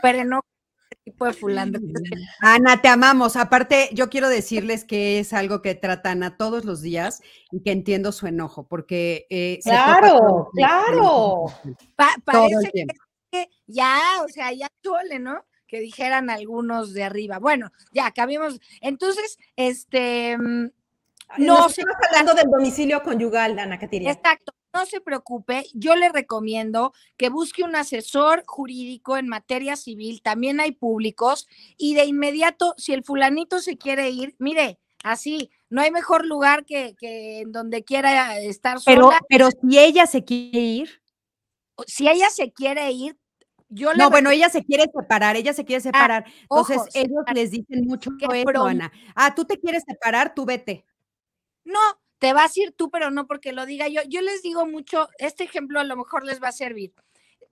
pero 0.02 0.26
no 0.26 0.42
tipo 1.04 1.26
de 1.26 1.34
fulano. 1.34 1.80
Ana, 2.42 2.82
te 2.82 2.88
amamos. 2.88 3.36
Aparte, 3.36 3.90
yo 3.94 4.10
quiero 4.10 4.30
decirles 4.30 4.84
que 4.84 5.20
es 5.20 5.34
algo 5.34 5.62
que 5.62 5.74
tratan 5.74 6.22
a 6.24 6.38
todos 6.38 6.66
los 6.66 6.82
días 6.82 7.22
y 7.52 7.62
que 7.64 7.72
entiendo 7.72 8.12
su 8.12 8.28
enojo, 8.28 8.68
porque... 8.68 9.26
Eh, 9.30 9.60
claro, 9.64 10.50
claro. 10.54 11.46
parece 12.24 12.72
que 13.32 13.48
ya, 13.66 13.98
o 14.24 14.28
sea, 14.28 14.52
ya 14.52 14.68
chole, 14.84 15.18
¿no? 15.18 15.44
Que 15.72 15.80
dijeran 15.80 16.30
algunos 16.30 16.94
de 16.94 17.06
arriba. 17.06 17.40
Bueno, 17.40 17.72
ya 17.94 18.06
acabemos. 18.06 18.60
Entonces, 18.82 19.40
este. 19.56 20.38
Mm, 20.38 20.70
no 21.38 21.70
se 21.70 21.80
estamos 21.80 21.96
hablando 22.10 22.34
del 22.34 22.52
domicilio 22.52 23.02
conyugal, 23.02 23.58
Ana 23.58 23.80
Caterina. 23.80 24.12
Exacto. 24.12 24.54
No 24.74 24.86
se 24.86 25.02
preocupe, 25.02 25.66
yo 25.74 25.96
le 25.96 26.10
recomiendo 26.10 26.94
que 27.18 27.30
busque 27.30 27.64
un 27.64 27.76
asesor 27.76 28.44
jurídico 28.46 29.18
en 29.18 29.28
materia 29.28 29.76
civil, 29.76 30.22
también 30.22 30.62
hay 30.62 30.72
públicos, 30.72 31.48
y 31.78 31.94
de 31.94 32.06
inmediato, 32.06 32.74
si 32.78 32.94
el 32.94 33.04
fulanito 33.04 33.60
se 33.60 33.78
quiere 33.78 34.10
ir, 34.12 34.34
mire, 34.40 34.80
así, 35.04 35.52
no 35.70 35.82
hay 35.82 35.92
mejor 35.92 36.26
lugar 36.26 36.64
que, 36.64 36.96
que 36.98 37.42
en 37.42 37.52
donde 37.52 37.84
quiera 37.84 38.40
estar 38.40 38.78
pero, 38.86 39.08
sola. 39.08 39.20
Pero 39.28 39.50
si 39.52 39.78
ella 39.78 40.06
se 40.08 40.24
quiere 40.24 40.60
ir. 40.60 41.02
Si 41.86 42.08
ella 42.08 42.30
se 42.30 42.54
quiere 42.54 42.92
ir, 42.92 43.18
no, 43.72 44.10
bueno, 44.10 44.32
ella 44.32 44.50
se 44.50 44.64
quiere 44.64 44.86
separar, 44.94 45.36
ella 45.36 45.54
se 45.54 45.64
quiere 45.64 45.80
ah, 45.80 45.82
separar. 45.82 46.26
Entonces, 46.42 46.82
ellos 46.94 47.24
les 47.34 47.52
dicen 47.52 47.86
mucho 47.86 48.12
eso, 48.20 48.66
Ana. 48.66 48.92
Ah, 49.16 49.34
tú 49.34 49.46
te 49.46 49.60
quieres 49.60 49.84
separar, 49.88 50.34
tú 50.36 50.46
vete. 50.46 50.86
No, 51.64 51.80
te 52.20 52.34
vas 52.34 52.56
a 52.56 52.62
ir 52.62 52.72
tú, 52.74 52.92
pero 52.92 53.12
no 53.12 53.28
porque 53.28 53.54
lo 53.54 53.66
diga 53.66 53.88
yo. 53.88 54.02
Yo 54.08 54.22
les 54.22 54.42
digo 54.42 54.66
mucho, 54.66 55.08
este 55.18 55.44
ejemplo 55.46 55.80
a 55.80 55.84
lo 55.84 55.96
mejor 55.96 56.26
les 56.26 56.42
va 56.42 56.50
a 56.50 56.54
servir. 56.54 56.94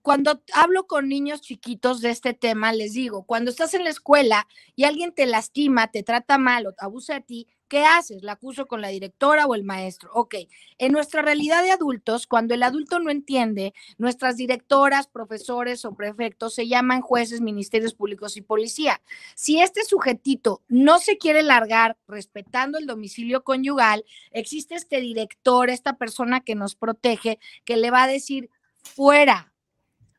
Cuando 0.02 0.42
hablo 0.54 0.86
con 0.86 1.08
niños 1.08 1.40
chiquitos 1.40 2.00
de 2.00 2.10
este 2.10 2.34
tema, 2.34 2.72
les 2.72 2.92
digo, 2.92 3.24
cuando 3.24 3.50
estás 3.50 3.74
en 3.74 3.84
la 3.84 3.90
escuela 3.90 4.46
y 4.74 4.84
alguien 4.84 5.12
te 5.12 5.26
lastima, 5.26 5.90
te 5.90 6.02
trata 6.02 6.38
mal 6.38 6.66
o 6.66 6.74
abusa 6.78 7.14
de 7.14 7.20
ti, 7.20 7.48
¿Qué 7.70 7.84
haces? 7.84 8.24
¿La 8.24 8.32
acuso 8.32 8.66
con 8.66 8.80
la 8.80 8.88
directora 8.88 9.46
o 9.46 9.54
el 9.54 9.62
maestro? 9.62 10.10
Ok, 10.12 10.34
en 10.78 10.90
nuestra 10.90 11.22
realidad 11.22 11.62
de 11.62 11.70
adultos, 11.70 12.26
cuando 12.26 12.52
el 12.52 12.64
adulto 12.64 12.98
no 12.98 13.12
entiende, 13.12 13.74
nuestras 13.96 14.36
directoras, 14.36 15.06
profesores 15.06 15.84
o 15.84 15.94
prefectos 15.94 16.52
se 16.52 16.66
llaman 16.66 17.00
jueces, 17.00 17.40
ministerios 17.40 17.94
públicos 17.94 18.36
y 18.36 18.42
policía. 18.42 19.00
Si 19.36 19.60
este 19.60 19.84
sujetito 19.84 20.62
no 20.66 20.98
se 20.98 21.16
quiere 21.16 21.44
largar 21.44 21.96
respetando 22.08 22.76
el 22.76 22.86
domicilio 22.86 23.44
conyugal, 23.44 24.04
existe 24.32 24.74
este 24.74 25.00
director, 25.00 25.70
esta 25.70 25.96
persona 25.96 26.40
que 26.40 26.56
nos 26.56 26.74
protege, 26.74 27.38
que 27.64 27.76
le 27.76 27.92
va 27.92 28.02
a 28.02 28.08
decir, 28.08 28.50
fuera, 28.82 29.54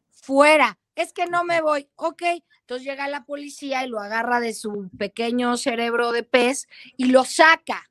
fuera, 0.09 0.79
es 0.95 1.13
que 1.13 1.25
no 1.25 1.43
me 1.43 1.61
voy, 1.61 1.89
ok, 1.95 2.23
entonces 2.61 2.85
llega 2.85 3.07
la 3.07 3.25
policía 3.25 3.83
y 3.85 3.89
lo 3.89 3.99
agarra 3.99 4.39
de 4.39 4.53
su 4.53 4.89
pequeño 4.97 5.57
cerebro 5.57 6.11
de 6.11 6.23
pez 6.23 6.67
y 6.97 7.05
lo 7.05 7.23
saca. 7.23 7.89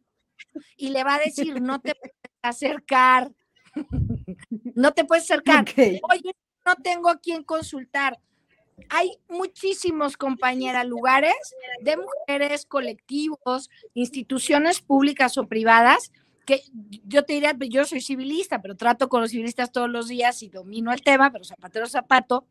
Y 0.77 0.91
le 0.91 1.05
va 1.05 1.15
a 1.15 1.21
decir, 1.21 1.61
no 1.61 1.81
te 1.81 1.95
puedes 1.95 2.17
acercar. 2.43 3.31
no 4.75 4.93
te 4.93 5.05
puedes 5.05 5.25
acercar. 5.25 5.65
Oye, 5.77 6.35
no 6.67 6.75
tengo 6.83 7.09
a 7.09 7.19
quién 7.19 7.45
consultar. 7.45 8.19
Hay 8.89 9.19
muchísimos, 9.29 10.17
compañeras, 10.17 10.87
lugares 10.87 11.35
de 11.83 11.99
mujeres, 11.99 12.65
colectivos, 12.65 13.69
instituciones 13.95 14.81
públicas 14.81 15.37
o 15.37 15.47
privadas 15.47 16.11
que 16.47 16.63
yo 17.05 17.25
te 17.25 17.35
diría, 17.35 17.55
yo 17.69 17.85
soy 17.85 18.01
civilista, 18.01 18.61
pero 18.61 18.77
trato 18.77 19.09
con 19.09 19.21
los 19.21 19.31
civilistas 19.31 19.71
todos 19.71 19.89
los 19.89 20.09
días 20.09 20.43
y 20.43 20.49
domino 20.49 20.93
el 20.93 21.03
tema, 21.03 21.31
pero 21.31 21.45
zapatero 21.45 21.87
zapato, 21.87 22.47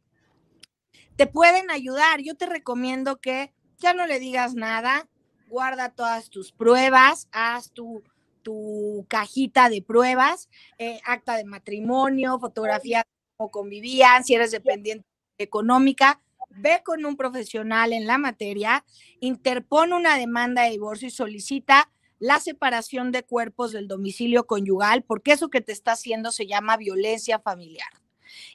te 1.19 1.27
pueden 1.27 1.69
ayudar. 1.69 2.21
Yo 2.21 2.35
te 2.35 2.45
recomiendo 2.45 3.19
que 3.19 3.51
ya 3.77 3.93
no 3.93 4.07
le 4.07 4.19
digas 4.19 4.55
nada, 4.55 5.09
guarda 5.49 5.89
todas 5.89 6.29
tus 6.29 6.53
pruebas, 6.53 7.27
haz 7.33 7.71
tu, 7.73 8.03
tu 8.41 9.05
cajita 9.09 9.67
de 9.67 9.81
pruebas, 9.81 10.47
eh, 10.77 11.01
acta 11.03 11.35
de 11.35 11.43
matrimonio, 11.43 12.39
fotografía 12.39 13.03
cómo 13.35 13.51
convivían, 13.51 14.23
si 14.23 14.35
eres 14.35 14.51
dependiente 14.51 15.05
económica, 15.37 16.21
ve 16.51 16.83
con 16.85 17.05
un 17.05 17.17
profesional 17.17 17.91
en 17.91 18.07
la 18.07 18.17
materia, 18.17 18.85
interpone 19.19 19.95
una 19.95 20.15
demanda 20.15 20.63
de 20.63 20.71
divorcio 20.71 21.09
y 21.09 21.11
solicita 21.11 21.91
la 22.19 22.39
separación 22.39 23.11
de 23.11 23.23
cuerpos 23.23 23.73
del 23.73 23.89
domicilio 23.89 24.47
conyugal, 24.47 25.03
porque 25.03 25.33
eso 25.33 25.49
que 25.49 25.59
te 25.59 25.73
está 25.73 25.91
haciendo 25.91 26.31
se 26.31 26.47
llama 26.47 26.77
violencia 26.77 27.39
familiar 27.39 27.89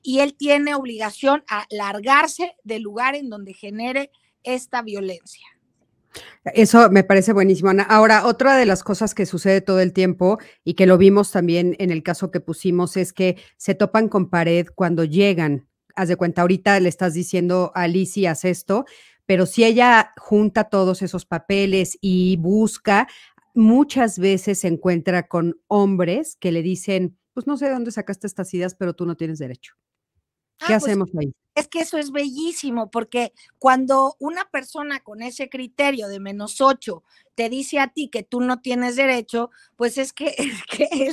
y 0.03 0.21
él 0.21 0.35
tiene 0.35 0.75
obligación 0.75 1.45
a 1.49 1.67
largarse 1.71 2.57
del 2.65 2.83
lugar 2.83 3.15
en 3.15 3.31
donde 3.31 3.55
genere 3.55 4.11
esta 4.43 4.83
violencia. 4.83 5.47
Eso 6.45 6.91
me 6.91 7.05
parece 7.05 7.33
buenísimo, 7.33 7.71
Ana. 7.71 7.83
Ahora, 7.85 8.27
otra 8.27 8.57
de 8.57 8.67
las 8.67 8.85
cosas 8.85 9.15
que 9.15 9.27
sucede 9.27 9.61
todo 9.61 9.81
el 9.81 9.93
tiempo 9.93 10.39
y 10.63 10.75
que 10.75 10.87
lo 10.87 10.99
vimos 10.99 11.33
también 11.33 11.75
en 11.79 11.91
el 11.91 12.03
caso 12.03 12.31
que 12.31 12.41
pusimos 12.41 12.97
es 12.97 13.13
que 13.13 13.37
se 13.57 13.75
topan 13.75 14.09
con 14.09 14.31
pared 14.31 14.67
cuando 14.75 15.05
llegan. 15.05 15.69
Haz 15.97 16.09
de 16.09 16.17
cuenta, 16.17 16.43
ahorita 16.43 16.79
le 16.81 16.89
estás 16.89 17.15
diciendo 17.15 17.73
a 17.75 17.83
Alicia, 17.83 18.33
haz 18.33 18.45
esto, 18.45 18.85
pero 19.27 19.47
si 19.47 19.65
ella 19.65 20.13
junta 20.17 20.65
todos 20.65 21.03
esos 21.03 21.25
papeles 21.25 21.99
y 22.01 22.37
busca, 22.37 23.09
muchas 23.55 24.19
veces 24.19 24.61
se 24.61 24.69
encuentra 24.69 25.29
con 25.29 25.61
hombres 25.69 26.37
que 26.39 26.53
le 26.53 26.63
dicen, 26.63 27.17
pues 27.35 27.47
no 27.47 27.57
sé 27.57 27.67
de 27.67 27.73
dónde 27.73 27.91
sacaste 27.91 28.27
estas 28.27 28.55
ideas, 28.55 28.75
pero 28.75 28.95
tú 28.95 29.05
no 29.05 29.17
tienes 29.17 29.39
derecho. 29.39 29.75
¿Qué 30.59 30.73
ah, 30.73 30.79
pues, 30.79 30.85
hacemos 30.85 31.11
ahí? 31.19 31.35
Es 31.55 31.69
que 31.69 31.81
eso 31.81 31.99
es 31.99 32.11
bellísimo, 32.11 32.91
porque 32.91 33.33
cuando 33.59 34.17
una 34.19 34.45
persona 34.51 35.01
con 35.01 35.23
ese 35.23 35.49
criterio 35.49 36.09
de 36.09 36.21
menos 36.21 36.61
ocho 36.61 37.05
te 37.35 37.49
dice 37.49 37.79
a 37.79 37.89
ti 37.89 38.09
que 38.09 38.23
tú 38.23 38.41
no 38.41 38.61
tienes 38.61 38.97
derecho, 38.97 39.51
pues 39.77 39.99
es 39.99 40.13
que, 40.13 40.35
es 40.39 40.63
que 40.65 41.11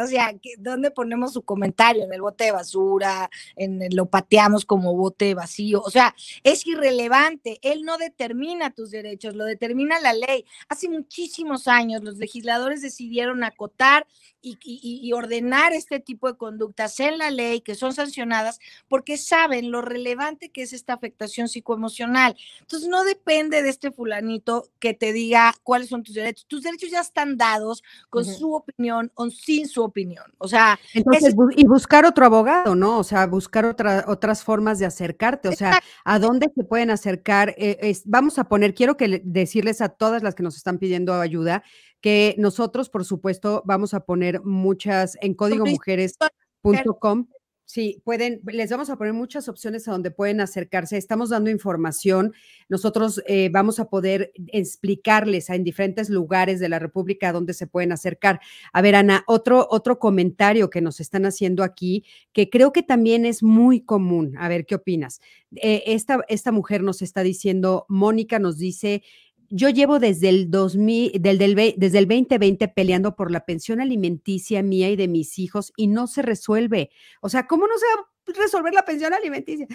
o 0.00 0.06
sea, 0.06 0.34
¿dónde 0.58 0.90
ponemos 0.90 1.32
su 1.32 1.42
comentario? 1.42 2.04
En 2.04 2.12
el 2.12 2.22
bote 2.22 2.44
de 2.44 2.52
basura, 2.52 3.30
en 3.56 3.80
lo 3.94 4.06
pateamos 4.06 4.64
como 4.64 4.94
bote 4.94 5.34
vacío, 5.34 5.80
o 5.82 5.90
sea, 5.90 6.14
es 6.42 6.66
irrelevante, 6.66 7.58
él 7.62 7.82
no 7.82 7.98
determina 7.98 8.70
tus 8.70 8.90
derechos, 8.90 9.34
lo 9.34 9.44
determina 9.44 10.00
la 10.00 10.12
ley. 10.12 10.44
Hace 10.68 10.88
muchísimos 10.88 11.68
años 11.68 12.02
los 12.02 12.18
legisladores 12.18 12.82
decidieron 12.82 13.44
acotar 13.44 14.06
y, 14.40 14.58
y 14.62 15.10
ordenar 15.12 15.72
este 15.72 16.00
tipo 16.00 16.30
de 16.30 16.36
conductas 16.36 17.00
en 17.00 17.16
la 17.16 17.30
ley 17.30 17.62
que 17.62 17.74
son 17.74 17.94
sancionadas 17.94 18.60
porque 18.88 19.16
saben 19.16 19.70
lo 19.70 19.80
relevante 19.84 20.50
que 20.50 20.62
es 20.62 20.72
esta 20.72 20.94
afectación 20.94 21.48
psicoemocional. 21.48 22.36
Entonces, 22.60 22.88
no 22.88 23.04
depende 23.04 23.62
de 23.62 23.68
este 23.68 23.90
fulanito 23.90 24.68
que 24.78 24.94
te 24.94 25.12
diga, 25.12 25.54
cuáles 25.62 25.88
son 25.88 26.02
tus 26.02 26.14
derechos. 26.14 26.46
Tus 26.46 26.62
derechos 26.62 26.90
ya 26.90 27.00
están 27.00 27.36
dados 27.36 27.82
con 28.10 28.24
su 28.24 28.54
opinión 28.54 29.12
o 29.14 29.30
sin 29.30 29.68
su 29.68 29.82
opinión. 29.82 30.24
O 30.38 30.48
sea, 30.48 30.78
entonces 30.92 31.34
y 31.56 31.66
buscar 31.66 32.04
otro 32.04 32.26
abogado, 32.26 32.74
¿no? 32.74 32.98
O 32.98 33.04
sea, 33.04 33.26
buscar 33.26 33.64
otra, 33.64 34.04
otras 34.08 34.42
formas 34.42 34.78
de 34.78 34.86
acercarte. 34.86 35.48
O 35.48 35.52
sea, 35.52 35.80
¿a 36.04 36.18
dónde 36.18 36.50
se 36.54 36.64
pueden 36.64 36.90
acercar? 36.90 37.54
Eh, 37.58 37.96
vamos 38.04 38.38
a 38.38 38.44
poner, 38.44 38.74
quiero 38.74 38.96
que 38.96 39.22
decirles 39.24 39.80
a 39.80 39.88
todas 39.88 40.22
las 40.22 40.34
que 40.34 40.42
nos 40.42 40.56
están 40.56 40.78
pidiendo 40.78 41.14
ayuda 41.14 41.62
que 42.00 42.34
nosotros, 42.36 42.90
por 42.90 43.04
supuesto, 43.06 43.62
vamos 43.64 43.94
a 43.94 44.00
poner 44.00 44.42
muchas 44.42 45.16
en 45.22 45.32
códigomujeres.com 45.32 47.26
Sí, 47.66 48.02
pueden, 48.04 48.42
les 48.44 48.70
vamos 48.70 48.90
a 48.90 48.96
poner 48.96 49.14
muchas 49.14 49.48
opciones 49.48 49.88
a 49.88 49.92
donde 49.92 50.10
pueden 50.10 50.42
acercarse. 50.42 50.98
Estamos 50.98 51.30
dando 51.30 51.48
información. 51.48 52.34
Nosotros 52.68 53.22
eh, 53.26 53.48
vamos 53.50 53.80
a 53.80 53.88
poder 53.88 54.32
explicarles 54.48 55.48
en 55.48 55.64
diferentes 55.64 56.10
lugares 56.10 56.60
de 56.60 56.68
la 56.68 56.78
República 56.78 57.30
a 57.30 57.32
donde 57.32 57.54
se 57.54 57.66
pueden 57.66 57.92
acercar. 57.92 58.40
A 58.74 58.82
ver, 58.82 58.94
Ana, 58.96 59.24
otro, 59.26 59.66
otro 59.70 59.98
comentario 59.98 60.68
que 60.68 60.82
nos 60.82 61.00
están 61.00 61.24
haciendo 61.24 61.62
aquí, 61.62 62.04
que 62.34 62.50
creo 62.50 62.70
que 62.70 62.82
también 62.82 63.24
es 63.24 63.42
muy 63.42 63.80
común. 63.80 64.36
A 64.36 64.48
ver, 64.48 64.66
¿qué 64.66 64.74
opinas? 64.74 65.22
Eh, 65.56 65.84
esta, 65.86 66.20
esta 66.28 66.52
mujer 66.52 66.82
nos 66.82 67.00
está 67.00 67.22
diciendo, 67.22 67.86
Mónica 67.88 68.38
nos 68.38 68.58
dice, 68.58 69.02
yo 69.50 69.68
llevo 69.68 69.98
desde 69.98 70.28
el 70.28 70.50
2000, 70.50 71.12
del, 71.20 71.38
desde 71.76 71.98
el 71.98 72.08
2020 72.08 72.68
peleando 72.68 73.16
por 73.16 73.30
la 73.30 73.44
pensión 73.44 73.80
alimenticia 73.80 74.62
mía 74.62 74.90
y 74.90 74.96
de 74.96 75.08
mis 75.08 75.38
hijos 75.38 75.72
y 75.76 75.86
no 75.86 76.06
se 76.06 76.22
resuelve. 76.22 76.90
O 77.20 77.28
sea, 77.28 77.46
¿cómo 77.46 77.66
no 77.66 77.74
se 77.78 77.86
va 77.86 78.02
a 78.02 78.40
resolver 78.40 78.74
la 78.74 78.84
pensión 78.84 79.12
alimenticia? 79.12 79.66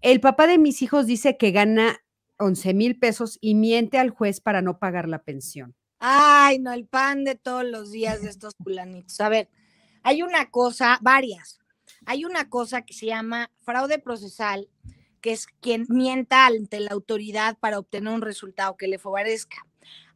El 0.00 0.20
papá 0.20 0.46
de 0.46 0.58
mis 0.58 0.82
hijos 0.82 1.06
dice 1.06 1.36
que 1.36 1.50
gana 1.50 1.98
11 2.38 2.74
mil 2.74 2.98
pesos 2.98 3.38
y 3.40 3.54
miente 3.54 3.98
al 3.98 4.10
juez 4.10 4.40
para 4.40 4.62
no 4.62 4.78
pagar 4.78 5.08
la 5.08 5.22
pensión. 5.22 5.74
Ay, 5.98 6.58
no, 6.58 6.72
el 6.72 6.86
pan 6.86 7.24
de 7.24 7.34
todos 7.34 7.64
los 7.64 7.90
días 7.90 8.22
de 8.22 8.28
estos 8.28 8.54
fulanitos. 8.62 9.20
A 9.20 9.28
ver, 9.28 9.48
hay 10.02 10.22
una 10.22 10.50
cosa, 10.50 10.98
varias. 11.00 11.58
Hay 12.06 12.24
una 12.24 12.50
cosa 12.50 12.82
que 12.82 12.92
se 12.92 13.06
llama 13.06 13.50
fraude 13.60 13.98
procesal 13.98 14.68
que 15.24 15.32
es 15.32 15.46
quien 15.46 15.86
mienta 15.88 16.44
ante 16.44 16.80
la 16.80 16.90
autoridad 16.90 17.56
para 17.58 17.78
obtener 17.78 18.12
un 18.12 18.20
resultado 18.20 18.76
que 18.76 18.88
le 18.88 18.98
favorezca. 18.98 19.56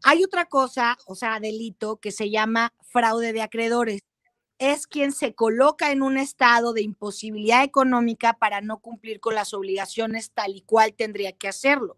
Hay 0.04 0.22
otra 0.22 0.44
cosa, 0.44 0.98
o 1.06 1.14
sea, 1.14 1.40
delito, 1.40 1.96
que 1.96 2.10
se 2.10 2.28
llama 2.28 2.74
fraude 2.82 3.32
de 3.32 3.40
acreedores. 3.40 4.02
Es 4.58 4.86
quien 4.86 5.12
se 5.12 5.34
coloca 5.34 5.92
en 5.92 6.02
un 6.02 6.18
estado 6.18 6.74
de 6.74 6.82
imposibilidad 6.82 7.64
económica 7.64 8.34
para 8.34 8.60
no 8.60 8.80
cumplir 8.80 9.18
con 9.18 9.34
las 9.34 9.54
obligaciones 9.54 10.30
tal 10.32 10.54
y 10.54 10.60
cual 10.60 10.92
tendría 10.92 11.32
que 11.32 11.48
hacerlo. 11.48 11.96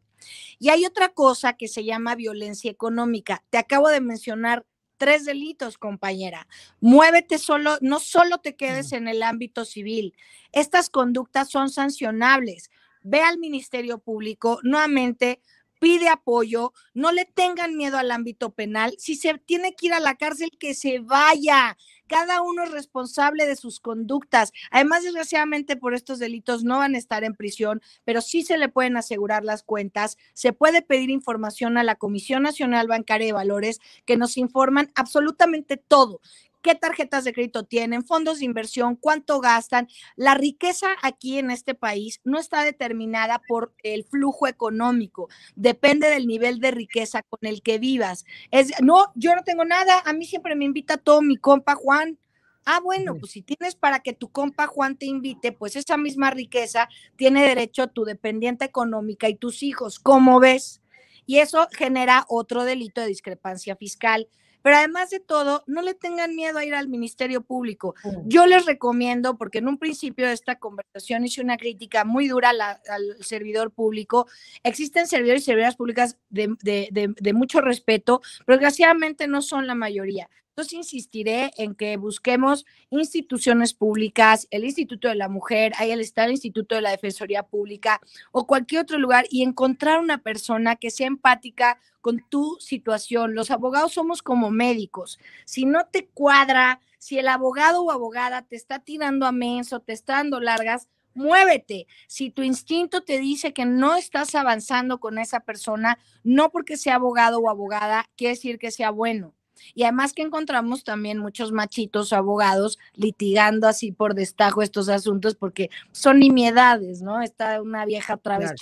Y 0.61 0.69
hay 0.69 0.87
otra 0.87 1.09
cosa 1.09 1.55
que 1.55 1.67
se 1.67 1.83
llama 1.83 2.15
violencia 2.15 2.71
económica. 2.71 3.43
Te 3.51 3.59
acabo 3.59 3.89
de 3.89 4.01
mencionar 4.01 4.65
tres 4.99 5.25
delitos, 5.25 5.79
compañera. 5.79 6.47
Muévete 6.79 7.39
solo, 7.39 7.77
no 7.81 7.99
solo 7.99 8.39
te 8.39 8.55
quedes 8.55 8.93
en 8.93 9.09
el 9.09 9.25
ámbito 9.25 9.65
civil. 9.65 10.15
Estas 10.53 10.91
conductas 10.91 11.51
son 11.51 11.71
sancionables 11.71 12.71
ve 13.03 13.21
al 13.21 13.39
Ministerio 13.39 13.99
Público, 13.99 14.61
nuevamente 14.63 15.41
pide 15.81 16.09
apoyo, 16.09 16.73
no 16.95 17.11
le 17.11 17.25
tengan 17.25 17.77
miedo 17.77 17.99
al 17.99 18.13
ámbito 18.13 18.51
penal. 18.51 18.95
Si 18.99 19.17
se 19.17 19.35
tiene 19.39 19.75
que 19.75 19.87
ir 19.87 19.95
a 19.95 20.01
la 20.01 20.15
cárcel, 20.15 20.53
que 20.61 20.75
se 20.75 21.01
vaya. 21.01 21.77
Cada 22.07 22.43
uno 22.43 22.65
es 22.65 22.71
responsable 22.71 23.47
de 23.47 23.57
sus 23.57 23.81
conductas. 23.81 24.53
Además, 24.71 25.05
desgraciadamente, 25.05 25.77
por 25.77 25.95
estos 25.95 26.19
delitos 26.19 26.65
no 26.65 26.79
van 26.79 26.95
a 26.95 26.99
estar 26.99 27.25
en 27.25 27.35
prisión, 27.35 27.81
pero 28.05 28.21
sí 28.21 28.43
se 28.43 28.59
le 28.59 28.69
pueden 28.69 28.97
asegurar 28.97 29.45
las 29.45 29.63
cuentas. 29.63 30.19
Se 30.35 30.53
puede 30.53 30.83
pedir 30.83 31.09
información 31.09 31.79
a 31.79 31.85
la 31.85 31.95
Comisión 31.95 32.43
Nacional 32.43 32.87
Bancaria 32.87 33.29
de 33.29 33.33
Valores, 33.33 33.81
que 34.05 34.17
nos 34.17 34.37
informan 34.37 34.91
absolutamente 34.95 35.77
todo 35.77 36.21
qué 36.63 36.75
tarjetas 36.75 37.25
de 37.25 37.33
crédito 37.33 37.65
tienen, 37.65 38.05
fondos 38.05 38.39
de 38.39 38.45
inversión, 38.45 38.97
cuánto 38.97 39.41
gastan. 39.41 39.89
La 40.17 40.35
riqueza 40.35 40.89
aquí 41.03 41.39
en 41.39 41.51
este 41.51 41.75
país 41.75 42.21
no 42.25 42.39
está 42.39 42.63
determinada 42.63 43.41
por 43.49 43.75
el 43.83 44.05
flujo 44.05 44.47
económico, 44.47 45.29
depende 45.57 46.09
del 46.09 46.27
nivel 46.27 46.61
de 46.61 46.71
riqueza 46.71 47.23
con 47.23 47.41
el 47.43 47.63
que 47.63 47.79
vivas. 47.79 48.25
Es, 48.51 48.73
no, 48.83 49.13
yo 49.15 49.35
no 49.35 49.43
tengo 49.43 49.65
nada, 49.65 50.03
a 50.05 50.13
mí 50.13 50.25
siempre 50.27 50.55
me 50.55 50.65
invita 50.65 50.97
todo 50.97 51.23
mi 51.23 51.37
compa 51.37 51.75
Juan. 51.75 52.19
Ah, 52.67 52.81
bueno, 52.81 53.17
pues 53.17 53.33
si 53.33 53.43
tienes 53.43 53.75
para 53.75 54.01
que 54.01 54.13
tu 54.13 54.31
compa 54.31 54.67
Juan 54.67 54.97
te 54.97 55.07
invite, 55.07 55.53
pues 55.53 55.77
esa 55.77 55.97
misma 55.97 56.31
riqueza 56.31 56.89
tiene 57.17 57.43
derecho 57.43 57.83
a 57.83 57.87
tu 57.87 58.05
dependiente 58.05 58.67
económica 58.67 59.29
y 59.29 59.35
tus 59.35 59.63
hijos, 59.63 59.99
¿cómo 59.99 60.41
ves? 60.41 60.83
Y 61.27 61.39
eso 61.39 61.69
genera 61.73 62.27
otro 62.29 62.65
delito 62.65 63.01
de 63.01 63.07
discrepancia 63.07 63.77
fiscal. 63.77 64.29
Pero 64.63 64.77
además 64.77 65.11
de 65.11 65.21
todo, 65.21 65.65
no 65.67 65.83
le 65.83 65.95
tengan 65.95 66.35
miedo 66.35 66.59
a 66.59 66.65
ir 66.65 66.75
al 66.75 66.89
Ministerio 66.89 67.43
Público. 67.43 67.95
Yo 68.25 68.47
les 68.47 68.67
recomiendo, 68.67 69.37
porque 69.37 69.59
en 69.59 69.69
un 69.69 69.79
principio 69.79 70.27
de 70.27 70.33
esta 70.33 70.57
conversación 70.57 71.25
hice 71.25 71.41
una 71.41 71.57
crítica 71.57 72.05
muy 72.05 72.29
dura 72.29 72.51
al 72.51 73.17
servidor 73.21 73.71
público. 73.71 74.27
Existen 74.63 75.07
servidores 75.07 75.43
y 75.43 75.47
servidoras 75.47 75.77
públicas 75.77 76.19
de, 76.29 76.57
de 76.91 77.33
mucho 77.33 77.61
respeto, 77.61 78.21
pero 78.45 78.59
desgraciadamente 78.59 79.27
no 79.29 79.43
son 79.43 79.67
la 79.67 79.75
mayoría. 79.75 80.29
Entonces 80.51 80.73
insistiré 80.75 81.53
en 81.57 81.75
que 81.75 81.97
busquemos 81.97 82.67
instituciones 82.91 83.73
públicas, 83.73 84.49
el 84.51 84.65
Instituto 84.65 85.09
de 85.09 85.15
la 85.15 85.29
Mujer, 85.29 85.73
ahí 85.79 85.93
está 85.93 86.25
el 86.25 86.33
Instituto 86.33 86.75
de 86.75 86.83
la 86.83 86.91
Defensoría 86.91 87.45
Pública 87.45 88.01
o 88.33 88.47
cualquier 88.47 88.83
otro 88.83 88.99
lugar 88.99 89.27
y 89.31 89.43
encontrar 89.43 90.01
una 90.01 90.19
persona 90.19 90.77
que 90.77 90.91
sea 90.91 91.07
empática 91.07 91.79
con 92.01 92.25
tu 92.29 92.57
situación. 92.61 93.35
Los 93.35 93.51
abogados 93.51 93.93
somos 93.93 94.23
como 94.23 94.51
médicos. 94.51 95.19
Si 95.45 95.65
no 95.65 95.87
te 95.87 96.09
cuadra, 96.09 96.81
si 96.99 97.19
el 97.19 97.29
abogado 97.29 97.83
o 97.83 97.91
abogada 97.91 98.43
te 98.43 98.57
está 98.57 98.81
tirando 98.81 99.27
a 99.27 99.33
menso, 99.33 99.81
te 99.81 99.93
está 99.93 100.15
dando 100.15 100.41
largas, 100.41 100.89
muévete. 101.15 101.87
Si 102.07 102.31
tu 102.31 102.43
instinto 102.43 103.03
te 103.03 103.19
dice 103.19 103.53
que 103.53 103.67
no 103.67 103.97
estás 103.97 104.35
avanzando 104.35 104.99
con 104.99 105.19
esa 105.19 105.41
persona, 105.41 105.99
no 106.25 106.51
porque 106.51 106.77
sea 106.77 106.97
abogado 106.97 107.39
o 107.39 107.49
abogada, 107.49 108.11
quiere 108.17 108.35
decir 108.35 108.59
que 108.59 108.71
sea 108.71 108.91
bueno. 108.91 109.35
Y 109.75 109.85
además 109.85 110.13
que 110.13 110.23
encontramos 110.23 110.85
también 110.85 111.19
muchos 111.19 111.53
machitos 111.53 112.13
abogados 112.13 112.79
litigando 112.95 113.69
así 113.69 113.93
por 113.93 114.15
destajo 114.15 114.63
estos 114.63 114.89
asuntos 114.89 115.35
porque 115.35 115.71
son 115.93 116.19
nimiedades, 116.19 117.03
¿no? 117.03 117.23
Está 117.23 117.61
una 117.63 117.85
vieja 117.85 118.15
otra 118.15 118.39
vez 118.39 118.53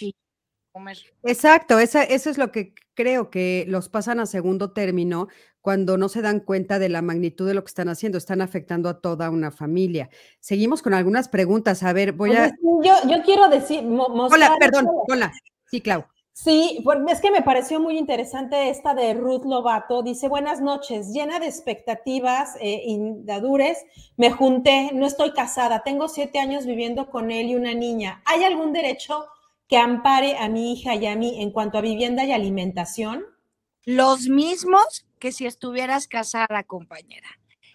Exacto, 1.25 1.79
esa, 1.79 2.05
eso 2.05 2.31
es 2.31 2.39
lo 2.39 2.53
que 2.53 2.73
creo 2.95 3.31
que 3.31 3.65
los 3.69 3.89
pasan 3.89 4.21
a 4.21 4.27
segundo 4.27 4.71
término 4.73 5.29
cuando 5.61 5.99
no 5.99 6.09
se 6.09 6.23
dan 6.23 6.41
cuenta 6.41 6.79
de 6.79 6.89
la 6.89 7.03
magnitud 7.03 7.47
de 7.47 7.55
lo 7.55 7.63
que 7.63 7.69
están 7.69 7.89
haciendo, 7.89 8.17
están 8.17 8.41
afectando 8.41 8.89
a 8.89 9.01
toda 9.01 9.31
una 9.31 9.51
familia. 9.51 10.09
Seguimos 10.41 10.83
con 10.83 10.95
algunas 10.95 11.29
preguntas. 11.29 11.83
A 11.83 11.93
ver, 11.93 12.13
voy 12.13 12.35
a. 12.37 12.49
Yo, 12.63 12.95
yo 13.09 13.23
quiero 13.25 13.49
decir. 13.49 13.81
Hola, 13.85 14.57
perdón, 14.59 14.89
hola. 15.09 15.33
Sí, 15.67 15.81
Clau. 15.81 16.07
Sí, 16.41 16.85
es 17.09 17.21
que 17.21 17.33
me 17.33 17.43
pareció 17.43 17.81
muy 17.81 17.99
interesante 17.99 18.71
esta 18.71 18.95
de 18.95 19.13
Ruth 19.13 19.45
Lobato. 19.45 20.05
Dice, 20.05 20.29
buenas 20.29 20.61
noches, 20.61 21.13
llena 21.13 21.41
de 21.41 21.47
expectativas, 21.47 22.55
eh, 22.61 22.85
indadures, 22.87 23.85
me 24.17 24.31
junté, 24.31 24.91
no 24.95 25.05
estoy 25.05 25.33
casada, 25.33 25.83
tengo 25.83 26.07
siete 26.07 26.39
años 26.39 26.65
viviendo 26.65 27.11
con 27.11 27.33
él 27.33 27.49
y 27.49 27.57
una 27.57 27.75
niña. 27.75 28.23
¿Hay 28.25 28.45
algún 28.45 28.73
derecho 28.73 29.27
que 29.67 29.79
ampare 29.79 30.39
a 30.39 30.49
mi 30.49 30.73
hija 30.73 30.95
y 30.95 31.07
a 31.07 31.17
mí 31.17 31.43
en 31.43 31.51
cuanto 31.51 31.79
a 31.79 31.81
vivienda 31.81 32.25
y 32.25 32.31
alimentación? 32.31 33.25
Los 33.85 34.29
mismos 34.29 35.09
que 35.19 35.33
si 35.33 35.45
estuvieras 35.45 36.07
casada, 36.07 36.63
compañera 36.63 37.29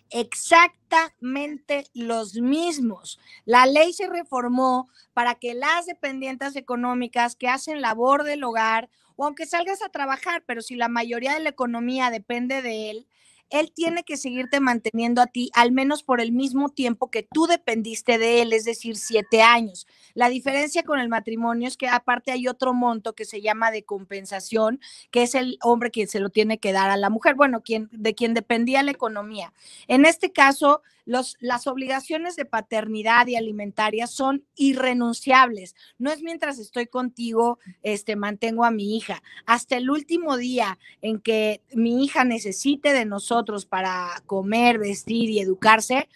exactamente 0.09 1.85
los 1.93 2.35
mismos. 2.35 3.19
La 3.45 3.65
ley 3.65 3.93
se 3.93 4.07
reformó 4.07 4.89
para 5.13 5.35
que 5.35 5.53
las 5.53 5.85
dependientes 5.85 6.55
económicas 6.55 7.35
que 7.35 7.47
hacen 7.47 7.81
labor 7.81 8.23
del 8.23 8.43
hogar, 8.43 8.89
o 9.15 9.25
aunque 9.25 9.45
salgas 9.45 9.81
a 9.81 9.89
trabajar, 9.89 10.43
pero 10.45 10.61
si 10.61 10.75
la 10.75 10.87
mayoría 10.87 11.33
de 11.33 11.39
la 11.39 11.49
economía 11.49 12.09
depende 12.09 12.61
de 12.61 12.89
él, 12.89 13.07
él 13.53 13.71
tiene 13.71 14.03
que 14.03 14.17
seguirte 14.17 14.59
manteniendo 14.59 15.21
a 15.21 15.27
ti 15.27 15.51
al 15.53 15.71
menos 15.71 16.01
por 16.01 16.19
el 16.19 16.31
mismo 16.31 16.69
tiempo 16.69 17.11
que 17.11 17.21
tú 17.21 17.45
dependiste 17.45 18.17
de 18.17 18.41
él, 18.41 18.51
es 18.51 18.65
decir, 18.65 18.97
siete 18.97 19.43
años. 19.43 19.85
La 20.15 20.29
diferencia 20.29 20.81
con 20.81 20.99
el 20.99 21.07
matrimonio 21.07 21.67
es 21.67 21.77
que 21.77 21.87
aparte 21.87 22.31
hay 22.31 22.47
otro 22.47 22.73
monto 22.73 23.13
que 23.13 23.25
se 23.25 23.41
llama 23.41 23.69
de 23.69 23.83
compensación, 23.83 24.81
que 25.11 25.21
es 25.21 25.35
el 25.35 25.59
hombre 25.61 25.91
quien 25.91 26.07
se 26.07 26.19
lo 26.19 26.29
tiene 26.29 26.57
que 26.57 26.73
dar 26.73 26.89
a 26.89 26.97
la 26.97 27.11
mujer, 27.11 27.35
bueno, 27.35 27.61
quien, 27.61 27.89
de 27.91 28.15
quien 28.15 28.33
dependía 28.33 28.81
la 28.81 28.91
economía. 28.91 29.53
En 29.87 30.05
este 30.05 30.31
caso, 30.31 30.81
las 31.05 31.67
obligaciones 31.67 32.35
de 32.35 32.45
paternidad 32.45 33.27
y 33.27 33.35
alimentaria 33.35 34.07
son 34.07 34.45
irrenunciables. 34.55 35.75
No 35.97 36.11
es 36.11 36.21
mientras 36.21 36.59
estoy 36.59 36.87
contigo, 36.87 37.59
este, 37.81 38.15
mantengo 38.15 38.63
a 38.63 38.71
mi 38.71 38.95
hija. 38.95 39.21
Hasta 39.45 39.77
el 39.77 39.89
último 39.89 40.37
día 40.37 40.79
en 41.01 41.19
que 41.19 41.61
mi 41.73 42.03
hija 42.03 42.23
necesite 42.23 42.93
de 42.93 43.05
nosotros 43.05 43.65
para 43.65 44.21
comer, 44.25 44.79
vestir 44.79 45.29
y 45.29 45.39
educarse, 45.39 46.07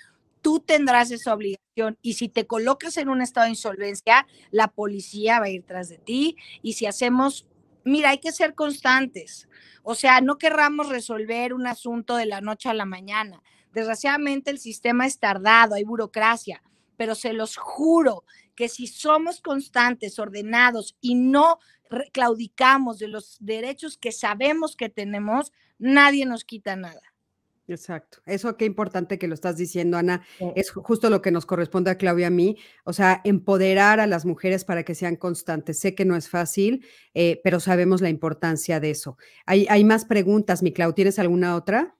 tú 0.41 0.59
tendrás 0.59 1.11
esa 1.11 1.33
obligación. 1.33 1.97
Y 2.01 2.13
si 2.13 2.29
te 2.29 2.47
colocas 2.47 2.97
en 2.97 3.09
un 3.09 3.21
estado 3.21 3.45
de 3.45 3.51
insolvencia, 3.51 4.25
la 4.51 4.69
policía 4.69 5.39
va 5.39 5.45
a 5.45 5.49
ir 5.49 5.63
tras 5.63 5.89
de 5.89 5.97
ti. 5.97 6.37
Y 6.61 6.73
si 6.73 6.85
hacemos, 6.85 7.45
mira, 7.83 8.11
hay 8.11 8.19
que 8.19 8.31
ser 8.31 8.55
constantes. 8.55 9.47
O 9.83 9.95
sea, 9.95 10.21
no 10.21 10.37
querramos 10.37 10.89
resolver 10.89 11.53
un 11.53 11.67
asunto 11.67 12.15
de 12.15 12.25
la 12.25 12.41
noche 12.41 12.69
a 12.69 12.73
la 12.73 12.85
mañana. 12.85 13.43
Desgraciadamente 13.77 14.49
el 14.49 14.57
sistema 14.57 15.05
es 15.05 15.19
tardado, 15.19 15.75
hay 15.75 15.83
burocracia, 15.83 16.63
pero 16.97 17.13
se 17.13 17.31
los 17.31 17.57
juro 17.57 18.23
que 18.55 18.69
si 18.69 18.87
somos 18.87 19.39
constantes, 19.39 20.17
ordenados 20.17 20.97
y 20.99 21.13
no 21.13 21.59
claudicamos 22.11 22.97
de 22.97 23.07
los 23.07 23.37
derechos 23.39 23.95
que 23.95 24.11
sabemos 24.11 24.75
que 24.75 24.89
tenemos, 24.89 25.53
nadie 25.77 26.25
nos 26.25 26.43
quita 26.43 26.75
nada. 26.75 27.01
Exacto. 27.67 28.17
Eso 28.25 28.57
qué 28.57 28.65
importante 28.65 29.19
que 29.19 29.27
lo 29.27 29.35
estás 29.35 29.57
diciendo, 29.57 29.95
Ana. 29.95 30.23
Es 30.55 30.71
justo 30.71 31.11
lo 31.11 31.21
que 31.21 31.29
nos 31.29 31.45
corresponde 31.45 31.91
a 31.91 31.99
Claudia 31.99 32.23
y 32.23 32.25
a 32.25 32.29
mí. 32.31 32.57
O 32.83 32.93
sea, 32.93 33.21
empoderar 33.25 33.99
a 33.99 34.07
las 34.07 34.25
mujeres 34.25 34.65
para 34.65 34.81
que 34.81 34.95
sean 34.95 35.17
constantes. 35.17 35.77
Sé 35.77 35.93
que 35.93 36.05
no 36.05 36.15
es 36.15 36.29
fácil, 36.29 36.83
eh, 37.13 37.41
pero 37.43 37.59
sabemos 37.59 38.01
la 38.01 38.09
importancia 38.09 38.79
de 38.79 38.89
eso. 38.89 39.17
Hay, 39.45 39.67
hay 39.69 39.83
más 39.83 40.05
preguntas, 40.05 40.63
mi 40.63 40.73
Clau. 40.73 40.93
¿Tienes 40.93 41.19
alguna 41.19 41.55
otra? 41.55 41.96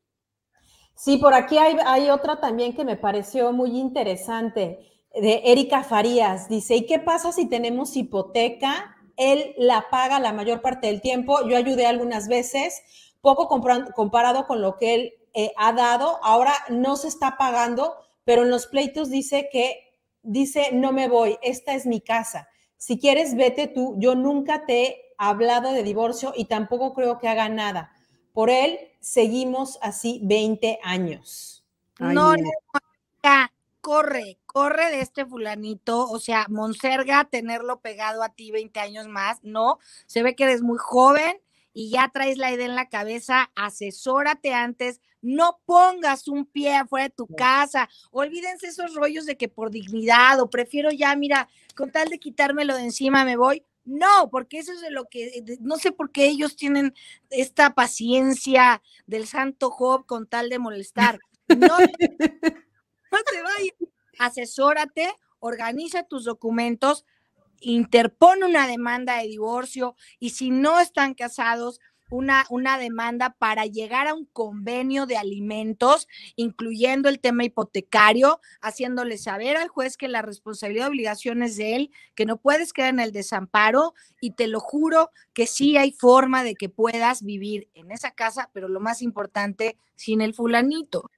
Sí, 0.98 1.18
por 1.18 1.34
aquí 1.34 1.58
hay, 1.58 2.10
otra 2.10 2.41
también 2.41 2.76
que 2.76 2.84
me 2.84 2.98
pareció 2.98 3.54
muy 3.54 3.78
interesante, 3.78 4.80
de 5.14 5.41
Erika 5.45 5.84
Farías. 5.84 6.50
Dice, 6.50 6.76
¿y 6.76 6.86
qué 6.86 7.00
pasa 7.00 7.32
si 7.32 7.48
tenemos 7.48 7.95
hipoteca 7.95 8.98
él 9.18 9.56
la 9.58 9.89
paga 9.89 10.20
la 10.20 10.32
mayor 10.32 10.62
parte 10.62 10.88
del 10.88 11.02
tiempo. 11.02 11.45
Yo 11.48 11.58
ayudé 11.58 11.88
algunas 11.88 12.28
veces, 12.28 12.82
poco 13.20 13.48
comparado 13.48 14.45
con 14.45 14.62
lo 14.62 14.78
que 14.78 14.93
él 14.93 15.14
eh, 15.34 15.52
ha 15.58 15.74
dado. 15.74 16.20
Ahora 16.24 16.54
no 16.70 16.95
se 16.95 17.08
está 17.08 17.36
pagando, 17.38 17.95
pero 18.24 18.43
en 18.43 18.52
los 18.52 18.68
pleitos 18.68 19.10
dice 19.10 19.50
que 19.52 19.95
dice, 20.22 20.70
no 20.72 20.91
me 20.91 21.10
voy, 21.10 21.38
esta 21.41 21.74
es 21.74 21.86
mi 21.86 22.00
casa. 22.00 22.48
Si 22.78 23.00
quieres, 23.00 23.36
vete 23.36 23.68
tú. 23.68 23.95
Yo 23.98 24.14
nunca 24.16 24.66
te 24.66 24.84
he 24.84 25.02
hablado 25.18 25.74
de 25.74 25.82
divorcio 25.82 26.32
y 26.36 26.45
tampoco 26.45 26.93
creo 26.93 27.18
que 27.18 27.28
haga 27.28 27.50
nada. 27.50 27.91
Por 28.38 28.51
él 28.51 28.77
seguimos 28.99 29.79
así 29.81 30.19
20 30.21 30.77
años. 30.83 31.65
no, 31.97 32.35
no, 32.38 32.51
corre, 33.81 34.38
corre 34.45 34.91
de 34.91 35.01
este 35.01 35.25
fulanito, 35.25 36.07
o 36.07 36.19
sea, 36.19 36.45
Monserga, 36.47 37.23
tenerlo 37.23 37.79
pegado 37.79 38.21
a 38.21 38.29
ti 38.29 38.51
20 38.51 38.79
años 38.79 39.07
más, 39.07 39.39
no, 39.41 39.79
se 40.05 40.21
ve 40.21 40.35
que 40.35 40.43
eres 40.43 40.61
muy 40.61 40.77
joven 40.77 41.41
y 41.73 41.89
ya 41.89 42.11
traes 42.13 42.38
la 42.38 42.51
idea 42.51 42.67
en 42.67 42.75
la 42.75 42.89
cabeza, 42.89 43.49
asesórate 43.55 44.53
antes, 44.53 45.01
no 45.23 45.59
pongas 45.65 46.27
un 46.27 46.45
pie 46.45 46.75
afuera 46.75 47.07
de 47.07 47.15
tu 47.15 47.25
casa, 47.25 47.89
olvídense 48.11 48.67
esos 48.67 48.93
rollos 48.93 49.25
de 49.25 49.35
que 49.35 49.49
por 49.49 49.71
dignidad 49.71 50.39
o 50.41 50.47
prefiero 50.51 50.91
ya, 50.91 51.15
mira, 51.15 51.49
con 51.75 51.91
tal 51.91 52.09
de 52.09 52.19
quitármelo 52.19 52.75
de 52.75 52.83
encima 52.83 53.25
me 53.25 53.35
voy. 53.35 53.63
No, 53.88 54.29
porque 54.29 54.59
eso 54.59 54.73
es 54.73 54.81
de 54.81 54.91
lo 54.91 55.05
que, 55.05 55.43
no 55.61 55.77
sé 55.77 55.93
por 55.93 56.11
qué 56.11 56.25
ellos 56.25 56.57
tienen 56.57 56.93
esta 57.29 57.73
paciencia 57.73 58.83
del 59.05 59.27
santo 59.27 59.71
Job 59.71 60.05
con 60.05 60.27
tal 60.27 60.49
de 60.49 60.59
molestar. 60.59 61.19
No, 61.47 61.57
no 61.79 63.17
te 63.31 63.41
vayas. 63.41 63.75
Asesórate, 64.19 65.09
organiza 65.39 66.03
tus 66.03 66.25
documentos, 66.25 67.05
interpone 67.61 68.45
una 68.45 68.67
demanda 68.67 69.19
de 69.19 69.29
divorcio 69.29 69.95
y 70.19 70.31
si 70.31 70.49
no 70.49 70.81
están 70.81 71.13
casados, 71.13 71.79
una, 72.10 72.45
una, 72.49 72.78
demanda 72.78 73.36
para 73.38 73.66
llegar 73.66 74.08
a 74.08 74.14
un 74.14 74.26
convenio 74.26 75.05
de 75.05 75.18
alimentos, 75.18 76.08
incluyendo 76.36 77.10
el 77.10 77.20
tema 77.20 77.43
hipotecario, 77.43 78.39
haciéndole 78.62 79.18
saber 79.18 79.58
al 79.58 79.68
juez 79.68 79.97
que 79.97 80.08
la 80.08 80.22
responsabilidad 80.22 80.86
y 80.86 80.89
obligación 80.89 81.43
es 81.43 81.58
de 81.58 81.76
él, 81.76 81.91
que 82.16 82.26
no 82.26 82.38
puedes 82.38 82.74
quedar 82.74 82.89
en 82.89 82.99
el 82.99 83.12
desamparo 83.12 83.93
y 84.22 84.32
te 84.32 84.47
lo 84.47 84.60
juro 84.60 85.12
que 85.34 85.47
sí 85.47 85.78
hay 85.78 85.91
forma 85.91 86.43
de 86.43 86.55
que 86.55 86.70
puedas 86.70 87.24
vivir 87.24 87.70
en 87.74 87.91
esa 87.91 88.12
casa, 88.12 88.49
pero 88.53 88.68
lo 88.68 88.80
más 88.80 89.01
importante, 89.01 89.78
sin 89.95 90.22
el 90.22 90.34
fulanito. 90.34 91.10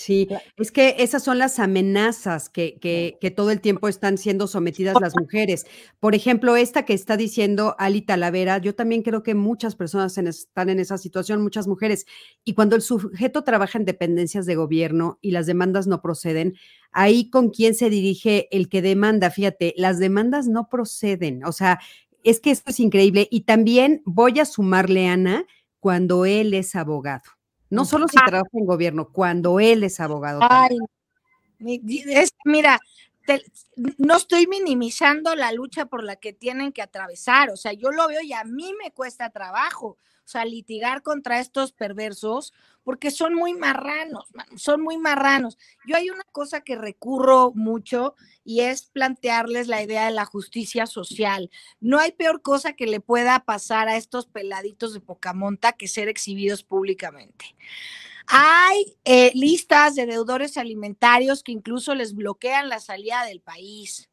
Sí, 0.00 0.28
es 0.56 0.72
que 0.72 0.96
esas 1.00 1.22
son 1.22 1.38
las 1.38 1.58
amenazas 1.58 2.48
que, 2.48 2.78
que, 2.80 3.30
todo 3.30 3.50
el 3.50 3.60
tiempo 3.60 3.86
están 3.86 4.16
siendo 4.16 4.46
sometidas 4.46 4.96
las 4.98 5.12
mujeres. 5.20 5.66
Por 5.98 6.14
ejemplo, 6.14 6.56
esta 6.56 6.86
que 6.86 6.94
está 6.94 7.18
diciendo 7.18 7.76
Ali 7.78 8.00
Talavera, 8.00 8.56
yo 8.56 8.74
también 8.74 9.02
creo 9.02 9.22
que 9.22 9.34
muchas 9.34 9.76
personas 9.76 10.16
están 10.16 10.70
en 10.70 10.80
esa 10.80 10.96
situación, 10.96 11.42
muchas 11.42 11.68
mujeres. 11.68 12.06
Y 12.44 12.54
cuando 12.54 12.76
el 12.76 12.82
sujeto 12.82 13.44
trabaja 13.44 13.76
en 13.76 13.84
dependencias 13.84 14.46
de 14.46 14.54
gobierno 14.54 15.18
y 15.20 15.32
las 15.32 15.44
demandas 15.44 15.86
no 15.86 16.00
proceden, 16.00 16.54
ahí 16.92 17.28
con 17.28 17.50
quién 17.50 17.74
se 17.74 17.90
dirige 17.90 18.48
el 18.52 18.70
que 18.70 18.80
demanda, 18.80 19.30
fíjate, 19.30 19.74
las 19.76 19.98
demandas 19.98 20.48
no 20.48 20.70
proceden. 20.70 21.44
O 21.44 21.52
sea, 21.52 21.78
es 22.24 22.40
que 22.40 22.52
esto 22.52 22.70
es 22.70 22.80
increíble. 22.80 23.28
Y 23.30 23.42
también 23.42 24.00
voy 24.06 24.40
a 24.40 24.46
sumarle, 24.46 25.08
Ana, 25.08 25.44
cuando 25.78 26.24
él 26.24 26.54
es 26.54 26.74
abogado. 26.74 27.39
No 27.70 27.84
solo 27.84 28.08
si 28.08 28.16
trabaja 28.16 28.50
en 28.52 28.66
gobierno, 28.66 29.10
cuando 29.10 29.60
él 29.60 29.84
es 29.84 30.00
abogado. 30.00 30.40
Ay, 30.42 30.76
mira, 32.44 32.80
no 33.98 34.16
estoy 34.16 34.46
minimizando 34.46 35.34
la 35.34 35.52
lucha 35.52 35.86
por 35.86 36.02
la 36.02 36.16
que 36.16 36.32
tienen 36.32 36.72
que 36.72 36.82
atravesar, 36.82 37.50
o 37.50 37.56
sea, 37.56 37.72
yo 37.72 37.90
lo 37.90 38.08
veo 38.08 38.22
y 38.22 38.32
a 38.32 38.44
mí 38.44 38.72
me 38.82 38.90
cuesta 38.90 39.30
trabajo, 39.30 39.98
sea, 40.30 40.44
litigar 40.44 41.02
contra 41.02 41.40
estos 41.40 41.72
perversos, 41.72 42.52
porque 42.82 43.10
son 43.10 43.34
muy 43.34 43.54
marranos, 43.54 44.26
son 44.56 44.80
muy 44.80 44.96
marranos. 44.96 45.58
Yo 45.86 45.96
hay 45.96 46.10
una 46.10 46.24
cosa 46.32 46.62
que 46.62 46.76
recurro 46.76 47.52
mucho 47.54 48.14
y 48.44 48.60
es 48.60 48.82
plantearles 48.86 49.68
la 49.68 49.82
idea 49.82 50.06
de 50.06 50.12
la 50.12 50.24
justicia 50.24 50.86
social. 50.86 51.50
No 51.80 51.98
hay 51.98 52.12
peor 52.12 52.42
cosa 52.42 52.72
que 52.72 52.86
le 52.86 53.00
pueda 53.00 53.44
pasar 53.44 53.88
a 53.88 53.96
estos 53.96 54.26
peladitos 54.26 54.94
de 54.94 55.00
poca 55.00 55.32
monta 55.32 55.72
que 55.72 55.88
ser 55.88 56.08
exhibidos 56.08 56.62
públicamente. 56.62 57.54
Hay 58.26 58.96
eh, 59.04 59.32
listas 59.34 59.96
de 59.96 60.06
deudores 60.06 60.56
alimentarios 60.56 61.42
que 61.42 61.52
incluso 61.52 61.94
les 61.94 62.14
bloquean 62.14 62.68
la 62.68 62.78
salida 62.78 63.24
del 63.24 63.40
país. 63.40 64.08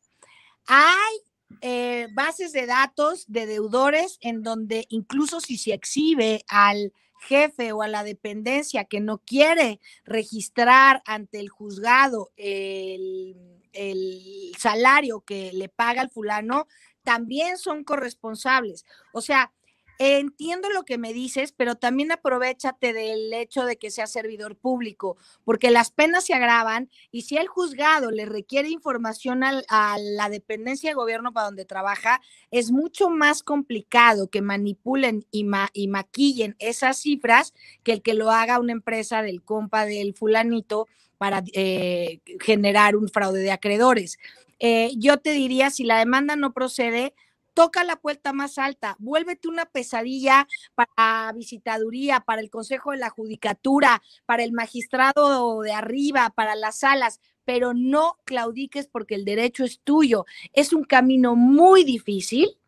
Hay 0.65 1.26
eh, 1.61 2.07
bases 2.13 2.51
de 2.51 2.65
datos 2.65 3.25
de 3.27 3.45
deudores 3.45 4.17
en 4.21 4.43
donde 4.43 4.85
incluso 4.89 5.39
si 5.39 5.57
se 5.57 5.73
exhibe 5.73 6.43
al 6.47 6.93
jefe 7.19 7.71
o 7.71 7.81
a 7.81 7.87
la 7.87 8.03
dependencia 8.03 8.85
que 8.85 8.99
no 8.99 9.19
quiere 9.19 9.79
registrar 10.05 11.01
ante 11.05 11.39
el 11.39 11.49
juzgado 11.49 12.31
el, 12.37 13.35
el 13.73 14.51
salario 14.57 15.21
que 15.21 15.51
le 15.53 15.69
paga 15.69 16.01
el 16.01 16.09
fulano, 16.09 16.67
también 17.03 17.57
son 17.57 17.83
corresponsables. 17.83 18.85
O 19.13 19.21
sea, 19.21 19.53
Entiendo 19.99 20.69
lo 20.69 20.83
que 20.83 20.97
me 20.97 21.11
dices, 21.11 21.51
pero 21.51 21.75
también 21.75 22.11
aprovechate 22.11 22.93
del 22.93 23.33
hecho 23.33 23.65
de 23.65 23.77
que 23.77 23.89
sea 23.89 24.05
servidor 24.05 24.55
público, 24.55 25.17
porque 25.43 25.71
las 25.71 25.89
penas 25.89 26.25
se 26.25 26.35
agravan 26.35 26.89
y 27.11 27.23
si 27.23 27.37
el 27.37 27.47
juzgado 27.47 28.11
le 28.11 28.25
requiere 28.25 28.69
información 28.69 29.43
a 29.43 29.97
la 29.99 30.29
dependencia 30.29 30.91
de 30.91 30.95
gobierno 30.95 31.33
para 31.33 31.47
donde 31.47 31.65
trabaja, 31.65 32.21
es 32.51 32.71
mucho 32.71 33.09
más 33.09 33.41
complicado 33.41 34.29
que 34.29 34.41
manipulen 34.41 35.25
y, 35.31 35.47
y 35.73 35.87
maquillen 35.87 36.55
esas 36.59 36.97
cifras 36.97 37.53
que 37.83 37.93
el 37.93 38.01
que 38.03 38.13
lo 38.13 38.29
haga 38.29 38.59
una 38.59 38.73
empresa 38.73 39.23
del 39.23 39.41
compa 39.41 39.85
del 39.85 40.13
fulanito 40.13 40.87
para 41.17 41.43
eh, 41.53 42.19
generar 42.39 42.95
un 42.95 43.09
fraude 43.09 43.39
de 43.39 43.51
acreedores. 43.51 44.19
Eh, 44.59 44.91
yo 44.97 45.17
te 45.17 45.31
diría, 45.31 45.69
si 45.69 45.83
la 45.83 45.97
demanda 45.99 46.35
no 46.35 46.53
procede, 46.53 47.13
toca 47.57 47.83
la 47.83 47.95
puerta 47.95 48.33
más 48.33 48.59
alta, 48.59 48.95
vuélvete 48.99 49.47
una 49.47 49.65
pesadilla 49.65 50.47
para 50.75 51.31
visitaduría, 51.31 52.19
para 52.19 52.39
el 52.39 52.51
Consejo 52.51 52.91
de 52.91 52.97
la 52.97 53.09
Judicatura, 53.09 54.03
para 54.27 54.43
el 54.43 54.51
magistrado 54.51 55.61
de 55.61 55.71
arriba, 55.71 56.29
para 56.35 56.55
las 56.55 56.81
salas, 56.81 57.19
pero 57.45 57.73
no 57.73 58.19
claudiques 58.25 58.85
porque 58.85 59.15
el 59.15 59.25
derecho 59.25 59.63
es 59.63 59.79
tuyo. 59.79 60.27
Es 60.53 60.71
un 60.71 60.83
camino 60.83 61.35
muy 61.35 61.83
difícil, 61.83 62.59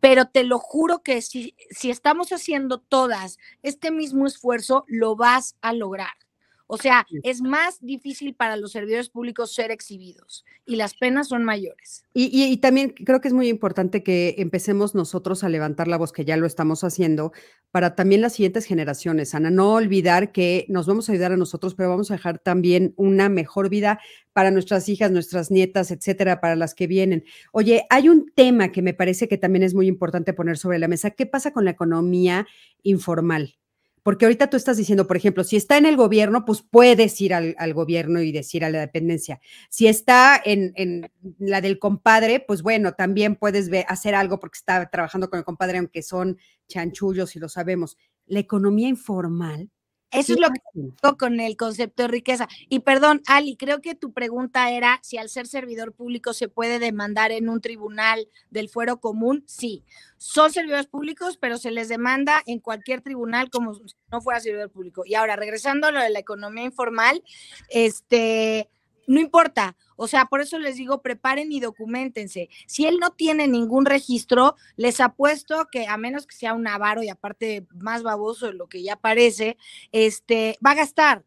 pero 0.00 0.26
te 0.26 0.42
lo 0.42 0.58
juro 0.58 1.04
que 1.04 1.22
si, 1.22 1.54
si 1.70 1.90
estamos 1.90 2.32
haciendo 2.32 2.80
todas 2.80 3.38
este 3.62 3.92
mismo 3.92 4.26
esfuerzo, 4.26 4.84
lo 4.88 5.14
vas 5.14 5.54
a 5.60 5.72
lograr. 5.72 6.23
O 6.66 6.78
sea, 6.78 7.06
es 7.22 7.42
más 7.42 7.78
difícil 7.80 8.34
para 8.34 8.56
los 8.56 8.72
servidores 8.72 9.10
públicos 9.10 9.54
ser 9.54 9.70
exhibidos 9.70 10.44
y 10.64 10.76
las 10.76 10.94
penas 10.94 11.28
son 11.28 11.44
mayores. 11.44 12.04
Y, 12.14 12.56
también 12.58 12.90
creo 12.90 13.20
que 13.20 13.28
es 13.28 13.34
muy 13.34 13.48
importante 13.48 14.02
que 14.02 14.36
empecemos 14.38 14.94
nosotros 14.94 15.44
a 15.44 15.50
levantar 15.50 15.88
la 15.88 15.98
voz, 15.98 16.12
que 16.12 16.24
ya 16.24 16.38
lo 16.38 16.46
estamos 16.46 16.82
haciendo, 16.82 17.32
para 17.70 17.94
también 17.94 18.22
las 18.22 18.34
siguientes 18.34 18.64
generaciones, 18.64 19.34
Ana. 19.34 19.50
No 19.50 19.74
olvidar 19.74 20.32
que 20.32 20.64
nos 20.68 20.86
vamos 20.86 21.08
a 21.08 21.12
ayudar 21.12 21.32
a 21.32 21.36
nosotros, 21.36 21.74
pero 21.74 21.90
vamos 21.90 22.10
a 22.10 22.14
dejar 22.14 22.38
también 22.38 22.94
una 22.96 23.28
mejor 23.28 23.68
vida 23.68 24.00
para 24.32 24.50
nuestras 24.50 24.88
hijas, 24.88 25.10
nuestras 25.10 25.50
nietas, 25.50 25.90
etcétera, 25.90 26.40
para 26.40 26.56
las 26.56 26.74
que 26.74 26.86
vienen. 26.86 27.24
Oye, 27.52 27.84
hay 27.90 28.08
un 28.08 28.32
tema 28.34 28.72
que 28.72 28.80
me 28.80 28.94
parece 28.94 29.28
que 29.28 29.36
también 29.36 29.64
es 29.64 29.74
muy 29.74 29.86
importante 29.86 30.32
poner 30.32 30.56
sobre 30.56 30.78
la 30.78 30.88
mesa. 30.88 31.10
¿Qué 31.10 31.26
pasa 31.26 31.52
con 31.52 31.66
la 31.66 31.72
economía 31.72 32.46
informal? 32.82 33.56
Porque 34.04 34.26
ahorita 34.26 34.50
tú 34.50 34.58
estás 34.58 34.76
diciendo, 34.76 35.06
por 35.06 35.16
ejemplo, 35.16 35.44
si 35.44 35.56
está 35.56 35.78
en 35.78 35.86
el 35.86 35.96
gobierno, 35.96 36.44
pues 36.44 36.60
puedes 36.62 37.18
ir 37.22 37.32
al, 37.32 37.72
gobierno 37.72 38.20
y 38.20 38.32
decir 38.32 38.62
a 38.62 38.68
la 38.70 38.80
dependencia. 38.80 39.40
Si 39.70 39.86
está 39.86 40.40
en, 40.44 41.10
la 41.38 41.62
del 41.62 41.78
compadre, 41.78 42.38
pues 42.38 42.60
bueno, 42.62 42.92
también 42.92 43.34
puedes 43.34 43.70
hacer 43.88 44.14
algo 44.14 44.38
porque 44.38 44.58
está 44.58 44.90
trabajando 44.90 45.30
con 45.30 45.38
el 45.38 45.44
compadre, 45.44 45.78
aunque 45.78 46.02
son 46.02 46.36
chanchullos 46.68 47.34
y 47.34 47.38
lo 47.38 47.48
sabemos. 47.48 47.96
La 48.26 48.40
economía 48.40 48.88
informal 48.88 49.70
eso 50.14 50.32
es 50.34 50.40
lo 50.40 50.48
que 50.48 50.60
digo 50.72 51.16
con 51.18 51.40
el 51.40 51.56
concepto 51.56 52.04
de 52.04 52.08
riqueza. 52.08 52.48
Y 52.68 52.80
perdón, 52.80 53.22
Ali, 53.26 53.56
creo 53.56 53.80
que 53.80 53.94
tu 53.94 54.12
pregunta 54.12 54.70
era 54.70 55.00
si 55.02 55.18
al 55.18 55.28
ser 55.28 55.46
servidor 55.46 55.92
público 55.92 56.32
se 56.32 56.48
puede 56.48 56.78
demandar 56.78 57.32
en 57.32 57.48
un 57.48 57.60
tribunal 57.60 58.28
del 58.50 58.68
fuero 58.68 59.00
común. 59.00 59.44
Sí, 59.46 59.84
son 60.16 60.52
servidores 60.52 60.86
públicos, 60.86 61.36
pero 61.36 61.58
se 61.58 61.70
les 61.70 61.88
demanda 61.88 62.42
en 62.46 62.60
cualquier 62.60 63.00
tribunal 63.00 63.50
como 63.50 63.74
si 63.74 63.82
no 64.10 64.20
fuera 64.20 64.40
servidor 64.40 64.70
público. 64.70 65.02
Y 65.04 65.14
ahora, 65.14 65.36
regresando 65.36 65.88
a 65.88 65.90
lo 65.90 66.00
de 66.00 66.10
la 66.10 66.20
economía 66.20 66.64
informal, 66.64 67.22
este, 67.68 68.68
no 69.06 69.20
importa, 69.20 69.76
o 69.96 70.08
sea, 70.08 70.26
por 70.26 70.40
eso 70.40 70.58
les 70.58 70.76
digo, 70.76 71.02
preparen 71.02 71.52
y 71.52 71.60
documentense. 71.60 72.48
Si 72.66 72.86
él 72.86 72.98
no 73.00 73.10
tiene 73.10 73.46
ningún 73.48 73.86
registro, 73.86 74.56
les 74.76 75.00
apuesto 75.00 75.66
que 75.70 75.86
a 75.86 75.96
menos 75.96 76.26
que 76.26 76.36
sea 76.36 76.54
un 76.54 76.66
avaro 76.66 77.02
y 77.02 77.08
aparte 77.08 77.66
más 77.74 78.02
baboso 78.02 78.46
de 78.46 78.54
lo 78.54 78.68
que 78.68 78.82
ya 78.82 78.96
parece, 78.96 79.56
este, 79.92 80.58
va 80.64 80.72
a 80.72 80.74
gastar. 80.74 81.24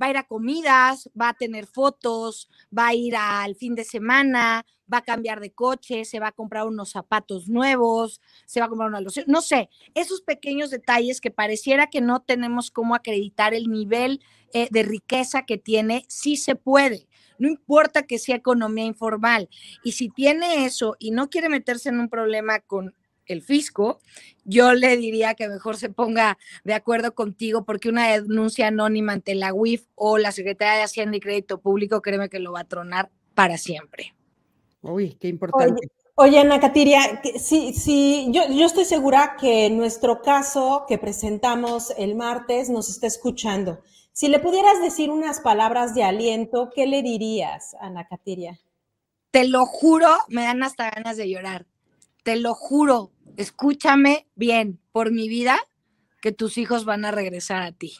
va 0.00 0.06
a 0.06 0.10
ir 0.10 0.16
a 0.16 0.24
comidas, 0.26 1.08
va 1.20 1.30
a 1.30 1.34
tener 1.34 1.66
fotos, 1.66 2.48
va 2.76 2.88
a 2.88 2.94
ir 2.94 3.14
al 3.16 3.54
fin 3.54 3.74
de 3.76 3.84
semana, 3.84 4.66
va 4.92 4.98
a 4.98 5.02
cambiar 5.04 5.40
de 5.40 5.52
coche, 5.52 6.04
se 6.04 6.20
va 6.20 6.28
a 6.28 6.32
comprar 6.32 6.66
unos 6.66 6.90
zapatos 6.90 7.48
nuevos, 7.48 8.20
se 8.46 8.60
va 8.60 8.66
a 8.66 8.68
comprar 8.68 8.88
una 8.88 9.00
loción, 9.00 9.24
no 9.28 9.40
sé, 9.40 9.70
esos 9.94 10.20
pequeños 10.20 10.70
detalles 10.70 11.20
que 11.20 11.30
pareciera 11.30 11.88
que 11.88 12.00
no 12.00 12.22
tenemos 12.22 12.70
cómo 12.70 12.94
acreditar 12.94 13.54
el 13.54 13.70
nivel 13.70 14.20
eh, 14.52 14.68
de 14.70 14.82
riqueza 14.82 15.46
que 15.46 15.58
tiene, 15.58 16.04
sí 16.08 16.36
se 16.36 16.54
puede. 16.56 17.06
No 17.38 17.48
importa 17.48 18.02
que 18.02 18.18
sea 18.18 18.36
economía 18.36 18.84
informal. 18.84 19.48
Y 19.82 19.92
si 19.92 20.08
tiene 20.08 20.64
eso 20.64 20.96
y 20.98 21.10
no 21.10 21.30
quiere 21.30 21.48
meterse 21.48 21.88
en 21.88 22.00
un 22.00 22.08
problema 22.08 22.60
con 22.60 22.94
el 23.26 23.42
fisco, 23.42 24.00
yo 24.44 24.74
le 24.74 24.96
diría 24.96 25.34
que 25.34 25.48
mejor 25.48 25.76
se 25.76 25.88
ponga 25.88 26.38
de 26.64 26.74
acuerdo 26.74 27.14
contigo 27.14 27.64
porque 27.64 27.88
una 27.88 28.12
denuncia 28.12 28.68
anónima 28.68 29.12
ante 29.12 29.34
la 29.34 29.54
UIF 29.54 29.86
o 29.94 30.18
la 30.18 30.32
Secretaría 30.32 30.74
de 30.74 30.82
Hacienda 30.82 31.16
y 31.16 31.20
Crédito 31.20 31.60
Público, 31.60 32.02
créeme 32.02 32.28
que 32.28 32.38
lo 32.38 32.52
va 32.52 32.60
a 32.60 32.68
tronar 32.68 33.10
para 33.34 33.56
siempre. 33.58 34.14
Uy, 34.82 35.16
qué 35.18 35.28
importante. 35.28 35.88
Oye, 36.16 36.38
Ana 36.38 36.60
Catiria, 36.60 37.20
sí, 37.40 37.72
sí, 37.72 38.28
yo, 38.30 38.42
yo 38.48 38.66
estoy 38.66 38.84
segura 38.84 39.34
que 39.40 39.68
nuestro 39.70 40.22
caso 40.22 40.84
que 40.86 40.96
presentamos 40.96 41.92
el 41.98 42.14
martes 42.14 42.70
nos 42.70 42.88
está 42.88 43.08
escuchando. 43.08 43.80
Si 44.14 44.28
le 44.28 44.38
pudieras 44.38 44.80
decir 44.80 45.10
unas 45.10 45.40
palabras 45.40 45.92
de 45.92 46.04
aliento, 46.04 46.70
¿qué 46.72 46.86
le 46.86 47.02
dirías, 47.02 47.74
Ana 47.80 48.06
Catiria? 48.06 48.60
Te 49.32 49.48
lo 49.48 49.66
juro, 49.66 50.08
me 50.28 50.42
dan 50.42 50.62
hasta 50.62 50.88
ganas 50.88 51.16
de 51.16 51.28
llorar. 51.28 51.66
Te 52.22 52.36
lo 52.36 52.54
juro, 52.54 53.10
escúchame 53.36 54.28
bien, 54.36 54.78
por 54.92 55.10
mi 55.10 55.28
vida, 55.28 55.58
que 56.22 56.30
tus 56.30 56.58
hijos 56.58 56.84
van 56.84 57.04
a 57.04 57.10
regresar 57.10 57.62
a 57.62 57.72
ti. 57.72 57.94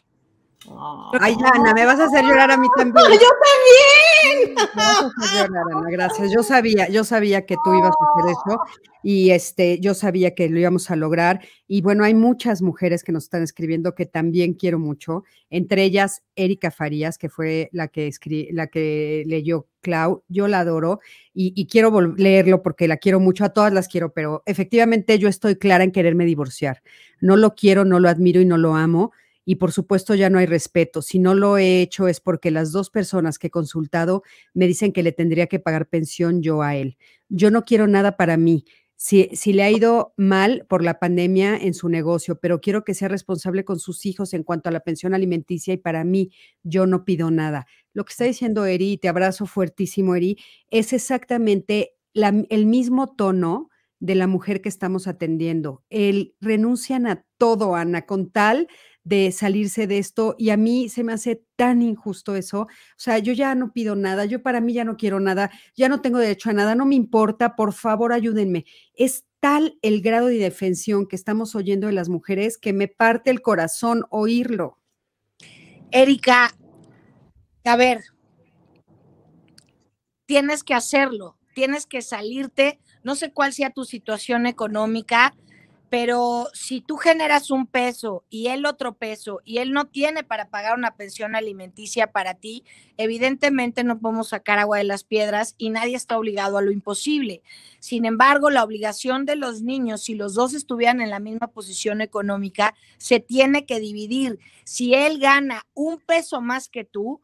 Ay, 1.21 1.37
Ana, 1.55 1.75
me 1.75 1.85
vas 1.85 2.01
a 2.01 2.07
hacer 2.07 2.25
llorar 2.25 2.51
a 2.51 2.57
mí 2.57 2.67
también. 2.77 3.07
¡Yo 3.11 3.29
también! 3.45 4.55
Me 4.55 4.83
vas 4.83 5.03
a 5.03 5.07
hacer 5.07 5.49
llorar, 5.49 5.65
Ana, 5.77 5.91
gracias. 5.91 6.33
Yo 6.33 6.43
sabía, 6.43 6.89
yo 6.89 7.05
sabía 7.05 7.45
que 7.45 7.57
tú 7.65 7.75
ibas 7.75 7.93
a 8.01 8.21
hacer 8.21 8.33
eso 8.33 8.61
y 9.03 9.31
este, 9.31 9.79
yo 9.81 9.93
sabía 9.93 10.35
que 10.35 10.49
lo 10.49 10.59
íbamos 10.59 10.91
a 10.91 10.97
lograr. 10.97 11.41
Y 11.69 11.83
bueno, 11.83 12.05
hay 12.05 12.15
muchas 12.15 12.63
mujeres 12.63 13.05
que 13.05 13.13
nos 13.13 13.25
están 13.25 13.43
escribiendo 13.43 13.95
que 13.95 14.07
también 14.07 14.55
quiero 14.55 14.79
mucho, 14.79 15.25
entre 15.51 15.85
ellas 15.85 16.23
Erika 16.37 16.71
Farías, 16.71 17.19
que 17.19 17.29
fue 17.29 17.69
la 17.73 17.89
que, 17.89 18.11
la 18.53 18.67
que 18.69 19.25
leyó 19.27 19.67
Clau, 19.83 20.25
yo 20.29 20.49
la 20.49 20.61
adoro 20.61 21.01
y, 21.35 21.53
y 21.55 21.67
quiero 21.67 22.01
leerlo 22.01 22.63
porque 22.63 22.89
la 22.89 22.97
quiero 22.97 23.21
mucho, 23.21 23.45
a 23.45 23.51
todas 23.51 23.73
las 23.73 23.87
quiero, 23.87 24.15
pero 24.15 24.43
efectivamente 24.47 25.19
yo 25.19 25.29
estoy 25.29 25.57
clara 25.57 25.85
en 25.85 25.93
quererme 25.93 26.25
divorciar. 26.25 26.83
No 27.21 27.37
lo 27.37 27.55
quiero, 27.55 27.85
no 27.85 28.01
lo 28.01 28.09
admiro 28.09 28.41
y 28.41 28.47
no 28.47 28.57
lo 28.57 28.75
amo 28.75 29.13
y 29.45 29.57
por 29.57 29.73
supuesto 29.73 30.15
ya 30.15 30.31
no 30.31 30.39
hay 30.39 30.47
respeto. 30.47 31.03
Si 31.03 31.19
no 31.19 31.35
lo 31.35 31.59
he 31.59 31.81
hecho 31.83 32.09
es 32.09 32.21
porque 32.21 32.51
las 32.51 32.73
dos 32.73 32.91
personas 32.91 33.39
que 33.39 33.49
he 33.49 33.51
consultado 33.51 34.23
me 34.55 34.67
dicen 34.67 34.93
que 34.93 35.03
le 35.03 35.13
tendría 35.13 35.47
que 35.47 35.59
pagar 35.59 35.89
pensión 35.89 36.43
yo 36.43 36.63
a 36.63 36.77
él. 36.77 36.97
Yo 37.29 37.51
no 37.51 37.65
quiero 37.65 37.87
nada 37.87 38.17
para 38.17 38.37
mí. 38.37 38.65
Si, 38.97 39.29
si, 39.33 39.53
le 39.53 39.65
ha 39.65 39.71
ido 39.71 40.15
mal 40.17 40.67
por 40.69 40.83
la 40.83 41.01
pandemia 41.01 41.57
en 41.57 41.75
su 41.75 41.89
negocio, 41.89 42.39
pero 42.39 42.61
quiero 42.61 42.85
que 42.85 42.95
sea 42.95 43.09
responsable 43.09 43.65
con 43.65 43.81
sus 43.81 44.07
hijos 44.07 44.33
en 44.33 44.45
cuanto 44.45 44.69
a 44.69 44.73
la 44.73 44.81
pensión 44.81 45.15
alimenticia 45.15 45.75
y 45.75 45.79
para 45.79 46.05
mí 46.05 46.31
yo 46.63 46.87
no 46.87 47.05
pido 47.05 47.31
nada. 47.31 47.67
Lo 47.93 48.05
que 48.05 48.13
está 48.13 48.25
diciendo 48.25 48.65
Eri, 48.65 48.93
y 48.93 48.99
te 48.99 49.09
abrazo 49.09 49.47
fuertísimo 49.47 50.15
Eri, 50.15 50.39
es 50.71 50.93
exactamente 50.93 51.97
el 52.15 52.67
mismo 52.67 53.15
tono 53.15 53.69
de 53.99 54.15
la 54.15 54.27
mujer 54.27 54.61
que 54.61 54.69
estamos 54.69 55.07
atendiendo. 55.07 55.83
El 55.91 56.35
renuncian 56.41 57.07
a 57.07 57.25
todo, 57.39 57.75
Ana, 57.75 58.07
con 58.07 58.31
tal 58.31 58.69
de 59.05 59.31
salirse 59.33 59.87
de 59.87 59.99
esto 59.99 60.35
y 60.39 60.51
a 60.51 60.57
mí 60.57 60.89
se 60.89 61.05
me 61.05 61.13
hace 61.13 61.45
tan 61.57 61.83
injusto 61.83 62.35
eso. 62.35 62.63
O 62.63 62.69
sea, 62.97 63.19
yo 63.19 63.33
ya 63.33 63.55
no 63.55 63.73
pido 63.73 63.95
nada, 63.95 64.25
yo 64.25 64.43
para 64.43 64.61
mí 64.61 64.73
ya 64.73 64.85
no 64.85 64.97
quiero 64.97 65.21
nada, 65.21 65.51
ya 65.77 65.89
no 65.89 66.01
tengo 66.01 66.19
derecho 66.19 66.51
a 66.51 66.55
nada, 66.55 66.75
no 66.75 66.87
me 66.87 66.95
importa, 66.95 67.55
por 67.55 67.75
favor 67.75 68.13
ayúdenme. 68.13 68.65
Es 68.95 69.27
tal 69.41 69.79
el 69.83 70.01
grado 70.01 70.29
de 70.29 70.39
defensión 70.39 71.07
que 71.07 71.17
estamos 71.17 71.55
oyendo 71.55 71.87
de 71.87 71.93
las 71.93 72.09
mujeres 72.09 72.57
que 72.57 72.73
me 72.73 72.89
parte 72.89 73.31
el 73.31 73.43
corazón 73.43 74.05
oírlo. 74.09 74.79
Erika, 75.91 76.57
a 77.65 77.77
ver, 77.77 78.03
tienes 80.27 80.65
que 80.65 80.75
hacerlo, 80.75 81.37
tienes 81.55 81.87
que 81.87 82.01
salirte, 82.01 82.81
no 83.03 83.15
sé 83.17 83.33
cuál 83.33 83.53
sea 83.53 83.71
tu 83.71 83.85
situación 83.85 84.47
económica, 84.47 85.37
pero 85.97 86.49
si 86.55 86.81
tú 86.81 86.97
generas 86.97 87.53
un 87.53 87.69
peso 87.69 88.25
y 88.29 88.49
él 88.49 88.67
otro 88.67 88.97
peso 88.97 89.41
y 89.45 89.59
él 89.59 89.71
no 89.71 89.85
tiene 89.85 90.25
para 90.25 90.49
pagar 90.49 90.77
una 90.77 90.97
pensión 90.97 91.37
alimenticia 91.37 92.11
para 92.11 92.35
ti, 92.35 92.65
evidentemente 92.97 93.85
no 93.85 94.01
podemos 94.01 94.31
sacar 94.31 94.59
agua 94.59 94.79
de 94.79 94.83
las 94.83 95.05
piedras 95.05 95.55
y 95.57 95.71
nadie 95.71 95.95
está 95.95 96.19
obligado 96.19 96.59
a 96.59 96.63
lo 96.63 96.73
imposible. 96.73 97.43
Sin 97.79 98.07
embargo, 98.07 98.51
la 98.51 98.65
obligación 98.65 99.25
de 99.25 99.37
los 99.37 99.63
niños, 99.63 100.03
si 100.03 100.17
los 100.17 100.35
dos 100.35 100.55
estuvieran 100.55 101.01
en 101.01 101.11
la 101.11 101.21
misma 101.21 101.47
posición 101.47 102.01
económica, 102.01 102.75
se 102.99 103.21
tiene 103.21 103.65
que 103.65 103.79
dividir. 103.79 104.41
Si 104.65 104.95
él 104.95 105.21
gana 105.21 105.65
un 105.75 106.01
peso 106.01 106.41
más 106.41 106.69
que 106.69 106.83
tú, 106.83 107.21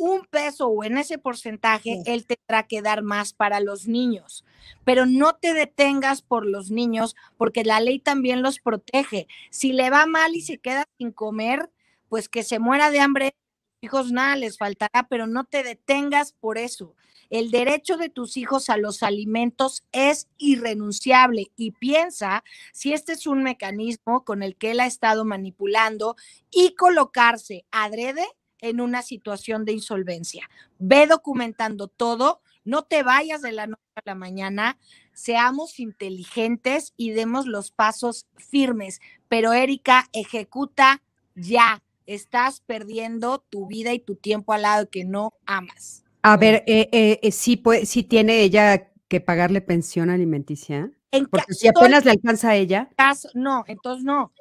un 0.00 0.24
peso 0.24 0.68
o 0.68 0.82
en 0.82 0.98
ese 0.98 1.18
porcentaje, 1.18 2.02
él 2.06 2.26
tendrá 2.26 2.66
que 2.66 2.82
dar 2.82 3.02
más 3.02 3.32
para 3.32 3.60
los 3.60 3.86
niños. 3.86 4.44
Pero 4.84 5.06
no 5.06 5.34
te 5.36 5.54
detengas 5.54 6.22
por 6.22 6.46
los 6.46 6.70
niños 6.70 7.14
porque 7.36 7.64
la 7.64 7.80
ley 7.80 7.98
también 7.98 8.42
los 8.42 8.58
protege. 8.58 9.28
Si 9.50 9.72
le 9.72 9.90
va 9.90 10.06
mal 10.06 10.34
y 10.34 10.40
se 10.40 10.58
queda 10.58 10.86
sin 10.98 11.12
comer, 11.12 11.70
pues 12.08 12.28
que 12.28 12.42
se 12.42 12.58
muera 12.58 12.90
de 12.90 13.00
hambre, 13.00 13.34
hijos 13.82 14.10
nada 14.10 14.36
les 14.36 14.58
faltará, 14.58 15.06
pero 15.08 15.26
no 15.26 15.44
te 15.44 15.62
detengas 15.62 16.32
por 16.32 16.58
eso. 16.58 16.94
El 17.28 17.52
derecho 17.52 17.96
de 17.96 18.08
tus 18.08 18.36
hijos 18.36 18.70
a 18.70 18.76
los 18.76 19.04
alimentos 19.04 19.84
es 19.92 20.28
irrenunciable 20.36 21.52
y 21.56 21.70
piensa 21.70 22.42
si 22.72 22.92
este 22.92 23.12
es 23.12 23.28
un 23.28 23.44
mecanismo 23.44 24.24
con 24.24 24.42
el 24.42 24.56
que 24.56 24.72
él 24.72 24.80
ha 24.80 24.86
estado 24.86 25.24
manipulando 25.24 26.16
y 26.50 26.74
colocarse 26.74 27.64
adrede 27.70 28.26
en 28.60 28.80
una 28.80 29.02
situación 29.02 29.64
de 29.64 29.72
insolvencia. 29.72 30.48
Ve 30.78 31.06
documentando 31.06 31.88
todo, 31.88 32.40
no 32.64 32.82
te 32.82 33.02
vayas 33.02 33.42
de 33.42 33.52
la 33.52 33.66
noche 33.66 33.82
a 33.96 34.02
la 34.04 34.14
mañana, 34.14 34.78
seamos 35.12 35.80
inteligentes 35.80 36.92
y 36.96 37.10
demos 37.10 37.46
los 37.46 37.70
pasos 37.70 38.26
firmes. 38.36 39.00
Pero 39.28 39.52
Erika, 39.52 40.08
ejecuta 40.12 41.02
ya. 41.34 41.82
Estás 42.06 42.60
perdiendo 42.60 43.44
tu 43.50 43.68
vida 43.68 43.92
y 43.92 44.00
tu 44.00 44.16
tiempo 44.16 44.52
al 44.52 44.62
lado 44.62 44.90
que 44.90 45.04
no 45.04 45.32
amas. 45.46 46.02
A 46.22 46.36
ver, 46.36 46.64
eh, 46.66 46.88
eh, 46.90 47.20
eh 47.22 47.30
sí, 47.30 47.56
puede, 47.56 47.86
sí 47.86 48.02
tiene 48.02 48.42
ella 48.42 48.90
que 49.06 49.20
pagarle 49.20 49.60
pensión 49.60 50.10
alimenticia. 50.10 50.90
Porque 51.30 51.54
si 51.54 51.68
apenas 51.68 52.04
le 52.04 52.12
alcanza 52.12 52.50
a 52.50 52.56
ella. 52.56 52.88
Caso, 52.96 53.28
no, 53.34 53.64
entonces 53.66 54.04
no. 54.04 54.32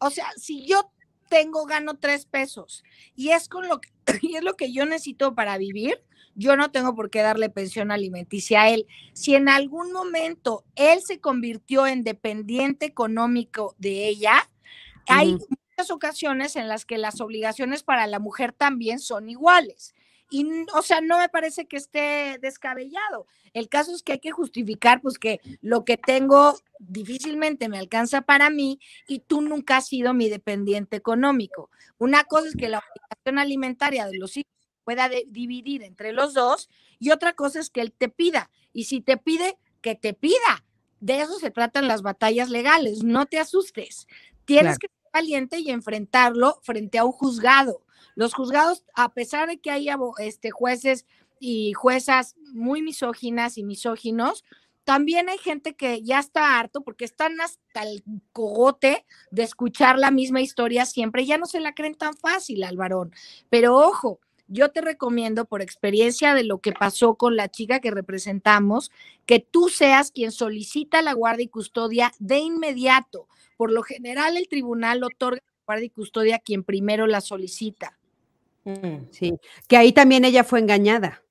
o 0.00 0.10
sea, 0.10 0.26
si 0.36 0.66
yo 0.66 0.90
tengo, 1.36 1.66
gano 1.66 1.98
tres 1.98 2.24
pesos 2.24 2.82
y 3.14 3.30
es 3.30 3.48
con 3.48 3.68
lo 3.68 3.80
que, 3.80 3.90
y 4.22 4.36
es 4.36 4.42
lo 4.42 4.54
que 4.54 4.72
yo 4.72 4.86
necesito 4.86 5.34
para 5.34 5.58
vivir, 5.58 6.02
yo 6.34 6.56
no 6.56 6.70
tengo 6.70 6.94
por 6.94 7.10
qué 7.10 7.20
darle 7.20 7.50
pensión 7.50 7.90
alimenticia 7.90 8.62
a 8.62 8.70
él. 8.70 8.86
Si 9.12 9.34
en 9.34 9.48
algún 9.48 9.92
momento 9.92 10.64
él 10.76 11.00
se 11.06 11.20
convirtió 11.20 11.86
en 11.86 12.04
dependiente 12.04 12.86
económico 12.86 13.74
de 13.78 14.08
ella, 14.08 14.48
hay 15.08 15.32
muchas 15.32 15.90
ocasiones 15.90 16.56
en 16.56 16.68
las 16.68 16.84
que 16.84 16.98
las 16.98 17.20
obligaciones 17.20 17.82
para 17.82 18.06
la 18.06 18.18
mujer 18.18 18.52
también 18.52 18.98
son 18.98 19.28
iguales. 19.28 19.94
Y, 20.30 20.46
o 20.74 20.82
sea, 20.82 21.00
no 21.00 21.18
me 21.18 21.28
parece 21.28 21.66
que 21.66 21.76
esté 21.76 22.38
descabellado. 22.40 23.26
El 23.52 23.68
caso 23.68 23.94
es 23.94 24.02
que 24.02 24.12
hay 24.12 24.18
que 24.18 24.32
justificar, 24.32 25.00
pues, 25.00 25.18
que 25.18 25.40
lo 25.62 25.84
que 25.84 25.96
tengo 25.96 26.58
difícilmente 26.78 27.68
me 27.68 27.78
alcanza 27.78 28.22
para 28.22 28.50
mí 28.50 28.80
y 29.06 29.20
tú 29.20 29.40
nunca 29.40 29.78
has 29.78 29.86
sido 29.88 30.14
mi 30.14 30.28
dependiente 30.28 30.96
económico. 30.96 31.70
Una 31.98 32.24
cosa 32.24 32.48
es 32.48 32.56
que 32.56 32.68
la 32.68 32.78
obligación 32.78 33.38
alimentaria 33.38 34.06
de 34.06 34.18
los 34.18 34.36
hijos 34.36 34.50
pueda 34.84 35.08
dividir 35.28 35.82
entre 35.82 36.12
los 36.12 36.34
dos 36.34 36.68
y 36.98 37.10
otra 37.10 37.32
cosa 37.32 37.60
es 37.60 37.70
que 37.70 37.80
él 37.80 37.92
te 37.92 38.08
pida. 38.08 38.50
Y 38.72 38.84
si 38.84 39.00
te 39.00 39.16
pide, 39.16 39.56
que 39.80 39.94
te 39.94 40.12
pida. 40.12 40.64
De 41.00 41.20
eso 41.20 41.38
se 41.38 41.50
tratan 41.50 41.88
las 41.88 42.02
batallas 42.02 42.50
legales. 42.50 43.04
No 43.04 43.26
te 43.26 43.38
asustes. 43.38 44.06
Tienes 44.44 44.78
que 44.78 44.88
ser 44.88 45.10
valiente 45.12 45.58
y 45.60 45.70
enfrentarlo 45.70 46.58
frente 46.62 46.98
a 46.98 47.04
un 47.04 47.12
juzgado 47.12 47.85
los 48.14 48.34
juzgados, 48.34 48.84
a 48.94 49.12
pesar 49.12 49.48
de 49.48 49.58
que 49.58 49.70
hay 49.70 49.88
este, 50.18 50.50
jueces 50.50 51.06
y 51.38 51.72
juezas 51.72 52.36
muy 52.52 52.82
misóginas 52.82 53.58
y 53.58 53.64
misóginos, 53.64 54.44
también 54.84 55.28
hay 55.28 55.38
gente 55.38 55.74
que 55.74 56.02
ya 56.02 56.20
está 56.20 56.60
harto 56.60 56.82
porque 56.82 57.04
están 57.04 57.40
hasta 57.40 57.82
el 57.82 58.04
cogote 58.32 59.04
de 59.32 59.42
escuchar 59.42 59.98
la 59.98 60.12
misma 60.12 60.40
historia 60.40 60.86
siempre, 60.86 61.26
ya 61.26 61.38
no 61.38 61.46
se 61.46 61.58
la 61.58 61.74
creen 61.74 61.96
tan 61.96 62.14
fácil 62.14 62.62
al 62.62 62.76
varón. 62.76 63.12
Pero 63.50 63.76
ojo, 63.76 64.20
yo 64.48 64.70
te 64.70 64.80
recomiendo 64.80 65.44
por 65.44 65.60
experiencia 65.60 66.34
de 66.34 66.44
lo 66.44 66.58
que 66.58 66.72
pasó 66.72 67.16
con 67.16 67.34
la 67.34 67.48
chica 67.48 67.80
que 67.80 67.90
representamos, 67.90 68.92
que 69.26 69.40
tú 69.40 69.68
seas 69.68 70.12
quien 70.12 70.30
solicita 70.30 71.02
la 71.02 71.14
guardia 71.14 71.44
y 71.44 71.48
custodia 71.48 72.12
de 72.20 72.38
inmediato. 72.38 73.26
Por 73.56 73.72
lo 73.72 73.82
general, 73.82 74.36
el 74.36 74.48
tribunal 74.48 75.02
otorga 75.02 75.42
la 75.66 75.74
guardia 75.74 75.86
y 75.86 75.90
custodia 75.90 76.38
quien 76.38 76.62
primero 76.62 77.06
la 77.06 77.20
solicita. 77.20 77.98
Mm. 78.64 79.10
Sí, 79.10 79.34
que 79.68 79.76
ahí 79.76 79.92
también 79.92 80.24
ella 80.24 80.44
fue 80.44 80.60
engañada. 80.60 81.22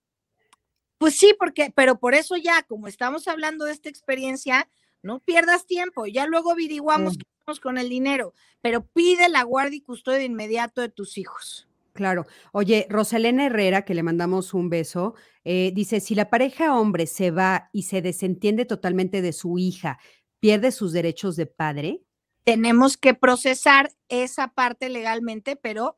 Pues 0.97 1.17
sí, 1.17 1.36
porque, 1.38 1.71
pero 1.75 1.99
por 1.99 2.13
eso 2.13 2.36
ya, 2.38 2.63
como 2.63 2.88
estamos 2.88 3.27
hablando 3.27 3.65
de 3.65 3.73
esta 3.73 3.89
experiencia, 3.89 4.69
no 5.01 5.19
pierdas 5.19 5.65
tiempo, 5.65 6.05
ya 6.05 6.25
luego 6.25 6.51
averiguamos 6.51 7.17
qué 7.17 7.23
hacemos 7.41 7.59
con 7.59 7.77
el 7.77 7.89
dinero, 7.89 8.33
pero 8.61 8.86
pide 8.86 9.29
la 9.29 9.43
guardia 9.43 9.77
y 9.77 9.81
custodia 9.81 10.19
de 10.19 10.25
inmediato 10.25 10.81
de 10.81 10.89
tus 10.89 11.17
hijos. 11.17 11.67
Claro. 11.93 12.25
Oye, 12.51 12.88
Rosalena 12.89 13.45
Herrera, 13.45 13.83
que 13.86 13.93
le 13.93 14.03
mandamos 14.03 14.53
un 14.53 14.69
beso, 14.69 15.15
eh, 15.45 15.71
dice, 15.73 16.01
si 16.01 16.13
la 16.13 16.29
pareja 16.29 16.77
hombre 16.77 17.07
se 17.07 17.31
va 17.31 17.69
y 17.71 17.83
se 17.83 18.01
desentiende 18.01 18.65
totalmente 18.65 19.21
de 19.21 19.31
su 19.31 19.57
hija, 19.57 19.99
¿pierde 20.41 20.71
sus 20.71 20.91
derechos 20.91 21.36
de 21.36 21.45
padre? 21.45 22.05
Tenemos 22.45 22.95
que 22.95 23.13
procesar 23.13 23.91
esa 24.07 24.47
parte 24.47 24.87
legalmente, 24.89 25.55
pero 25.55 25.95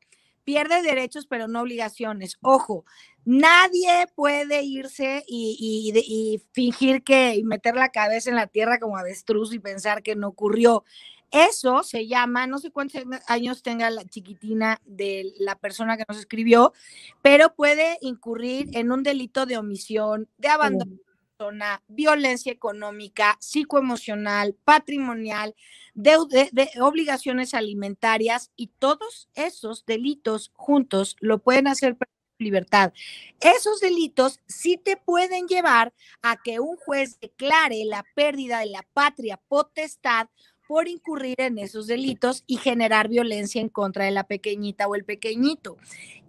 pierde 0.48 0.80
derechos, 0.80 1.26
pero 1.26 1.46
no 1.46 1.60
obligaciones. 1.60 2.38
Ojo, 2.40 2.86
nadie 3.26 4.06
puede 4.14 4.62
irse 4.62 5.22
y, 5.28 6.42
fingir 6.52 7.04
que 7.04 7.34
y 7.34 7.44
meter 7.44 7.76
la 7.76 7.90
cabeza 7.90 8.30
en 8.30 8.36
la 8.36 8.46
tierra 8.46 8.78
como 8.80 8.96
avestruz 8.96 9.52
y 9.52 9.58
pensar 9.58 10.02
que 10.02 10.16
no 10.16 10.28
ocurrió. 10.28 10.84
Eso 11.30 11.82
se 11.82 12.06
llama, 12.06 12.46
no 12.46 12.56
sé 12.56 12.70
cuántos 12.70 13.02
años 13.26 13.62
tenga 13.62 13.90
la 13.90 14.06
chiquitina 14.06 14.80
de 14.86 15.34
la 15.38 15.54
persona 15.56 15.98
que 15.98 16.06
nos 16.08 16.18
escribió, 16.18 16.72
pero 17.20 17.54
puede 17.54 17.98
incurrir 18.00 18.70
en 18.72 18.90
un 18.90 19.02
delito 19.02 19.44
de 19.44 19.58
omisión, 19.58 20.28
de 20.38 20.48
abandono 20.48 20.98
de 21.38 21.78
violencia 21.86 22.50
económica, 22.50 23.36
psicoemocional, 23.40 24.56
patrimonial, 24.64 25.54
de, 25.94 26.48
de, 26.50 26.68
obligaciones 26.80 27.54
alimentarias 27.54 28.50
y 28.56 28.68
todos 28.78 29.28
esos 29.34 29.86
delitos 29.86 30.50
juntos 30.54 31.16
lo 31.20 31.38
pueden 31.38 31.68
hacer 31.68 31.96
libertad. 32.38 32.92
Esos 33.40 33.80
delitos 33.80 34.40
sí 34.48 34.78
te 34.78 34.96
pueden 34.96 35.46
llevar 35.46 35.92
a 36.22 36.36
que 36.42 36.58
un 36.58 36.76
juez 36.76 37.20
declare 37.20 37.84
la 37.84 38.04
pérdida 38.16 38.60
de 38.60 38.66
la 38.66 38.84
patria 38.92 39.40
potestad 39.48 40.28
por 40.68 40.86
incurrir 40.86 41.40
en 41.40 41.58
esos 41.58 41.86
delitos 41.86 42.44
y 42.46 42.58
generar 42.58 43.08
violencia 43.08 43.58
en 43.60 43.70
contra 43.70 44.04
de 44.04 44.10
la 44.10 44.24
pequeñita 44.24 44.86
o 44.86 44.94
el 44.94 45.04
pequeñito. 45.04 45.78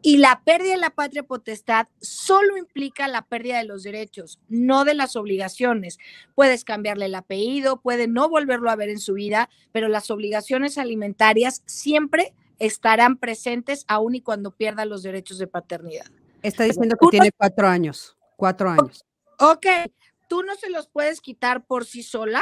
Y 0.02 0.16
la 0.16 0.42
pérdida 0.46 0.72
de 0.72 0.78
la 0.78 0.92
patria 0.92 1.24
potestad 1.24 1.88
solo 2.00 2.56
implica 2.56 3.10
la 3.10 3.24
pérdida 3.24 3.58
de 3.58 3.66
los 3.66 3.84
derechos, 3.84 4.40
no 4.48 4.86
de 4.86 4.94
las 4.94 5.18
obligaciones. 5.18 6.00
Puedes 6.36 6.64
cambiarle 6.64 7.08
el 7.08 7.16
apellido, 7.16 7.82
puede 7.82 8.08
no 8.08 8.30
volverlo 8.30 8.70
a 8.70 8.78
ver 8.78 8.88
en 8.88 9.00
su 9.00 9.16
vida, 9.16 9.50
pero 9.74 9.90
las 9.90 10.10
obligaciones 10.10 10.78
alimentarias 10.78 11.62
siempre 11.66 12.34
estarán 12.60 13.18
presentes 13.18 13.84
aun 13.90 14.16
y 14.16 14.22
cuando 14.22 14.52
pierda 14.52 14.86
los 14.86 15.04
derechos 15.04 15.38
de 15.38 15.48
paternidad. 15.48 16.06
Está 16.42 16.64
diciendo 16.64 16.96
que 16.96 17.08
tiene 17.10 17.32
cuatro 17.34 17.68
años, 17.68 18.16
cuatro 18.38 18.70
años. 18.70 19.06
Ok, 19.38 19.66
tú 20.30 20.44
no 20.44 20.56
se 20.56 20.70
los 20.70 20.88
puedes 20.88 21.20
quitar 21.20 21.66
por 21.66 21.86
sí 21.86 22.04
sola, 22.04 22.42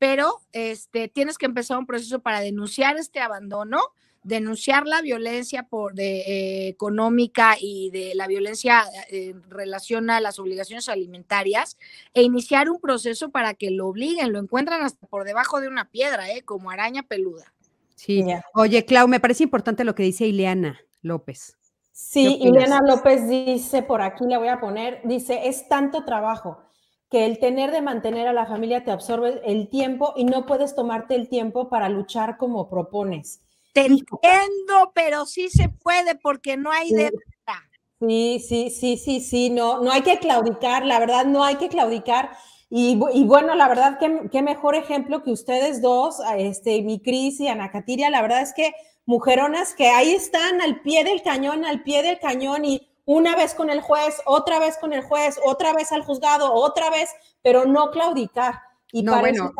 pero 0.00 0.40
este, 0.52 1.08
tienes 1.08 1.36
que 1.36 1.44
empezar 1.44 1.76
un 1.76 1.84
proceso 1.84 2.20
para 2.20 2.40
denunciar 2.40 2.96
este 2.96 3.20
abandono, 3.20 3.80
denunciar 4.22 4.86
la 4.86 5.02
violencia 5.02 5.64
por, 5.64 5.92
de, 5.92 6.20
eh, 6.20 6.68
económica 6.68 7.56
y 7.60 7.90
de 7.90 8.14
la 8.14 8.26
violencia 8.26 8.84
eh, 9.10 9.34
en 9.34 9.42
relación 9.50 10.08
a 10.08 10.20
las 10.20 10.38
obligaciones 10.38 10.88
alimentarias 10.88 11.76
e 12.14 12.22
iniciar 12.22 12.70
un 12.70 12.80
proceso 12.80 13.28
para 13.28 13.52
que 13.52 13.70
lo 13.70 13.88
obliguen, 13.88 14.32
lo 14.32 14.38
encuentran 14.38 14.80
hasta 14.80 15.06
por 15.06 15.24
debajo 15.24 15.60
de 15.60 15.68
una 15.68 15.90
piedra, 15.90 16.30
¿eh? 16.30 16.40
como 16.46 16.70
araña 16.70 17.02
peluda. 17.02 17.52
Sí, 17.94 18.24
oye, 18.54 18.86
Clau, 18.86 19.06
me 19.06 19.20
parece 19.20 19.44
importante 19.44 19.84
lo 19.84 19.94
que 19.94 20.02
dice 20.02 20.26
Ileana 20.26 20.80
López. 21.02 21.58
Sí, 21.92 22.38
Ileana 22.40 22.80
López 22.86 23.28
dice 23.28 23.82
por 23.82 24.00
aquí, 24.00 24.24
le 24.26 24.38
voy 24.38 24.48
a 24.48 24.60
poner, 24.60 25.02
dice, 25.04 25.46
es 25.46 25.68
tanto 25.68 26.06
trabajo 26.06 26.69
que 27.10 27.26
el 27.26 27.38
tener 27.38 27.72
de 27.72 27.82
mantener 27.82 28.28
a 28.28 28.32
la 28.32 28.46
familia 28.46 28.84
te 28.84 28.92
absorbe 28.92 29.40
el 29.44 29.68
tiempo 29.68 30.14
y 30.16 30.24
no 30.24 30.46
puedes 30.46 30.74
tomarte 30.74 31.16
el 31.16 31.28
tiempo 31.28 31.68
para 31.68 31.88
luchar 31.88 32.36
como 32.36 32.70
propones. 32.70 33.42
Te 33.72 33.82
entiendo, 33.82 34.92
pero 34.94 35.26
sí 35.26 35.48
se 35.48 35.68
puede 35.68 36.14
porque 36.14 36.56
no 36.56 36.70
hay 36.70 36.90
de 36.90 37.10
Sí, 38.00 38.38
sí, 38.40 38.70
sí, 38.70 38.96
sí, 38.96 39.20
sí, 39.20 39.50
no, 39.50 39.82
no 39.82 39.92
hay 39.92 40.00
que 40.00 40.18
claudicar, 40.18 40.86
la 40.86 40.98
verdad 40.98 41.26
no 41.26 41.44
hay 41.44 41.56
que 41.56 41.68
claudicar. 41.68 42.30
Y, 42.70 42.94
bueno, 42.94 43.54
la 43.56 43.68
verdad, 43.68 43.98
qué, 43.98 44.42
mejor 44.42 44.74
ejemplo 44.74 45.22
que 45.22 45.32
ustedes 45.32 45.82
dos, 45.82 46.18
este, 46.38 46.80
mi 46.82 47.00
Cris 47.00 47.40
y 47.40 47.48
Ana 47.48 47.70
Catiria, 47.70 48.08
la 48.08 48.22
verdad 48.22 48.42
es 48.42 48.54
que 48.54 48.72
mujeronas 49.04 49.74
que 49.74 49.88
ahí 49.88 50.12
están 50.12 50.62
al 50.62 50.80
pie 50.80 51.04
del 51.04 51.20
cañón, 51.22 51.64
al 51.64 51.82
pie 51.82 52.02
del 52.02 52.20
cañón 52.20 52.64
y 52.64 52.89
una 53.10 53.34
vez 53.34 53.54
con 53.54 53.70
el 53.70 53.80
juez, 53.80 54.22
otra 54.24 54.60
vez 54.60 54.76
con 54.80 54.92
el 54.92 55.02
juez, 55.02 55.36
otra 55.44 55.74
vez 55.74 55.90
al 55.90 56.02
juzgado, 56.02 56.54
otra 56.54 56.90
vez, 56.90 57.10
pero 57.42 57.64
no 57.64 57.90
claudicar. 57.90 58.60
Y 58.92 59.02
no, 59.02 59.18
bueno, 59.18 59.52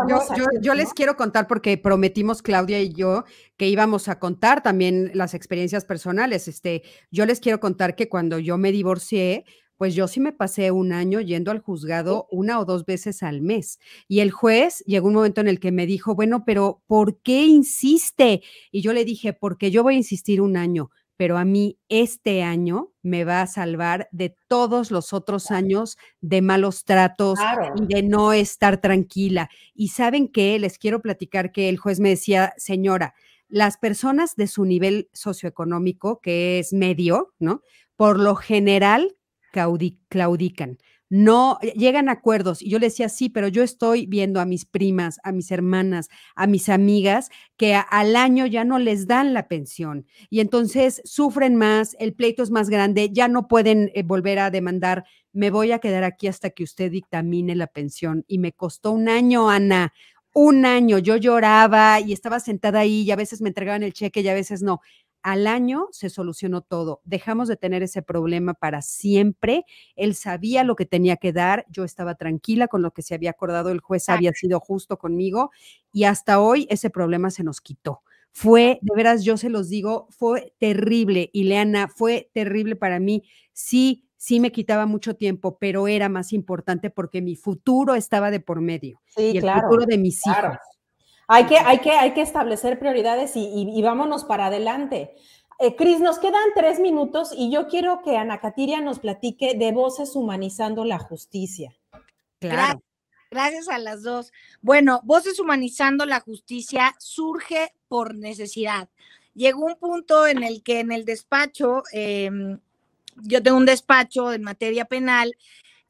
yo, 0.61 0.75
les 0.75 0.95
quiero 0.95 1.17
contar 1.17 1.49
porque 1.49 1.77
prometimos 1.77 2.43
Claudia 2.43 2.81
y 2.81 2.93
yo 2.93 3.25
que 3.57 3.67
íbamos 3.67 4.07
a 4.07 4.21
contar 4.21 4.63
también 4.63 5.11
las 5.15 5.35
experiencias 5.35 5.85
personales. 5.85 6.47
Este, 6.47 6.85
yo 7.11 7.27
les 7.27 7.41
quiero 7.41 7.59
contar 7.59 7.97
que 7.97 8.09
cuando 8.09 8.39
yo 8.39 8.57
me 8.57 8.71
divorcié, 8.71 9.45
pues 9.77 9.97
yo 9.97 10.07
sí 10.07 10.21
me 10.21 10.33
pasé 10.33 10.71
un 10.71 10.93
año 10.93 11.21
yendo 11.21 11.51
al 11.51 11.59
juzgado 11.59 12.29
una 12.31 12.61
o 12.61 12.65
dos 12.65 12.87
veces 12.87 13.21
al 13.25 13.41
mes. 13.41 13.81
Y 14.07 14.21
el 14.21 14.31
juez 14.31 14.85
llegó 14.87 15.09
un 15.09 15.15
momento 15.15 15.41
en 15.41 15.49
el 15.49 15.59
que 15.59 15.73
me 15.73 15.87
dijo, 15.87 16.15
bueno, 16.15 16.45
pero 16.45 16.85
¿por 16.87 17.21
qué 17.21 17.47
insiste? 17.47 18.43
Y 18.71 18.81
yo 18.81 18.93
le 18.93 19.05
dije, 19.05 19.33
porque 19.33 19.73
yo 19.73 19.83
voy 19.83 19.95
a 19.95 19.99
insistir 19.99 20.41
un 20.41 20.57
año 20.57 20.91
pero 21.21 21.37
a 21.37 21.45
mí 21.45 21.79
este 21.91 22.43
año 22.43 22.95
me 23.03 23.25
va 23.25 23.43
a 23.43 23.47
salvar 23.47 24.09
de 24.11 24.35
todos 24.49 24.91
los 24.91 25.13
otros 25.13 25.51
años 25.51 25.99
de 26.23 26.41
malos 26.41 26.87
tratos 26.87 27.39
y 27.77 27.95
de 27.95 28.03
no 28.03 28.33
estar 28.33 28.81
tranquila. 28.81 29.51
Y 29.75 29.89
saben 29.89 30.29
qué, 30.29 30.59
les 30.59 30.79
quiero 30.79 31.03
platicar 31.03 31.53
que 31.53 31.69
el 31.69 31.77
juez 31.77 32.01
me 32.01 32.09
decía, 32.09 32.55
señora, 32.57 33.13
las 33.49 33.77
personas 33.77 34.35
de 34.35 34.47
su 34.47 34.65
nivel 34.65 35.11
socioeconómico, 35.13 36.23
que 36.23 36.59
es 36.59 36.73
medio, 36.73 37.35
¿no? 37.39 37.61
Por 37.97 38.19
lo 38.19 38.35
general 38.35 39.15
claudican 40.09 40.79
no 41.11 41.59
llegan 41.75 42.09
acuerdos. 42.09 42.63
Y 42.63 42.71
yo 42.71 42.79
le 42.79 42.87
decía, 42.87 43.09
sí, 43.09 43.29
pero 43.29 43.49
yo 43.49 43.63
estoy 43.63 44.07
viendo 44.07 44.41
a 44.41 44.47
mis 44.47 44.65
primas, 44.65 45.19
a 45.25 45.33
mis 45.33 45.51
hermanas, 45.51 46.09
a 46.37 46.47
mis 46.47 46.69
amigas 46.69 47.29
que 47.57 47.75
al 47.75 48.17
año 48.17 48.47
ya 48.47 48.65
no 48.65 48.79
les 48.79 49.07
dan 49.07 49.35
la 49.35 49.49
pensión 49.49 50.07
y 50.31 50.41
entonces 50.41 51.03
sufren 51.05 51.57
más, 51.57 51.97
el 51.99 52.15
pleito 52.15 52.43
es 52.43 52.51
más 52.51 52.71
grande, 52.71 53.11
ya 53.13 53.29
no 53.29 53.49
pueden 53.49 53.91
eh, 53.95 54.03
volver 54.05 54.39
a 54.39 54.51
demandar, 54.51 55.05
me 55.33 55.51
voy 55.51 55.73
a 55.73 55.81
quedar 55.81 56.05
aquí 56.05 56.29
hasta 56.29 56.51
que 56.51 56.65
usted 56.65 56.91
dictamine 56.91 57.55
la 57.57 57.67
pensión. 57.67 58.25
Y 58.27 58.39
me 58.39 58.53
costó 58.53 58.93
un 58.93 59.09
año, 59.09 59.51
Ana, 59.51 59.93
un 60.33 60.65
año. 60.65 60.99
Yo 60.99 61.17
lloraba 61.17 62.01
y 62.01 62.13
estaba 62.13 62.41
sentada 62.41 62.81
ahí 62.81 63.03
y 63.03 63.11
a 63.11 63.17
veces 63.17 63.41
me 63.41 63.49
entregaban 63.49 63.83
el 63.83 63.93
cheque 63.93 64.21
y 64.21 64.29
a 64.29 64.35
veces 64.35 64.63
no 64.63 64.81
al 65.23 65.47
año 65.47 65.89
se 65.91 66.11
solucionó 66.11 66.63
todo. 66.63 67.01
Dejamos 67.05 67.49
de 67.49 67.57
tener 67.57 67.83
ese 67.83 68.03
problema 68.03 68.55
para 68.55 68.83
siempre. 68.83 69.65
Él 69.97 70.15
sabía 70.15 70.65
lo 70.65 70.77
que 70.77 70.87
tenía 70.87 71.17
que 71.17 71.33
dar. 71.33 71.67
Yo 71.69 71.85
estaba 71.85 72.15
tranquila 72.15 72.69
con 72.69 72.83
lo 72.83 72.93
que 72.93 73.03
se 73.03 73.15
había 73.15 73.31
acordado. 73.31 73.71
El 73.71 73.81
juez 73.81 74.09
había 74.09 74.33
sido 74.33 74.61
justo 74.61 74.99
conmigo 74.99 75.51
y 75.93 76.05
hasta 76.05 76.41
hoy 76.41 76.67
ese 76.71 76.91
problema 76.91 77.31
se 77.31 77.45
nos 77.45 77.61
quitó. 77.61 78.03
Fue, 78.33 78.79
de 78.83 78.95
veras, 78.95 79.25
yo 79.25 79.37
se 79.37 79.51
los 79.51 79.69
digo, 79.69 80.07
fue 80.11 80.55
terrible. 80.59 81.31
Y 81.33 81.45
Leana, 81.45 81.89
fue 81.89 82.31
terrible 82.33 82.77
para 82.77 83.01
mí. 83.01 83.25
Sí, 83.53 84.09
sí 84.17 84.39
me 84.39 84.53
quitaba 84.53 84.87
mucho 84.87 85.17
tiempo, 85.17 85.59
pero 85.59 85.89
era 85.89 86.09
más 86.09 86.33
importante 86.33 86.91
porque 86.91 87.23
mi 87.23 87.37
futuro 87.37 87.95
estaba 87.95 88.31
de 88.31 88.41
por 88.41 88.61
medio. 88.61 89.01
y 89.17 89.39
el 89.39 89.51
futuro 89.51 89.85
de 89.87 89.99
mis 89.99 90.25
hijos. 90.27 90.57
Hay 91.33 91.47
que, 91.47 91.59
hay 91.59 91.79
que, 91.79 91.93
hay 91.93 92.13
que 92.13 92.23
establecer 92.23 92.81
prioridades 92.81 93.35
y, 93.37 93.81
vámonos 93.83 94.25
para 94.25 94.47
adelante. 94.47 95.15
Eh, 95.61 95.77
Cris, 95.77 96.01
nos 96.01 96.19
quedan 96.19 96.43
tres 96.57 96.81
minutos 96.81 97.33
y 97.37 97.53
yo 97.53 97.69
quiero 97.69 98.03
que 98.03 98.17
Ana 98.17 98.41
Catiria 98.41 98.81
nos 98.81 98.99
platique 98.99 99.55
de 99.55 99.71
Voces 99.71 100.17
Humanizando 100.17 100.85
la 100.85 100.99
Justicia. 100.99 101.73
Claro. 102.41 102.83
Gracias 103.31 103.69
a 103.69 103.79
las 103.79 104.03
dos. 104.03 104.33
Bueno, 104.61 105.03
Voces 105.05 105.39
Humanizando 105.39 106.05
la 106.05 106.19
Justicia 106.19 106.97
surge 106.99 107.75
por 107.87 108.17
necesidad. 108.17 108.89
Llegó 109.33 109.67
un 109.67 109.77
punto 109.77 110.27
en 110.27 110.43
el 110.43 110.65
que 110.65 110.81
en 110.81 110.91
el 110.91 111.05
despacho, 111.05 111.85
em, 111.93 112.59
yo 113.23 113.41
tengo 113.41 113.57
un 113.57 113.67
despacho 113.67 114.33
en 114.33 114.43
materia 114.43 114.85
penal 114.85 115.37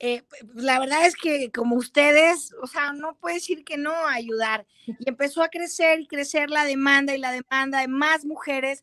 eh, 0.00 0.22
la 0.54 0.80
verdad 0.80 1.06
es 1.06 1.14
que 1.14 1.50
como 1.52 1.76
ustedes, 1.76 2.54
o 2.62 2.66
sea, 2.66 2.94
no 2.94 3.16
puede 3.16 3.34
decir 3.36 3.64
que 3.64 3.76
no 3.76 3.92
a 3.92 4.14
ayudar. 4.14 4.66
Y 4.86 5.08
empezó 5.08 5.42
a 5.42 5.50
crecer 5.50 6.00
y 6.00 6.06
crecer 6.06 6.48
la 6.48 6.64
demanda 6.64 7.14
y 7.14 7.18
la 7.18 7.32
demanda 7.32 7.80
de 7.80 7.88
más 7.88 8.24
mujeres. 8.24 8.82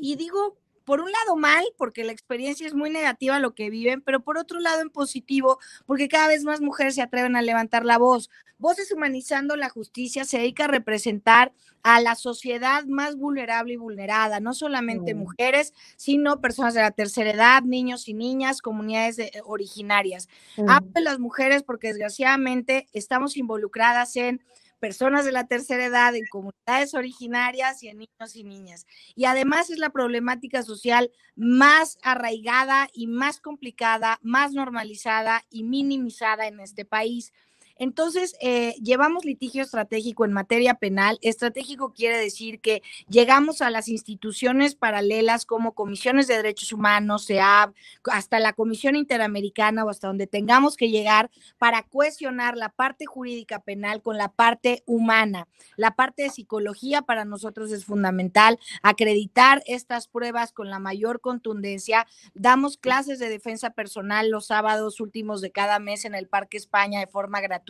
Y 0.00 0.16
digo, 0.16 0.56
por 0.86 1.00
un 1.00 1.10
lado 1.10 1.36
mal, 1.36 1.64
porque 1.76 2.04
la 2.04 2.12
experiencia 2.12 2.64
es 2.64 2.72
muy 2.72 2.90
negativa 2.90 3.40
lo 3.40 3.54
que 3.54 3.70
viven, 3.70 4.00
pero 4.02 4.20
por 4.20 4.38
otro 4.38 4.60
lado 4.60 4.80
en 4.80 4.88
positivo, 4.88 5.58
porque 5.84 6.08
cada 6.08 6.28
vez 6.28 6.44
más 6.44 6.60
mujeres 6.60 6.94
se 6.94 7.02
atreven 7.02 7.34
a 7.34 7.42
levantar 7.42 7.84
la 7.84 7.98
voz. 7.98 8.30
Voces 8.58 8.92
Humanizando 8.92 9.56
la 9.56 9.68
Justicia 9.68 10.24
se 10.24 10.38
dedica 10.38 10.64
a 10.64 10.68
representar 10.68 11.52
a 11.82 12.00
la 12.00 12.14
sociedad 12.14 12.84
más 12.84 13.16
vulnerable 13.16 13.74
y 13.74 13.76
vulnerada, 13.76 14.38
no 14.38 14.54
solamente 14.54 15.14
mm. 15.14 15.18
mujeres, 15.18 15.74
sino 15.96 16.40
personas 16.40 16.74
de 16.74 16.82
la 16.82 16.92
tercera 16.92 17.30
edad, 17.30 17.62
niños 17.62 18.08
y 18.08 18.14
niñas, 18.14 18.62
comunidades 18.62 19.18
originarias. 19.44 20.28
Mm. 20.56 20.70
Hablo 20.70 20.90
de 20.94 21.00
las 21.00 21.18
mujeres 21.18 21.64
porque 21.64 21.88
desgraciadamente 21.88 22.88
estamos 22.92 23.36
involucradas 23.36 24.14
en 24.14 24.40
personas 24.78 25.24
de 25.24 25.32
la 25.32 25.46
tercera 25.46 25.84
edad, 25.84 26.14
en 26.14 26.26
comunidades 26.30 26.94
originarias 26.94 27.82
y 27.82 27.88
en 27.88 27.98
niños 27.98 28.36
y 28.36 28.44
niñas. 28.44 28.86
Y 29.14 29.24
además 29.24 29.70
es 29.70 29.78
la 29.78 29.90
problemática 29.90 30.62
social 30.62 31.10
más 31.34 31.98
arraigada 32.02 32.88
y 32.92 33.06
más 33.06 33.40
complicada, 33.40 34.18
más 34.22 34.52
normalizada 34.52 35.42
y 35.50 35.64
minimizada 35.64 36.46
en 36.46 36.60
este 36.60 36.84
país. 36.84 37.32
Entonces, 37.78 38.34
eh, 38.40 38.74
llevamos 38.82 39.26
litigio 39.26 39.62
estratégico 39.62 40.24
en 40.24 40.32
materia 40.32 40.74
penal. 40.74 41.18
Estratégico 41.20 41.92
quiere 41.92 42.16
decir 42.16 42.60
que 42.60 42.82
llegamos 43.08 43.60
a 43.60 43.70
las 43.70 43.88
instituciones 43.88 44.74
paralelas 44.74 45.44
como 45.44 45.72
comisiones 45.72 46.26
de 46.26 46.36
derechos 46.36 46.72
humanos, 46.72 47.26
SEAB, 47.26 47.74
hasta 48.10 48.40
la 48.40 48.54
Comisión 48.54 48.96
Interamericana 48.96 49.84
o 49.84 49.90
hasta 49.90 50.08
donde 50.08 50.26
tengamos 50.26 50.76
que 50.76 50.88
llegar 50.88 51.30
para 51.58 51.82
cuestionar 51.82 52.56
la 52.56 52.70
parte 52.70 53.04
jurídica 53.04 53.58
penal 53.58 54.00
con 54.00 54.16
la 54.16 54.28
parte 54.28 54.82
humana. 54.86 55.46
La 55.76 55.96
parte 55.96 56.22
de 56.22 56.30
psicología 56.30 57.02
para 57.02 57.26
nosotros 57.26 57.70
es 57.72 57.84
fundamental. 57.84 58.58
Acreditar 58.82 59.62
estas 59.66 60.08
pruebas 60.08 60.52
con 60.52 60.70
la 60.70 60.78
mayor 60.78 61.20
contundencia. 61.20 62.06
Damos 62.32 62.78
clases 62.78 63.18
de 63.18 63.28
defensa 63.28 63.70
personal 63.70 64.30
los 64.30 64.46
sábados 64.46 64.98
últimos 65.00 65.42
de 65.42 65.50
cada 65.50 65.78
mes 65.78 66.06
en 66.06 66.14
el 66.14 66.26
Parque 66.26 66.56
España 66.56 67.00
de 67.00 67.06
forma 67.06 67.40
gratuita 67.42 67.65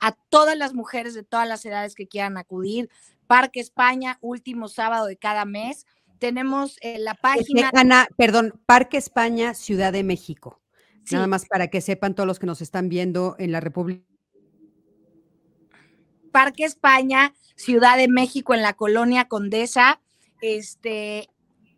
a 0.00 0.12
todas 0.28 0.56
las 0.56 0.74
mujeres 0.74 1.14
de 1.14 1.22
todas 1.22 1.48
las 1.48 1.64
edades 1.64 1.94
que 1.94 2.08
quieran 2.08 2.36
acudir. 2.36 2.90
Parque 3.26 3.60
España, 3.60 4.18
último 4.20 4.68
sábado 4.68 5.06
de 5.06 5.16
cada 5.16 5.44
mes. 5.44 5.86
Tenemos 6.18 6.76
eh, 6.82 6.98
la 6.98 7.14
página. 7.14 7.70
Ana, 7.74 8.08
perdón, 8.16 8.60
Parque 8.66 8.96
España, 8.96 9.54
Ciudad 9.54 9.92
de 9.92 10.04
México. 10.04 10.60
Nada 11.10 11.26
más 11.26 11.46
para 11.46 11.68
que 11.68 11.80
sepan 11.80 12.14
todos 12.14 12.26
los 12.26 12.38
que 12.38 12.46
nos 12.46 12.62
están 12.62 12.88
viendo 12.88 13.34
en 13.38 13.50
la 13.50 13.60
República. 13.60 14.04
Parque 16.30 16.64
España, 16.64 17.34
Ciudad 17.56 17.96
de 17.96 18.08
México, 18.08 18.54
en 18.54 18.62
la 18.62 18.72
colonia 18.72 19.26
Condesa, 19.26 20.00
este 20.40 21.28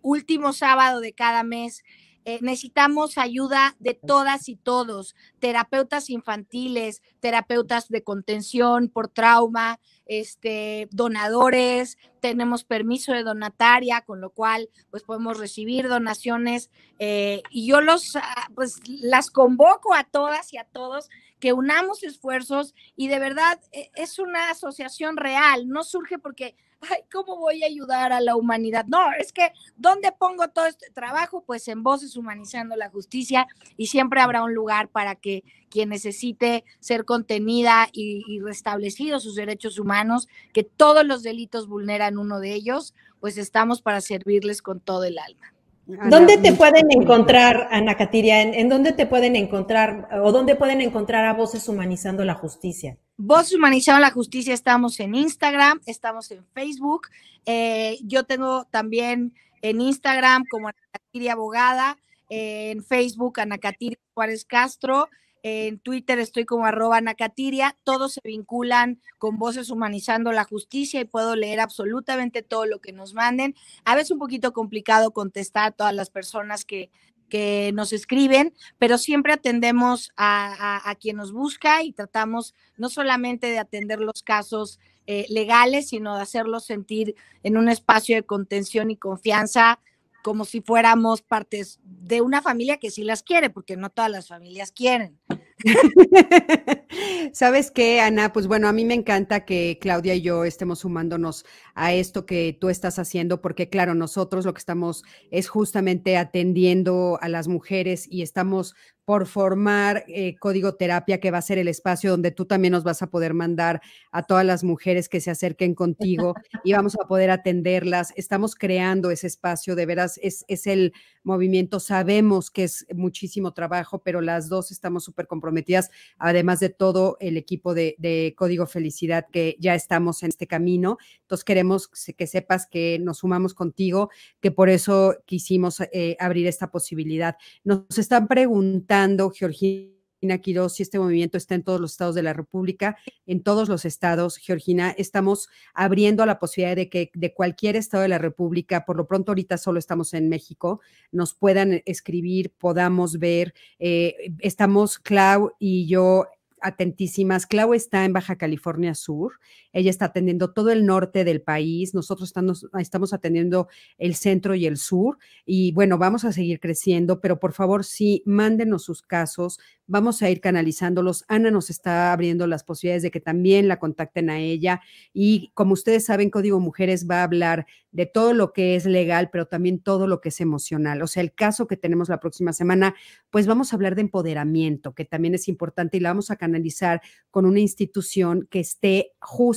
último 0.02 0.52
sábado 0.52 1.00
de 1.00 1.12
cada 1.12 1.42
mes. 1.42 1.82
Eh, 2.26 2.38
necesitamos 2.40 3.18
ayuda 3.18 3.76
de 3.80 3.92
todas 3.92 4.48
y 4.48 4.56
todos, 4.56 5.14
terapeutas 5.40 6.08
infantiles, 6.08 7.02
terapeutas 7.20 7.88
de 7.88 8.02
contención 8.02 8.88
por 8.88 9.08
trauma, 9.08 9.78
este, 10.06 10.88
donadores, 10.90 11.98
tenemos 12.20 12.64
permiso 12.64 13.12
de 13.12 13.24
donataria, 13.24 14.00
con 14.02 14.22
lo 14.22 14.30
cual 14.30 14.70
pues 14.90 15.02
podemos 15.02 15.38
recibir 15.38 15.88
donaciones 15.88 16.70
eh, 16.98 17.42
y 17.50 17.66
yo 17.66 17.82
los, 17.82 18.16
ah, 18.16 18.48
pues 18.54 18.80
las 18.86 19.30
convoco 19.30 19.92
a 19.94 20.04
todas 20.04 20.52
y 20.54 20.56
a 20.56 20.64
todos 20.64 21.10
que 21.40 21.52
unamos 21.52 22.02
esfuerzos 22.02 22.74
y 22.96 23.08
de 23.08 23.18
verdad 23.18 23.60
e, 23.72 23.90
es 23.96 24.18
una 24.18 24.48
asociación 24.48 25.18
real, 25.18 25.68
no 25.68 25.84
surge 25.84 26.18
porque 26.18 26.56
ay, 26.90 27.02
¿cómo 27.12 27.36
voy 27.36 27.62
a 27.62 27.66
ayudar 27.66 28.12
a 28.12 28.20
la 28.20 28.36
humanidad? 28.36 28.84
No, 28.86 29.12
es 29.18 29.32
que, 29.32 29.52
¿dónde 29.76 30.12
pongo 30.12 30.48
todo 30.48 30.66
este 30.66 30.90
trabajo? 30.90 31.42
Pues 31.46 31.68
en 31.68 31.82
Voces 31.82 32.16
Humanizando 32.16 32.76
la 32.76 32.90
Justicia 32.90 33.46
y 33.76 33.86
siempre 33.86 34.20
habrá 34.20 34.42
un 34.42 34.54
lugar 34.54 34.88
para 34.88 35.14
que 35.14 35.44
quien 35.70 35.88
necesite 35.88 36.64
ser 36.80 37.04
contenida 37.04 37.88
y, 37.92 38.24
y 38.26 38.40
restablecidos 38.40 39.22
sus 39.22 39.34
derechos 39.34 39.78
humanos, 39.78 40.28
que 40.52 40.64
todos 40.64 41.04
los 41.04 41.22
delitos 41.22 41.68
vulneran 41.68 42.18
uno 42.18 42.40
de 42.40 42.54
ellos, 42.54 42.94
pues 43.20 43.38
estamos 43.38 43.82
para 43.82 44.00
servirles 44.00 44.62
con 44.62 44.80
todo 44.80 45.04
el 45.04 45.18
alma. 45.18 45.54
¿Dónde 45.86 46.38
te 46.38 46.52
pueden 46.54 46.86
encontrar, 46.90 47.68
Ana 47.70 47.96
Catiria? 47.96 48.40
¿En, 48.40 48.68
dónde 48.70 48.92
te 48.92 49.06
pueden 49.06 49.36
encontrar 49.36 50.08
o 50.22 50.32
dónde 50.32 50.56
pueden 50.56 50.80
encontrar 50.80 51.26
a 51.26 51.34
Voces 51.34 51.68
Humanizando 51.68 52.24
la 52.24 52.34
Justicia? 52.34 52.96
Voces 53.16 53.54
Humanizando 53.54 54.00
la 54.00 54.10
Justicia 54.10 54.52
estamos 54.52 54.98
en 54.98 55.14
Instagram, 55.14 55.80
estamos 55.86 56.30
en 56.32 56.44
Facebook. 56.52 57.08
Eh, 57.46 57.98
yo 58.02 58.24
tengo 58.24 58.64
también 58.64 59.34
en 59.62 59.80
Instagram 59.80 60.44
como 60.50 60.68
Ana 60.68 60.78
Catiria 60.90 61.34
Abogada, 61.34 61.96
en 62.28 62.82
Facebook 62.82 63.38
Ana 63.38 63.58
Catiria 63.58 63.98
Juárez 64.14 64.44
Castro 64.44 65.08
en 65.44 65.78
Twitter 65.78 66.18
estoy 66.20 66.46
como 66.46 66.64
arroba 66.64 67.02
Nacatiria, 67.02 67.76
todos 67.84 68.14
se 68.14 68.22
vinculan 68.24 68.98
con 69.18 69.36
voces 69.36 69.68
humanizando 69.68 70.32
la 70.32 70.44
justicia 70.44 71.02
y 71.02 71.04
puedo 71.04 71.36
leer 71.36 71.60
absolutamente 71.60 72.42
todo 72.42 72.64
lo 72.64 72.80
que 72.80 72.92
nos 72.92 73.12
manden. 73.12 73.54
A 73.84 73.94
veces 73.94 74.12
un 74.12 74.20
poquito 74.20 74.54
complicado 74.54 75.10
contestar 75.10 75.66
a 75.66 75.70
todas 75.70 75.94
las 75.94 76.08
personas 76.08 76.64
que, 76.64 76.90
que 77.34 77.72
nos 77.74 77.92
escriben, 77.92 78.54
pero 78.78 78.96
siempre 78.96 79.32
atendemos 79.32 80.12
a, 80.16 80.94
quien 81.00 81.16
nos 81.16 81.32
busca 81.32 81.82
y 81.82 81.92
tratamos 81.92 82.54
no 82.76 82.88
solamente 82.88 83.48
de 83.48 83.58
atender 83.58 83.98
los 83.98 84.22
casos 84.22 84.78
eh, 85.08 85.26
legales, 85.28 85.88
sino 85.88 86.14
de 86.14 86.22
hacerlos 86.22 86.64
sentir 86.64 87.16
en 87.42 87.56
un 87.56 87.68
espacio 87.68 88.14
de 88.14 88.22
contención 88.22 88.92
y 88.92 88.96
confianza 88.96 89.80
como 90.22 90.44
si 90.44 90.60
fuéramos 90.60 91.22
partes 91.22 91.80
de 91.82 92.20
una 92.20 92.40
familia 92.40 92.76
que 92.76 92.92
sí 92.92 93.02
las 93.02 93.24
quiere, 93.24 93.50
porque 93.50 93.76
no 93.76 93.90
todas 93.90 94.12
las 94.12 94.28
familias 94.28 94.70
quieren. 94.70 95.18
¿Sabes 97.32 97.70
qué, 97.70 98.00
Ana? 98.00 98.32
Pues 98.32 98.46
bueno, 98.46 98.68
a 98.68 98.72
mí 98.72 98.84
me 98.84 98.94
encanta 98.94 99.44
que 99.44 99.78
Claudia 99.80 100.14
y 100.14 100.20
yo 100.22 100.44
estemos 100.44 100.80
sumándonos 100.80 101.44
a 101.74 101.92
esto 101.94 102.26
que 102.26 102.56
tú 102.60 102.68
estás 102.68 102.98
haciendo, 102.98 103.40
porque 103.40 103.68
claro, 103.68 103.94
nosotros 103.94 104.44
lo 104.44 104.52
que 104.54 104.58
estamos 104.58 105.02
es 105.30 105.48
justamente 105.48 106.16
atendiendo 106.18 107.18
a 107.22 107.28
las 107.28 107.48
mujeres 107.48 108.06
y 108.10 108.22
estamos 108.22 108.74
por 109.04 109.26
formar 109.26 110.04
eh, 110.08 110.36
Código 110.36 110.74
Terapia, 110.76 111.20
que 111.20 111.30
va 111.30 111.38
a 111.38 111.42
ser 111.42 111.58
el 111.58 111.68
espacio 111.68 112.10
donde 112.10 112.30
tú 112.30 112.46
también 112.46 112.72
nos 112.72 112.84
vas 112.84 113.02
a 113.02 113.08
poder 113.08 113.34
mandar 113.34 113.82
a 114.10 114.22
todas 114.22 114.46
las 114.46 114.64
mujeres 114.64 115.08
que 115.08 115.20
se 115.20 115.30
acerquen 115.30 115.74
contigo 115.74 116.34
y 116.62 116.72
vamos 116.72 116.94
a 116.94 117.06
poder 117.06 117.30
atenderlas. 117.30 118.12
Estamos 118.16 118.54
creando 118.54 119.10
ese 119.10 119.26
espacio, 119.26 119.76
de 119.76 119.84
veras, 119.84 120.18
es, 120.22 120.44
es 120.48 120.66
el 120.66 120.94
movimiento. 121.22 121.80
Sabemos 121.80 122.50
que 122.50 122.64
es 122.64 122.86
muchísimo 122.94 123.52
trabajo, 123.52 124.02
pero 124.02 124.20
las 124.22 124.48
dos 124.48 124.70
estamos 124.70 125.04
súper 125.04 125.26
comprometidas, 125.26 125.90
además 126.18 126.60
de 126.60 126.70
todo 126.70 127.18
el 127.20 127.36
equipo 127.36 127.74
de, 127.74 127.94
Código 128.36 128.66
Felicidad, 128.66 129.26
que 129.30 129.56
ya 129.58 129.74
estamos 129.74 130.22
en 130.22 130.30
este 130.30 130.46
camino. 130.46 130.98
Entonces 131.22 131.44
queremos 131.44 131.88
que 131.88 132.26
sepas 132.26 132.66
que 132.66 132.98
nos 133.00 133.18
sumamos 133.18 133.54
contigo, 133.54 134.10
que 134.40 134.50
por 134.50 134.68
eso 134.68 135.16
quisimos 135.26 135.80
eh, 135.92 136.16
abrir 136.18 136.46
esta 136.46 136.70
posibilidad. 136.70 137.36
Nos 137.64 137.98
están 137.98 138.28
preguntando 138.28 138.93
Georgina 139.32 140.38
Quiroz, 140.40 140.74
si 140.74 140.82
este 140.84 140.98
movimiento 140.98 141.36
está 141.36 141.54
en 141.54 141.64
todos 141.64 141.80
los 141.80 141.92
estados 141.92 142.14
de 142.14 142.22
la 142.22 142.32
República, 142.32 142.96
en 143.26 143.42
todos 143.42 143.68
los 143.68 143.84
estados, 143.84 144.36
Georgina, 144.36 144.94
estamos 144.96 145.48
abriendo 145.74 146.24
la 146.26 146.38
posibilidad 146.38 146.76
de 146.76 146.88
que 146.88 147.10
de 147.12 147.34
cualquier 147.34 147.74
estado 147.74 148.02
de 148.02 148.08
la 148.08 148.18
República, 148.18 148.84
por 148.84 148.96
lo 148.96 149.06
pronto 149.06 149.32
ahorita 149.32 149.58
solo 149.58 149.80
estamos 149.80 150.14
en 150.14 150.28
México, 150.28 150.80
nos 151.10 151.34
puedan 151.34 151.82
escribir, 151.86 152.52
podamos 152.56 153.18
ver. 153.18 153.52
Eh, 153.80 154.32
estamos, 154.38 154.98
Clau 155.00 155.52
y 155.58 155.86
yo, 155.88 156.26
atentísimas. 156.60 157.46
Clau 157.46 157.74
está 157.74 158.04
en 158.04 158.12
Baja 158.12 158.36
California 158.36 158.94
Sur. 158.94 159.40
Ella 159.74 159.90
está 159.90 160.06
atendiendo 160.06 160.52
todo 160.52 160.70
el 160.70 160.86
norte 160.86 161.24
del 161.24 161.42
país. 161.42 161.92
Nosotros 161.92 162.28
estamos, 162.28 162.66
estamos 162.78 163.12
atendiendo 163.12 163.68
el 163.98 164.14
centro 164.14 164.54
y 164.54 164.64
el 164.64 164.78
sur. 164.78 165.18
Y 165.44 165.72
bueno, 165.72 165.98
vamos 165.98 166.24
a 166.24 166.32
seguir 166.32 166.60
creciendo, 166.60 167.20
pero 167.20 167.38
por 167.38 167.52
favor, 167.52 167.84
sí, 167.84 168.22
mándenos 168.24 168.84
sus 168.84 169.02
casos. 169.02 169.58
Vamos 169.86 170.22
a 170.22 170.30
ir 170.30 170.40
canalizándolos. 170.40 171.24
Ana 171.28 171.50
nos 171.50 171.68
está 171.68 172.12
abriendo 172.12 172.46
las 172.46 172.64
posibilidades 172.64 173.02
de 173.02 173.10
que 173.10 173.20
también 173.20 173.68
la 173.68 173.78
contacten 173.78 174.30
a 174.30 174.38
ella. 174.38 174.80
Y 175.12 175.50
como 175.52 175.74
ustedes 175.74 176.06
saben, 176.06 176.30
Código 176.30 176.60
Mujeres 176.60 177.06
va 177.10 177.20
a 177.20 177.24
hablar 177.24 177.66
de 177.94 178.06
todo 178.06 178.32
lo 178.32 178.52
que 178.52 178.74
es 178.74 178.86
legal, 178.86 179.28
pero 179.30 179.46
también 179.46 179.78
todo 179.78 180.06
lo 180.06 180.20
que 180.20 180.30
es 180.30 180.40
emocional. 180.40 181.02
O 181.02 181.06
sea, 181.06 181.22
el 181.22 181.32
caso 181.32 181.66
que 181.66 181.76
tenemos 181.76 182.08
la 182.08 182.18
próxima 182.18 182.52
semana, 182.52 182.94
pues 183.30 183.46
vamos 183.46 183.72
a 183.72 183.76
hablar 183.76 183.94
de 183.94 184.00
empoderamiento, 184.00 184.94
que 184.94 185.04
también 185.04 185.34
es 185.34 185.48
importante 185.48 185.96
y 185.96 186.00
la 186.00 186.10
vamos 186.10 186.30
a 186.30 186.36
canalizar 186.36 187.02
con 187.30 187.46
una 187.46 187.60
institución 187.60 188.48
que 188.50 188.60
esté 188.60 189.12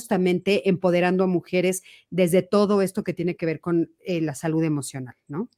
justamente 0.08 0.70
empoderando 0.70 1.24
a 1.24 1.26
mujeres 1.26 1.82
desde 2.08 2.40
todo 2.40 2.80
esto 2.80 3.04
que 3.04 3.12
tiene 3.12 3.36
que 3.36 3.44
ver 3.44 3.60
con 3.60 3.90
eh, 4.00 4.22
la 4.22 4.34
salud 4.34 4.64
emocional, 4.64 5.14
¿no? 5.26 5.50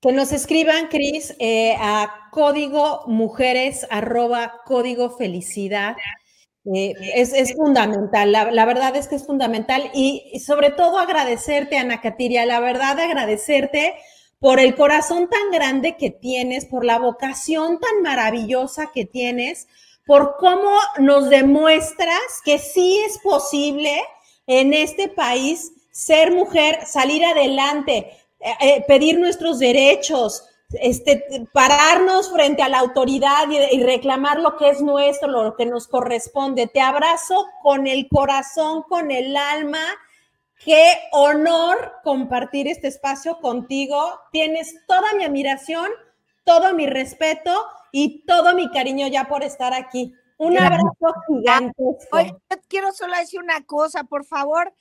Que 0.00 0.10
nos 0.10 0.32
escriban, 0.32 0.88
Cris, 0.88 1.36
eh, 1.38 1.76
a 1.78 2.28
código 2.32 3.04
mujeres 3.06 3.86
arroba 3.88 4.62
código 4.64 5.16
felicidad. 5.16 5.94
Eh, 6.74 6.92
es, 7.14 7.54
fundamental, 7.54 8.32
la, 8.32 8.64
verdad 8.64 8.96
es 8.96 9.06
que 9.06 9.14
es 9.14 9.26
fundamental 9.26 9.92
y, 9.94 10.40
sobre 10.44 10.70
todo 10.70 10.98
agradecerte, 10.98 11.76
Ana 11.76 12.00
Catiria, 12.00 12.44
la 12.46 12.58
verdad 12.58 12.98
agradecerte 12.98 13.94
por 14.40 14.58
el 14.58 14.74
corazón 14.74 15.30
tan 15.30 15.52
grande 15.52 15.96
que 15.96 16.10
tienes, 16.10 16.64
por 16.64 16.84
la 16.84 16.98
vocación 16.98 17.78
tan 17.78 18.02
maravillosa 18.02 18.90
que 18.92 19.04
tienes, 19.04 19.68
por 20.06 20.36
cómo 20.38 20.78
nos 20.98 21.28
demuestras 21.30 22.40
que 22.44 22.58
sí 22.58 22.98
es 23.06 23.18
posible 23.18 24.02
en 24.46 24.74
este 24.74 25.08
país 25.08 25.72
ser 25.90 26.32
mujer, 26.32 26.86
salir 26.86 27.24
adelante, 27.24 28.18
eh, 28.40 28.54
eh, 28.60 28.84
pedir 28.88 29.18
nuestros 29.18 29.58
derechos, 29.58 30.44
este, 30.80 31.46
pararnos 31.52 32.32
frente 32.32 32.62
a 32.62 32.68
la 32.68 32.78
autoridad 32.78 33.48
y, 33.50 33.82
reclamar 33.82 34.40
lo 34.40 34.56
que 34.56 34.70
es 34.70 34.80
nuestro, 34.80 35.28
lo 35.28 35.54
que 35.54 35.66
nos 35.66 35.86
corresponde. 35.86 36.66
Te 36.66 36.80
abrazo 36.80 37.46
con 37.62 37.86
el 37.86 38.08
corazón, 38.08 38.82
con 38.82 39.10
el 39.10 39.36
alma. 39.36 39.84
Qué 40.64 40.94
honor 41.12 41.92
compartir 42.02 42.68
este 42.68 42.88
espacio 42.88 43.38
contigo. 43.40 44.18
Tienes 44.32 44.74
toda 44.86 45.12
mi 45.14 45.24
admiración, 45.24 45.90
todo 46.44 46.72
mi 46.72 46.86
respeto 46.86 47.52
y 47.92 48.24
todo 48.24 48.54
mi 48.54 48.70
cariño 48.70 49.06
ya 49.06 49.28
por 49.28 49.44
estar 49.44 49.72
aquí. 49.74 50.12
Un 50.38 50.58
abrazo 50.58 51.14
gigantesco. 51.28 52.40
quiero 52.66 52.90
solo 52.92 53.16
decir 53.16 53.38
una 53.38 53.64
cosa, 53.64 54.02
por 54.02 54.24
favor, 54.24 54.74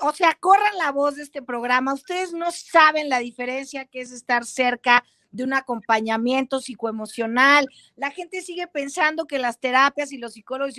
o 0.00 0.12
sea, 0.12 0.36
corran 0.40 0.76
la 0.78 0.90
voz 0.90 1.16
de 1.16 1.22
este 1.22 1.42
programa. 1.42 1.94
Ustedes 1.94 2.32
no 2.32 2.50
saben 2.50 3.08
la 3.08 3.18
diferencia 3.18 3.84
que 3.84 4.00
es 4.00 4.10
estar 4.10 4.44
cerca 4.44 5.04
de 5.32 5.44
un 5.44 5.54
acompañamiento 5.54 6.60
psicoemocional. 6.60 7.68
La 7.96 8.10
gente 8.10 8.42
sigue 8.42 8.66
pensando 8.66 9.26
que 9.26 9.38
las 9.38 9.58
terapias 9.58 10.12
y 10.12 10.18
los 10.18 10.34
psicólogos 10.34 10.74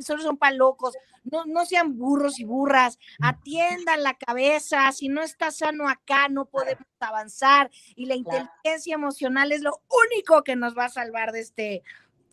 solo 0.00 0.22
son 0.22 0.36
para 0.36 0.54
locos. 0.56 0.94
No, 1.24 1.44
no 1.46 1.64
sean 1.64 1.96
burros 1.96 2.38
y 2.40 2.44
burras. 2.44 2.98
Atiendan 3.20 4.02
la 4.02 4.14
cabeza. 4.14 4.90
Si 4.92 5.08
no 5.08 5.22
está 5.22 5.50
sano 5.50 5.88
acá, 5.88 6.28
no 6.28 6.46
podemos 6.46 6.84
avanzar. 7.00 7.70
Y 7.94 8.06
la 8.06 8.16
inteligencia 8.16 8.94
emocional 8.94 9.52
es 9.52 9.62
lo 9.62 9.80
único 10.10 10.42
que 10.42 10.56
nos 10.56 10.76
va 10.76 10.86
a 10.86 10.90
salvar 10.90 11.32
de 11.32 11.40
este, 11.40 11.82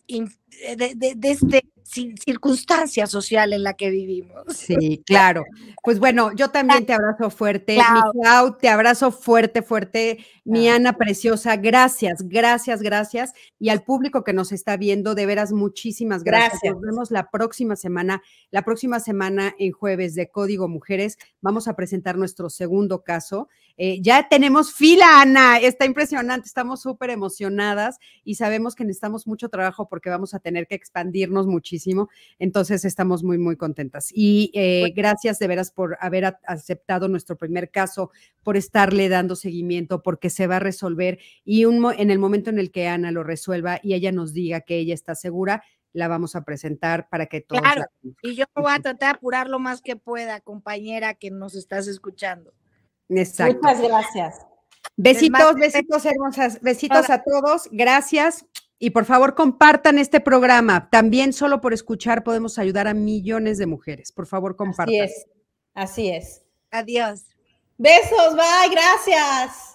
de, 0.08 0.94
de, 0.96 1.14
de 1.16 1.30
este 1.30 1.70
circunstancia 1.90 3.06
social 3.06 3.52
en 3.52 3.62
la 3.62 3.74
que 3.74 3.90
vivimos. 3.90 4.44
Sí, 4.48 5.02
claro. 5.04 5.44
Pues 5.82 5.98
bueno, 5.98 6.32
yo 6.34 6.48
también 6.48 6.86
te 6.86 6.92
abrazo 6.92 7.30
fuerte. 7.30 7.76
Mi 7.76 8.20
Clau, 8.20 8.56
te 8.58 8.68
abrazo 8.68 9.10
fuerte, 9.10 9.62
fuerte. 9.62 10.24
Mi 10.44 10.68
Ana 10.68 10.94
preciosa, 10.94 11.56
gracias, 11.56 12.28
gracias, 12.28 12.82
gracias. 12.82 13.32
Y 13.58 13.68
al 13.68 13.82
público 13.82 14.24
que 14.24 14.32
nos 14.32 14.52
está 14.52 14.76
viendo, 14.76 15.14
de 15.14 15.26
veras, 15.26 15.52
muchísimas 15.52 16.24
gracias. 16.24 16.72
Nos 16.72 16.80
vemos 16.80 17.10
la 17.10 17.30
próxima 17.30 17.76
semana. 17.76 18.22
La 18.50 18.62
próxima 18.62 19.00
semana, 19.00 19.54
en 19.58 19.72
jueves 19.72 20.14
de 20.14 20.28
Código 20.28 20.68
Mujeres, 20.68 21.18
vamos 21.40 21.68
a 21.68 21.74
presentar 21.74 22.16
nuestro 22.16 22.50
segundo 22.50 23.02
caso. 23.02 23.48
Eh, 23.82 23.98
ya 24.02 24.28
tenemos 24.28 24.74
fila, 24.74 25.22
Ana. 25.22 25.58
Está 25.58 25.86
impresionante. 25.86 26.46
Estamos 26.46 26.82
súper 26.82 27.08
emocionadas 27.10 27.98
y 28.24 28.34
sabemos 28.34 28.74
que 28.74 28.84
necesitamos 28.84 29.26
mucho 29.26 29.48
trabajo 29.48 29.88
porque 29.88 30.10
vamos 30.10 30.34
a 30.34 30.38
tener 30.38 30.66
que 30.66 30.74
expandirnos 30.74 31.46
muchísimo 31.46 31.70
entonces 32.38 32.84
estamos 32.84 33.22
muy, 33.22 33.38
muy 33.38 33.56
contentas. 33.56 34.10
Y 34.12 34.50
eh, 34.54 34.92
gracias 34.94 35.38
de 35.38 35.46
veras 35.46 35.70
por 35.70 35.96
haber 36.00 36.36
aceptado 36.44 37.08
nuestro 37.08 37.36
primer 37.36 37.70
caso, 37.70 38.10
por 38.42 38.56
estarle 38.56 39.08
dando 39.08 39.36
seguimiento, 39.36 40.02
porque 40.02 40.30
se 40.30 40.46
va 40.46 40.56
a 40.56 40.60
resolver 40.60 41.18
y 41.44 41.64
un, 41.64 41.92
en 41.96 42.10
el 42.10 42.18
momento 42.18 42.50
en 42.50 42.58
el 42.58 42.70
que 42.70 42.88
Ana 42.88 43.10
lo 43.10 43.24
resuelva 43.24 43.80
y 43.82 43.94
ella 43.94 44.12
nos 44.12 44.32
diga 44.32 44.60
que 44.60 44.78
ella 44.78 44.94
está 44.94 45.14
segura, 45.14 45.62
la 45.92 46.08
vamos 46.08 46.36
a 46.36 46.44
presentar 46.44 47.08
para 47.08 47.26
que 47.26 47.40
todos. 47.40 47.62
Claro, 47.62 47.84
y 48.22 48.34
yo 48.34 48.44
voy 48.54 48.72
a 48.72 48.80
tratar 48.80 49.14
de 49.14 49.18
apurar 49.18 49.48
lo 49.48 49.58
más 49.58 49.82
que 49.82 49.96
pueda, 49.96 50.40
compañera 50.40 51.14
que 51.14 51.30
nos 51.30 51.54
estás 51.54 51.88
escuchando. 51.88 52.52
Exacto. 53.10 53.58
Muchas 53.62 53.80
gracias. 53.80 54.46
Besitos, 54.96 55.54
besitos 55.56 56.04
hermosas, 56.04 56.60
besitos 56.60 57.10
a 57.10 57.22
todos, 57.22 57.68
gracias. 57.70 58.46
Y 58.78 58.90
por 58.90 59.04
favor, 59.04 59.34
compartan 59.34 59.98
este 59.98 60.20
programa. 60.20 60.88
También 60.90 61.32
solo 61.34 61.60
por 61.60 61.74
escuchar 61.74 62.24
podemos 62.24 62.58
ayudar 62.58 62.88
a 62.88 62.94
millones 62.94 63.58
de 63.58 63.66
mujeres. 63.66 64.10
Por 64.10 64.26
favor, 64.26 64.56
compartan. 64.56 64.94
Así 64.94 64.98
es. 64.98 65.26
Así 65.74 66.08
es. 66.08 66.42
Adiós. 66.70 67.26
Besos, 67.76 68.36
bye, 68.36 68.70
gracias. 68.70 69.69